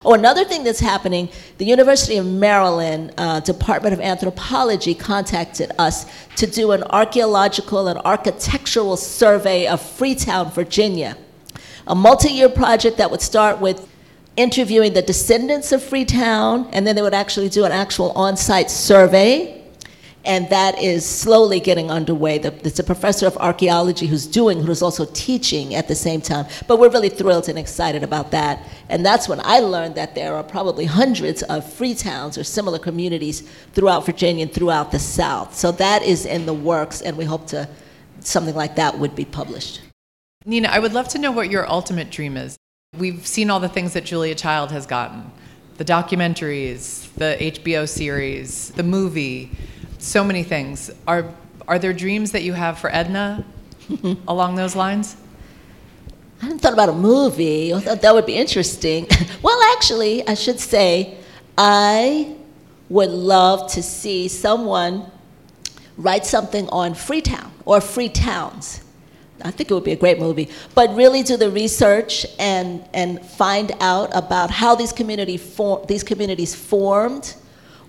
Oh, 0.04 0.14
another 0.14 0.44
thing 0.44 0.64
that's 0.64 0.80
happening, 0.80 1.28
the 1.58 1.64
University 1.64 2.16
of 2.16 2.26
Maryland 2.26 3.14
uh, 3.16 3.38
Department 3.38 3.94
of 3.94 4.00
Anthropology 4.00 4.94
contacted 4.94 5.70
us 5.78 6.06
to 6.36 6.46
do 6.46 6.72
an 6.72 6.82
archaeological 6.84 7.86
and 7.86 8.00
architectural 8.00 8.96
survey 8.96 9.68
of 9.68 9.80
Freetown, 9.80 10.50
Virginia. 10.50 11.16
A 11.86 11.94
multi-year 11.94 12.48
project 12.48 12.96
that 12.96 13.12
would 13.12 13.22
start 13.22 13.60
with 13.60 13.88
interviewing 14.36 14.92
the 14.92 15.02
descendants 15.02 15.70
of 15.70 15.82
Freetown, 15.82 16.66
and 16.72 16.84
then 16.84 16.96
they 16.96 17.02
would 17.02 17.14
actually 17.14 17.48
do 17.48 17.64
an 17.64 17.72
actual 17.72 18.10
on-site 18.12 18.70
survey 18.72 19.61
and 20.24 20.48
that 20.50 20.78
is 20.78 21.04
slowly 21.04 21.58
getting 21.58 21.90
underway. 21.90 22.36
It's 22.36 22.78
a 22.78 22.84
professor 22.84 23.26
of 23.26 23.36
archaeology 23.38 24.06
who's 24.06 24.26
doing, 24.26 24.62
who's 24.62 24.80
also 24.82 25.04
teaching 25.12 25.74
at 25.74 25.88
the 25.88 25.94
same 25.94 26.20
time. 26.20 26.46
But 26.68 26.78
we're 26.78 26.90
really 26.90 27.08
thrilled 27.08 27.48
and 27.48 27.58
excited 27.58 28.02
about 28.04 28.30
that. 28.30 28.64
And 28.88 29.04
that's 29.04 29.28
when 29.28 29.40
I 29.42 29.58
learned 29.58 29.96
that 29.96 30.14
there 30.14 30.34
are 30.36 30.44
probably 30.44 30.84
hundreds 30.84 31.42
of 31.44 31.70
free 31.70 31.94
towns 31.94 32.38
or 32.38 32.44
similar 32.44 32.78
communities 32.78 33.42
throughout 33.72 34.06
Virginia 34.06 34.44
and 34.44 34.52
throughout 34.52 34.92
the 34.92 34.98
South. 34.98 35.56
So 35.56 35.72
that 35.72 36.02
is 36.02 36.24
in 36.24 36.46
the 36.46 36.54
works, 36.54 37.02
and 37.02 37.16
we 37.16 37.24
hope 37.24 37.48
to 37.48 37.68
something 38.20 38.54
like 38.54 38.76
that 38.76 38.98
would 38.98 39.16
be 39.16 39.24
published. 39.24 39.80
Nina, 40.44 40.68
I 40.68 40.78
would 40.78 40.92
love 40.92 41.08
to 41.08 41.18
know 41.18 41.32
what 41.32 41.50
your 41.50 41.68
ultimate 41.68 42.10
dream 42.10 42.36
is. 42.36 42.56
We've 42.96 43.26
seen 43.26 43.50
all 43.50 43.58
the 43.58 43.68
things 43.68 43.94
that 43.94 44.04
Julia 44.04 44.34
Child 44.34 44.70
has 44.70 44.86
gotten 44.86 45.32
the 45.78 45.84
documentaries, 45.84 47.12
the 47.14 47.36
HBO 47.40 47.88
series, 47.88 48.70
the 48.72 48.82
movie 48.82 49.50
so 50.02 50.24
many 50.24 50.42
things. 50.42 50.90
Are 51.06 51.24
are 51.68 51.78
there 51.78 51.92
dreams 51.92 52.32
that 52.32 52.42
you 52.42 52.52
have 52.52 52.78
for 52.78 52.94
Edna 52.94 53.44
along 54.28 54.56
those 54.56 54.74
lines? 54.74 55.16
I 56.40 56.46
hadn't 56.46 56.58
thought 56.58 56.72
about 56.72 56.88
a 56.88 56.94
movie. 56.94 57.72
I 57.72 57.80
thought 57.80 58.02
that 58.02 58.12
would 58.12 58.26
be 58.26 58.36
interesting. 58.36 59.06
well, 59.42 59.60
actually, 59.74 60.26
I 60.26 60.34
should 60.34 60.58
say, 60.58 61.16
I 61.56 62.34
would 62.88 63.10
love 63.10 63.70
to 63.72 63.82
see 63.82 64.26
someone 64.26 65.10
write 65.96 66.26
something 66.26 66.68
on 66.70 66.94
Freetown 66.94 67.52
or 67.64 67.80
free 67.80 68.08
towns. 68.08 68.82
I 69.44 69.50
think 69.50 69.70
it 69.70 69.74
would 69.74 69.84
be 69.84 69.92
a 69.92 69.96
great 69.96 70.18
movie. 70.18 70.48
But 70.74 70.94
really 70.94 71.22
do 71.22 71.36
the 71.36 71.50
research 71.50 72.26
and, 72.38 72.84
and 72.92 73.24
find 73.24 73.72
out 73.80 74.10
about 74.14 74.50
how 74.50 74.74
these, 74.74 74.92
community 74.92 75.36
for, 75.36 75.84
these 75.86 76.02
communities 76.02 76.54
formed, 76.54 77.34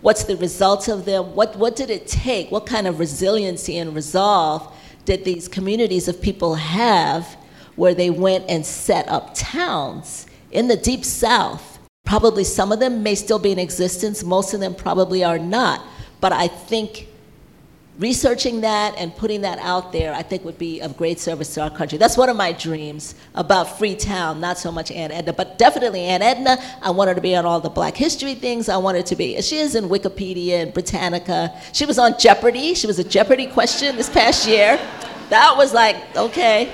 What's 0.03 0.25
the 0.25 0.35
results 0.35 0.89
of 0.89 1.05
them? 1.05 1.33
What, 1.33 1.55
what 1.55 1.77
did 1.77 1.89
it 1.89 2.07
take? 2.07 2.51
What 2.51 2.65
kind 2.65 2.87
of 2.87 2.99
resiliency 2.99 3.77
and 3.77 3.95
resolve 3.95 4.75
did 5.05 5.23
these 5.23 5.47
communities 5.47 6.09
of 6.09 6.21
people 6.21 6.55
have 6.55 7.37
where 7.77 7.95
they 7.95 8.09
went 8.09 8.43
and 8.49 8.65
set 8.65 9.07
up 9.07 9.33
towns 9.33 10.27
in 10.51 10.67
the 10.67 10.75
deep 10.75 11.05
south? 11.05 11.79
Probably 12.05 12.43
some 12.43 12.73
of 12.73 12.81
them 12.81 13.01
may 13.01 13.15
still 13.15 13.39
be 13.39 13.53
in 13.53 13.59
existence, 13.59 14.25
most 14.25 14.53
of 14.53 14.59
them 14.59 14.75
probably 14.75 15.23
are 15.23 15.39
not. 15.39 15.81
But 16.19 16.33
I 16.33 16.49
think 16.49 17.07
researching 17.99 18.61
that 18.61 18.95
and 18.97 19.15
putting 19.15 19.41
that 19.41 19.59
out 19.59 19.91
there, 19.91 20.13
I 20.13 20.23
think 20.23 20.43
would 20.45 20.57
be 20.57 20.79
of 20.79 20.97
great 20.97 21.19
service 21.19 21.53
to 21.53 21.61
our 21.61 21.69
country. 21.69 21.97
That's 21.97 22.17
one 22.17 22.27
of 22.27 22.35
my 22.35 22.51
dreams 22.51 23.13
about 23.35 23.77
Freetown, 23.77 24.39
not 24.39 24.57
so 24.57 24.71
much 24.71 24.89
Aunt 24.91 25.13
Edna, 25.13 25.33
but 25.33 25.57
definitely 25.57 26.01
Aunt 26.01 26.23
Edna. 26.23 26.57
I 26.81 26.89
want 26.89 27.09
her 27.09 27.15
to 27.15 27.21
be 27.21 27.35
on 27.35 27.45
all 27.45 27.59
the 27.59 27.69
black 27.69 27.95
history 27.95 28.33
things. 28.33 28.67
I 28.67 28.77
want 28.77 28.97
her 28.97 29.03
to 29.03 29.15
be, 29.15 29.39
she 29.41 29.57
is 29.57 29.75
in 29.75 29.89
Wikipedia 29.89 30.63
and 30.63 30.73
Britannica. 30.73 31.53
She 31.71 31.85
was 31.85 31.99
on 31.99 32.17
Jeopardy. 32.17 32.73
She 32.73 32.87
was 32.87 32.97
a 32.97 33.03
Jeopardy 33.03 33.45
question 33.47 33.95
this 33.95 34.09
past 34.09 34.47
year. 34.47 34.79
That 35.29 35.55
was 35.55 35.73
like, 35.73 35.95
okay. 36.15 36.71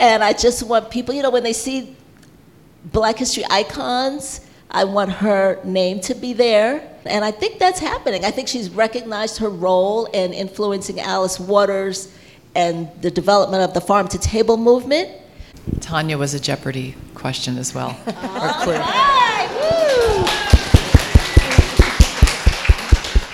And 0.00 0.22
I 0.22 0.32
just 0.32 0.62
want 0.64 0.90
people, 0.90 1.14
you 1.14 1.22
know, 1.22 1.30
when 1.30 1.44
they 1.44 1.52
see 1.52 1.96
black 2.86 3.18
history 3.18 3.44
icons, 3.50 4.40
I 4.70 4.84
want 4.84 5.10
her 5.12 5.60
name 5.64 6.00
to 6.00 6.14
be 6.14 6.32
there. 6.32 6.88
And 7.04 7.24
I 7.24 7.30
think 7.30 7.58
that's 7.58 7.78
happening. 7.78 8.24
I 8.24 8.30
think 8.30 8.48
she's 8.48 8.68
recognized 8.68 9.38
her 9.38 9.48
role 9.48 10.06
in 10.06 10.32
influencing 10.32 11.00
Alice 11.00 11.38
Waters 11.38 12.12
and 12.54 12.88
the 13.00 13.10
development 13.10 13.62
of 13.62 13.74
the 13.74 13.80
farm 13.80 14.08
to 14.08 14.18
table 14.18 14.56
movement. 14.56 15.10
Tanya 15.80 16.16
was 16.18 16.34
a 16.34 16.40
Jeopardy 16.40 16.94
question 17.14 17.58
as 17.58 17.74
well, 17.74 17.90
or 18.06 18.48
a 18.48 18.54
clue. 18.62 18.80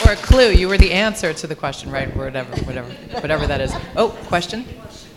Or 0.06 0.12
a 0.12 0.16
clue. 0.16 0.50
You 0.50 0.68
were 0.68 0.78
the 0.78 0.92
answer 0.92 1.32
to 1.32 1.46
the 1.46 1.54
question, 1.54 1.90
right? 1.90 2.14
Whatever, 2.16 2.56
whatever, 2.64 2.90
whatever 3.20 3.46
that 3.46 3.60
is. 3.60 3.72
Oh, 3.96 4.10
question? 4.26 4.64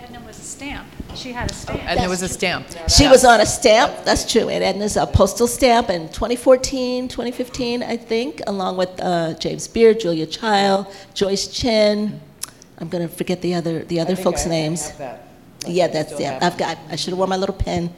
Edna 0.01 0.21
was 0.21 0.38
a 0.38 0.41
stamp. 0.41 0.88
She 1.15 1.32
had 1.32 1.49
a 1.49 1.54
stamp. 1.54 1.82
And 1.84 1.99
there 1.99 2.10
was 2.10 2.21
a 2.21 2.30
stamp. 2.30 2.67
She 2.88 3.08
was 3.08 3.23
on 3.25 3.41
a 3.41 3.45
stamp, 3.45 4.04
that's 4.04 4.30
true. 4.32 4.49
And 4.49 4.63
Edna's 4.63 4.97
a 4.97 5.08
postal 5.08 5.47
stamp 5.47 5.89
in 5.89 6.10
2014, 6.10 7.08
2015, 7.08 7.84
I 7.84 7.97
think, 7.97 8.41
along 8.47 8.78
with 8.78 8.89
uh, 9.01 9.34
James 9.36 9.67
Beard, 9.67 9.99
Julia 9.99 10.25
Child, 10.25 10.88
Joyce 11.13 11.47
Chen. 11.47 12.21
I'm 12.78 12.89
going 12.89 13.08
to 13.08 13.13
forget 13.13 13.41
the 13.41 13.56
other, 13.56 13.84
the 13.86 13.99
other 13.99 14.15
folks' 14.15 14.45
I, 14.45 14.49
names. 14.49 14.89
Have 14.89 14.97
that. 14.97 15.28
Yeah, 15.67 15.88
that's 15.88 16.19
yeah. 16.19 16.39
I've 16.41 16.58
got. 16.58 16.78
I 16.89 16.95
should 16.95 17.12
have 17.12 17.17
worn 17.17 17.30
my 17.30 17.38
little 17.38 17.56
pen. 17.56 17.93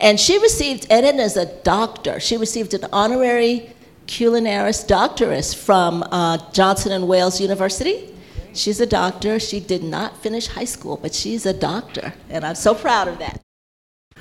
And 0.00 0.18
she 0.18 0.38
received, 0.38 0.86
Edna 0.90 1.22
is 1.22 1.36
a 1.36 1.46
doctor. 1.62 2.18
She 2.18 2.36
received 2.36 2.74
an 2.74 2.86
honorary 2.92 3.70
culinaris 4.06 4.86
doctorate 4.86 5.54
from 5.54 6.02
uh, 6.10 6.38
Johnson 6.52 6.92
and 6.92 7.06
Wales 7.06 7.40
University. 7.40 8.11
She's 8.54 8.80
a 8.80 8.86
doctor. 8.86 9.38
She 9.40 9.60
did 9.60 9.82
not 9.82 10.22
finish 10.22 10.46
high 10.46 10.64
school, 10.64 10.98
but 11.00 11.14
she's 11.14 11.46
a 11.46 11.52
doctor, 11.52 12.12
and 12.28 12.44
I'm 12.44 12.54
so 12.54 12.74
proud 12.74 13.08
of 13.08 13.18
that. 13.18 13.40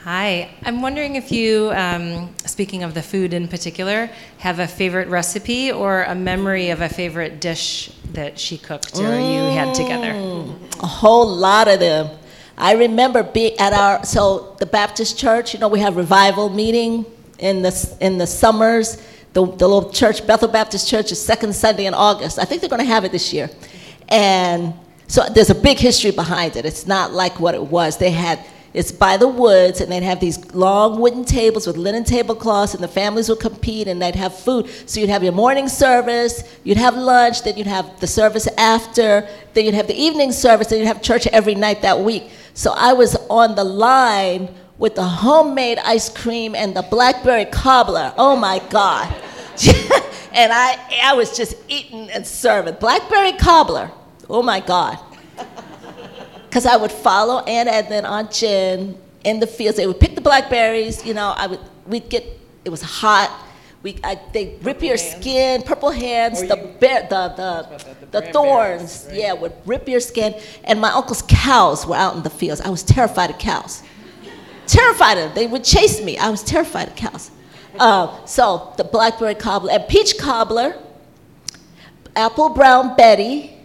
Hi, 0.04 0.50
I'm 0.63 0.82
wondering 0.82 1.15
if 1.15 1.32
you, 1.32 1.72
um, 1.76 2.34
speaking 2.46 2.82
of 2.82 2.96
the 2.96 3.04
food 3.04 3.34
in 3.34 3.48
particular, 3.48 4.10
have 4.39 4.58
a 4.58 4.67
favorite 4.67 5.10
recipe 5.10 5.72
or 5.72 6.04
a 6.04 6.15
memory 6.15 6.72
of 6.72 6.82
a 6.82 6.89
favorite 6.89 7.39
dish 7.39 7.91
that 8.13 8.39
she 8.39 8.58
cooked 8.58 8.96
or 8.96 9.04
mm, 9.04 9.36
you 9.36 9.56
had 9.56 9.76
together. 9.76 10.12
A 10.82 10.88
whole 10.88 11.28
lot 11.28 11.67
of 11.67 11.80
them. 11.80 12.10
I 12.58 12.74
remember 12.74 13.22
being 13.22 13.56
at 13.60 13.74
our 13.74 14.04
so 14.04 14.56
the 14.60 14.65
Baptist 14.65 15.20
church. 15.20 15.54
You 15.54 15.60
know, 15.60 15.67
we 15.67 15.80
have 15.82 15.96
revival 15.96 16.50
meeting 16.50 17.06
in 17.38 17.62
the 17.62 17.98
in 18.00 18.17
the 18.17 18.28
summers. 18.28 18.98
The, 19.34 19.46
the 19.46 19.67
little 19.67 19.91
church, 19.91 20.28
Bethel 20.28 20.50
Baptist 20.50 20.89
Church, 20.89 21.10
is 21.13 21.24
second 21.24 21.56
Sunday 21.56 21.86
in 21.86 21.94
August. 21.94 22.38
I 22.38 22.44
think 22.44 22.60
they're 22.60 22.70
going 22.70 22.82
to 22.82 22.94
have 22.94 23.06
it 23.06 23.13
this 23.13 23.32
year. 23.32 23.50
And 24.12 24.74
so 25.08 25.28
there's 25.34 25.50
a 25.50 25.56
big 25.56 25.78
history 25.78 26.12
behind 26.12 26.56
it. 26.56 26.65
It's 26.65 26.86
not 26.86 27.13
like 27.13 27.39
what 27.39 27.56
it 27.56 27.63
was. 27.63 27.97
They 27.97 28.12
had, 28.12 28.39
it's 28.74 28.91
by 28.91 29.17
the 29.17 29.28
woods, 29.28 29.82
and 29.82 29.91
they'd 29.91 30.04
have 30.04 30.19
these 30.19 30.54
long 30.54 31.00
wooden 31.00 31.26
tables 31.26 31.65
with 31.65 31.78
linen 31.78 32.04
tablecloths, 32.04 32.74
and 32.74 32.84
the 32.84 32.88
families 32.88 33.30
would 33.30 33.39
compete, 33.39 33.88
and 33.88 34.02
they'd 34.02 34.15
have 34.15 34.38
food. 34.38 34.69
So 34.86 35.00
you'd 35.00 35.10
have 35.10 35.23
your 35.23 35.33
morning 35.33 35.69
service, 35.69 36.44
you'd 36.63 36.77
have 36.77 36.96
lunch, 36.96 37.44
then 37.44 37.58
you'd 37.58 37.67
have 37.67 38.00
the 38.02 38.08
service 38.08 38.48
after, 38.58 39.27
then 39.54 39.65
you'd 39.65 39.73
have 39.73 39.88
the 39.88 40.00
evening 40.00 40.31
service, 40.31 40.67
then 40.67 40.79
you'd 40.79 40.88
have 40.88 41.02
church 41.02 41.25
every 41.27 41.56
night 41.56 41.81
that 41.81 42.00
week. 42.00 42.29
So 42.54 42.73
I 42.75 42.94
was 42.94 43.15
on 43.29 43.56
the 43.56 43.63
line 43.63 44.54
with 44.77 44.96
the 44.96 45.04
homemade 45.04 45.77
ice 45.79 46.10
cream 46.10 46.54
and 46.56 46.75
the 46.75 46.81
blackberry 46.81 47.46
cobbler. 47.46 48.13
Oh 48.17 48.36
my 48.36 48.60
God. 48.69 49.08
and 50.33 50.52
I, 50.52 50.77
I 51.04 51.13
was 51.13 51.38
just 51.38 51.56
eating 51.67 52.10
and 52.10 52.25
serving. 52.25 52.75
Blackberry 52.75 53.33
cobbler. 53.33 53.92
Oh 54.32 54.42
my 54.42 54.62
God. 54.62 54.98
Because 56.48 56.65
I 56.65 56.77
would 56.77 56.92
follow 56.92 57.40
Aunt 57.44 57.67
Edna 57.67 57.98
and 57.98 58.06
Aunt 58.06 58.32
Jen 58.32 58.98
in 59.25 59.40
the 59.40 59.48
fields. 59.48 59.77
They 59.77 59.88
would 59.88 60.00
pick 60.00 60.15
the 60.15 60.21
blackberries. 60.21 61.06
You 61.06 61.13
know, 61.13 61.34
I 61.36 61.48
would, 61.48 61.60
we'd 61.86 62.10
get, 62.10 62.25
it 62.63 62.69
was 62.69 62.82
hot. 62.82 63.29
We, 63.84 64.00
I, 64.04 64.19
they 64.32 64.58
rip 64.62 64.82
your 64.82 64.96
hands. 64.96 65.15
skin, 65.17 65.63
purple 65.63 65.90
hands, 65.90 66.40
the, 66.42 66.56
bear, 66.79 67.08
the, 67.10 67.29
the, 67.36 68.06
the, 68.12 68.21
the 68.21 68.32
thorns, 68.32 69.06
right? 69.08 69.17
yeah, 69.17 69.34
would 69.34 69.54
rip 69.65 69.90
your 69.90 70.00
skin. 70.00 70.40
And 70.63 70.79
my 70.79 70.92
uncle's 70.92 71.23
cows 71.27 71.86
were 71.86 71.96
out 71.96 72.15
in 72.15 72.23
the 72.23 72.29
fields. 72.29 72.62
I 72.62 72.69
was 72.69 72.84
terrified 72.84 73.32
of 73.32 73.38
cows. 73.38 73.84
terrified 74.67 75.17
of 75.17 75.23
them. 75.23 75.36
They 75.36 75.48
would 75.48 75.63
chase 75.63 76.02
me. 76.02 76.17
I 76.17 76.29
was 76.29 76.44
terrified 76.44 76.90
of 76.90 76.96
cows. 76.96 77.32
Uh, 77.79 78.23
so 78.25 78.73
the 78.77 78.84
blackberry 78.84 79.36
cobbler 79.36 79.71
and 79.71 79.88
peach 79.88 80.17
cobbler, 80.17 80.77
apple 82.15 82.50
brown 82.50 82.96
Betty, 82.96 83.58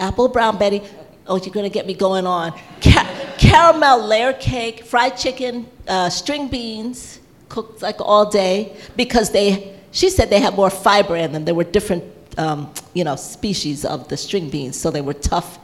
apple 0.00 0.28
brown 0.28 0.58
Betty. 0.58 0.82
Oh, 1.26 1.36
you're 1.36 1.54
gonna 1.54 1.68
get 1.68 1.86
me 1.86 1.94
going 1.94 2.26
on. 2.26 2.52
Ca- 2.82 3.34
caramel 3.38 4.04
layer 4.04 4.32
cake, 4.32 4.84
fried 4.84 5.16
chicken, 5.16 5.68
uh, 5.86 6.08
string 6.10 6.48
beans, 6.48 7.20
cooked 7.48 7.82
like 7.82 8.00
all 8.00 8.28
day 8.28 8.76
because 8.96 9.30
they. 9.30 9.76
She 9.92 10.08
said 10.08 10.30
they 10.30 10.40
had 10.40 10.54
more 10.54 10.70
fiber 10.70 11.16
in 11.16 11.32
them. 11.32 11.44
There 11.44 11.54
were 11.54 11.64
different, 11.64 12.04
um, 12.38 12.72
you 12.94 13.02
know, 13.02 13.16
species 13.16 13.84
of 13.84 14.06
the 14.08 14.16
string 14.16 14.48
beans, 14.48 14.78
so 14.78 14.90
they 14.90 15.00
were 15.00 15.14
tough. 15.14 15.58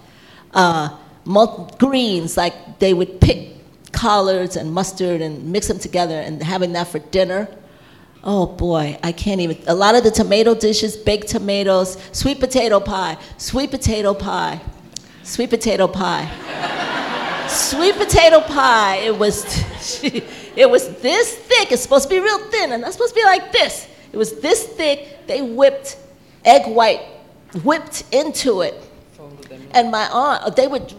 Uh, 0.53 0.97
mul- 1.24 1.70
greens, 1.78 2.37
like 2.37 2.80
they 2.80 2.93
would 2.93 3.20
pick 3.20 3.55
collards 3.93 4.57
and 4.57 4.72
mustard 4.72 5.20
and 5.20 5.53
mix 5.53 5.68
them 5.68 5.78
together 5.78 6.18
and 6.20 6.43
having 6.43 6.72
that 6.72 6.89
for 6.89 6.99
dinner. 6.99 7.49
Oh 8.29 8.47
boy, 8.47 8.99
I 9.05 9.12
can't 9.12 9.41
even. 9.41 9.57
A 9.68 9.74
lot 9.74 9.95
of 9.95 10.03
the 10.03 10.11
tomato 10.11 10.53
dishes, 10.53 10.97
baked 10.97 11.29
tomatoes, 11.29 11.97
sweet 12.11 12.41
potato 12.41 12.81
pie, 12.81 13.16
sweet 13.39 13.70
potato 13.70 14.14
pie, 14.14 14.61
sweet 15.22 15.49
potato 15.49 15.87
pie. 15.87 16.27
sweet 17.49 17.95
potato 17.95 18.41
pie, 18.41 18.97
it 18.97 19.16
was, 19.16 19.45
it 20.03 20.68
was 20.68 20.89
this 20.99 21.37
thick. 21.37 21.70
It's 21.70 21.83
supposed 21.83 22.09
to 22.09 22.14
be 22.16 22.18
real 22.18 22.41
thin, 22.51 22.72
and 22.72 22.83
that's 22.83 22.95
supposed 22.95 23.14
to 23.14 23.20
be 23.20 23.24
like 23.24 23.53
this. 23.53 23.87
It 24.12 24.16
was 24.16 24.41
this 24.41 24.66
thick. 24.66 25.24
They 25.29 25.43
whipped 25.43 25.97
egg 26.45 26.66
white, 26.66 27.03
whipped 27.62 28.12
into 28.12 28.62
it. 28.62 28.74
And 29.70 29.93
my 29.93 30.09
aunt, 30.09 30.43
uh, 30.43 30.51
they 30.51 30.66
would 30.66 30.93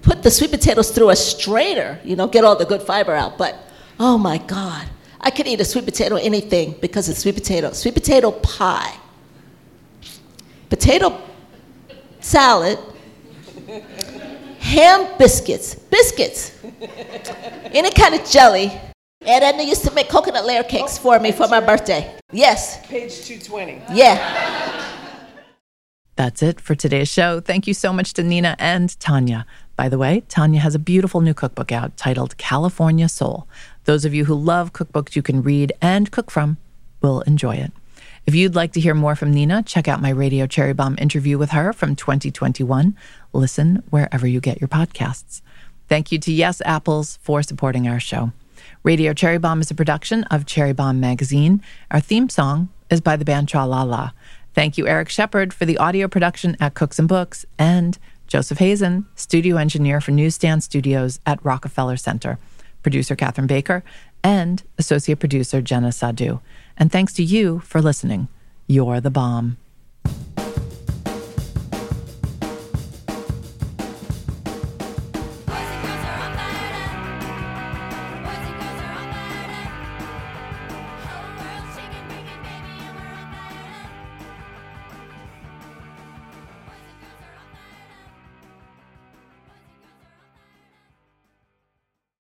put 0.00 0.22
the 0.22 0.30
sweet 0.30 0.50
potatoes 0.50 0.90
through 0.90 1.10
a 1.10 1.16
strainer, 1.16 2.00
you 2.04 2.16
know, 2.16 2.26
get 2.26 2.42
all 2.44 2.56
the 2.56 2.64
good 2.64 2.80
fiber 2.80 3.12
out. 3.12 3.36
But 3.36 3.54
oh 4.00 4.16
my 4.16 4.38
God, 4.38 4.88
I 5.20 5.30
could 5.30 5.46
eat 5.46 5.60
a 5.60 5.64
sweet 5.64 5.84
potato 5.84 6.16
anything 6.16 6.76
because 6.80 7.08
it's 7.08 7.20
sweet 7.20 7.34
potato. 7.34 7.72
Sweet 7.72 7.94
potato 7.94 8.30
pie, 8.30 8.94
potato 10.68 11.20
salad, 12.20 12.78
ham 14.58 15.06
biscuits, 15.18 15.74
biscuits, 15.74 16.52
any 17.72 17.90
kind 17.90 18.14
of 18.14 18.28
jelly. 18.28 18.72
And 19.26 19.42
then 19.42 19.56
they 19.56 19.64
used 19.64 19.84
to 19.84 19.90
make 19.92 20.10
coconut 20.10 20.44
layer 20.44 20.62
cakes 20.62 20.98
for 20.98 21.18
me 21.18 21.32
for 21.32 21.48
my 21.48 21.60
birthday. 21.60 22.14
Yes, 22.30 22.84
Page 22.86 23.24
220. 23.24 23.80
yeah. 23.96 24.90
That's 26.16 26.42
it 26.42 26.60
for 26.60 26.74
today's 26.74 27.08
show. 27.08 27.40
Thank 27.40 27.66
you 27.66 27.74
so 27.74 27.92
much 27.92 28.12
to 28.14 28.22
Nina 28.22 28.54
and 28.58 28.98
Tanya. 29.00 29.46
By 29.76 29.88
the 29.88 29.98
way, 29.98 30.22
Tanya 30.28 30.60
has 30.60 30.74
a 30.76 30.78
beautiful 30.78 31.20
new 31.20 31.34
cookbook 31.34 31.72
out 31.72 31.96
titled 31.96 32.36
California 32.38 33.08
Soul. 33.08 33.48
Those 33.84 34.04
of 34.04 34.14
you 34.14 34.24
who 34.24 34.34
love 34.34 34.72
cookbooks 34.72 35.14
you 35.14 35.22
can 35.22 35.42
read 35.42 35.72
and 35.80 36.10
cook 36.10 36.30
from 36.30 36.56
will 37.02 37.20
enjoy 37.22 37.56
it. 37.56 37.72
If 38.26 38.34
you'd 38.34 38.54
like 38.54 38.72
to 38.72 38.80
hear 38.80 38.94
more 38.94 39.14
from 39.14 39.32
Nina, 39.32 39.62
check 39.62 39.86
out 39.86 40.00
my 40.00 40.08
Radio 40.08 40.46
Cherry 40.46 40.72
Bombe 40.72 40.96
interview 40.98 41.36
with 41.36 41.50
her 41.50 41.74
from 41.74 41.94
2021. 41.94 42.96
Listen 43.34 43.82
wherever 43.90 44.26
you 44.26 44.40
get 44.40 44.60
your 44.60 44.68
podcasts. 44.68 45.42
Thank 45.88 46.10
you 46.10 46.18
to 46.20 46.32
Yes 46.32 46.62
Apples 46.64 47.18
for 47.20 47.42
supporting 47.42 47.86
our 47.86 48.00
show. 48.00 48.32
Radio 48.82 49.12
Cherry 49.12 49.38
Bombe 49.38 49.60
is 49.60 49.70
a 49.70 49.74
production 49.74 50.24
of 50.24 50.46
Cherry 50.46 50.72
Bombe 50.72 51.00
Magazine. 51.00 51.62
Our 51.90 52.00
theme 52.00 52.30
song 52.30 52.70
is 52.88 53.02
by 53.02 53.16
the 53.16 53.24
band 53.26 53.48
Tra 53.48 53.66
La 53.66 53.82
La. 53.82 54.12
Thank 54.54 54.78
you, 54.78 54.86
Eric 54.86 55.10
Shepard, 55.10 55.52
for 55.52 55.66
the 55.66 55.76
audio 55.76 56.08
production 56.08 56.56
at 56.60 56.74
Cooks 56.74 56.98
and 56.98 57.08
Books, 57.08 57.44
and 57.58 57.98
Joseph 58.26 58.58
Hazen, 58.58 59.04
studio 59.16 59.56
engineer 59.56 60.00
for 60.00 60.12
Newsstand 60.12 60.62
Studios 60.62 61.20
at 61.26 61.44
Rockefeller 61.44 61.96
Center, 61.96 62.38
producer 62.84 63.16
Catherine 63.16 63.48
Baker, 63.48 63.82
and 64.22 64.62
associate 64.78 65.18
producer 65.18 65.60
Jenna 65.60 65.90
Sadu. 65.90 66.40
And 66.76 66.92
thanks 66.92 67.12
to 67.14 67.24
you 67.24 67.58
for 67.60 67.82
listening. 67.82 68.28
You're 68.68 69.00
the 69.00 69.10
bomb. 69.10 69.56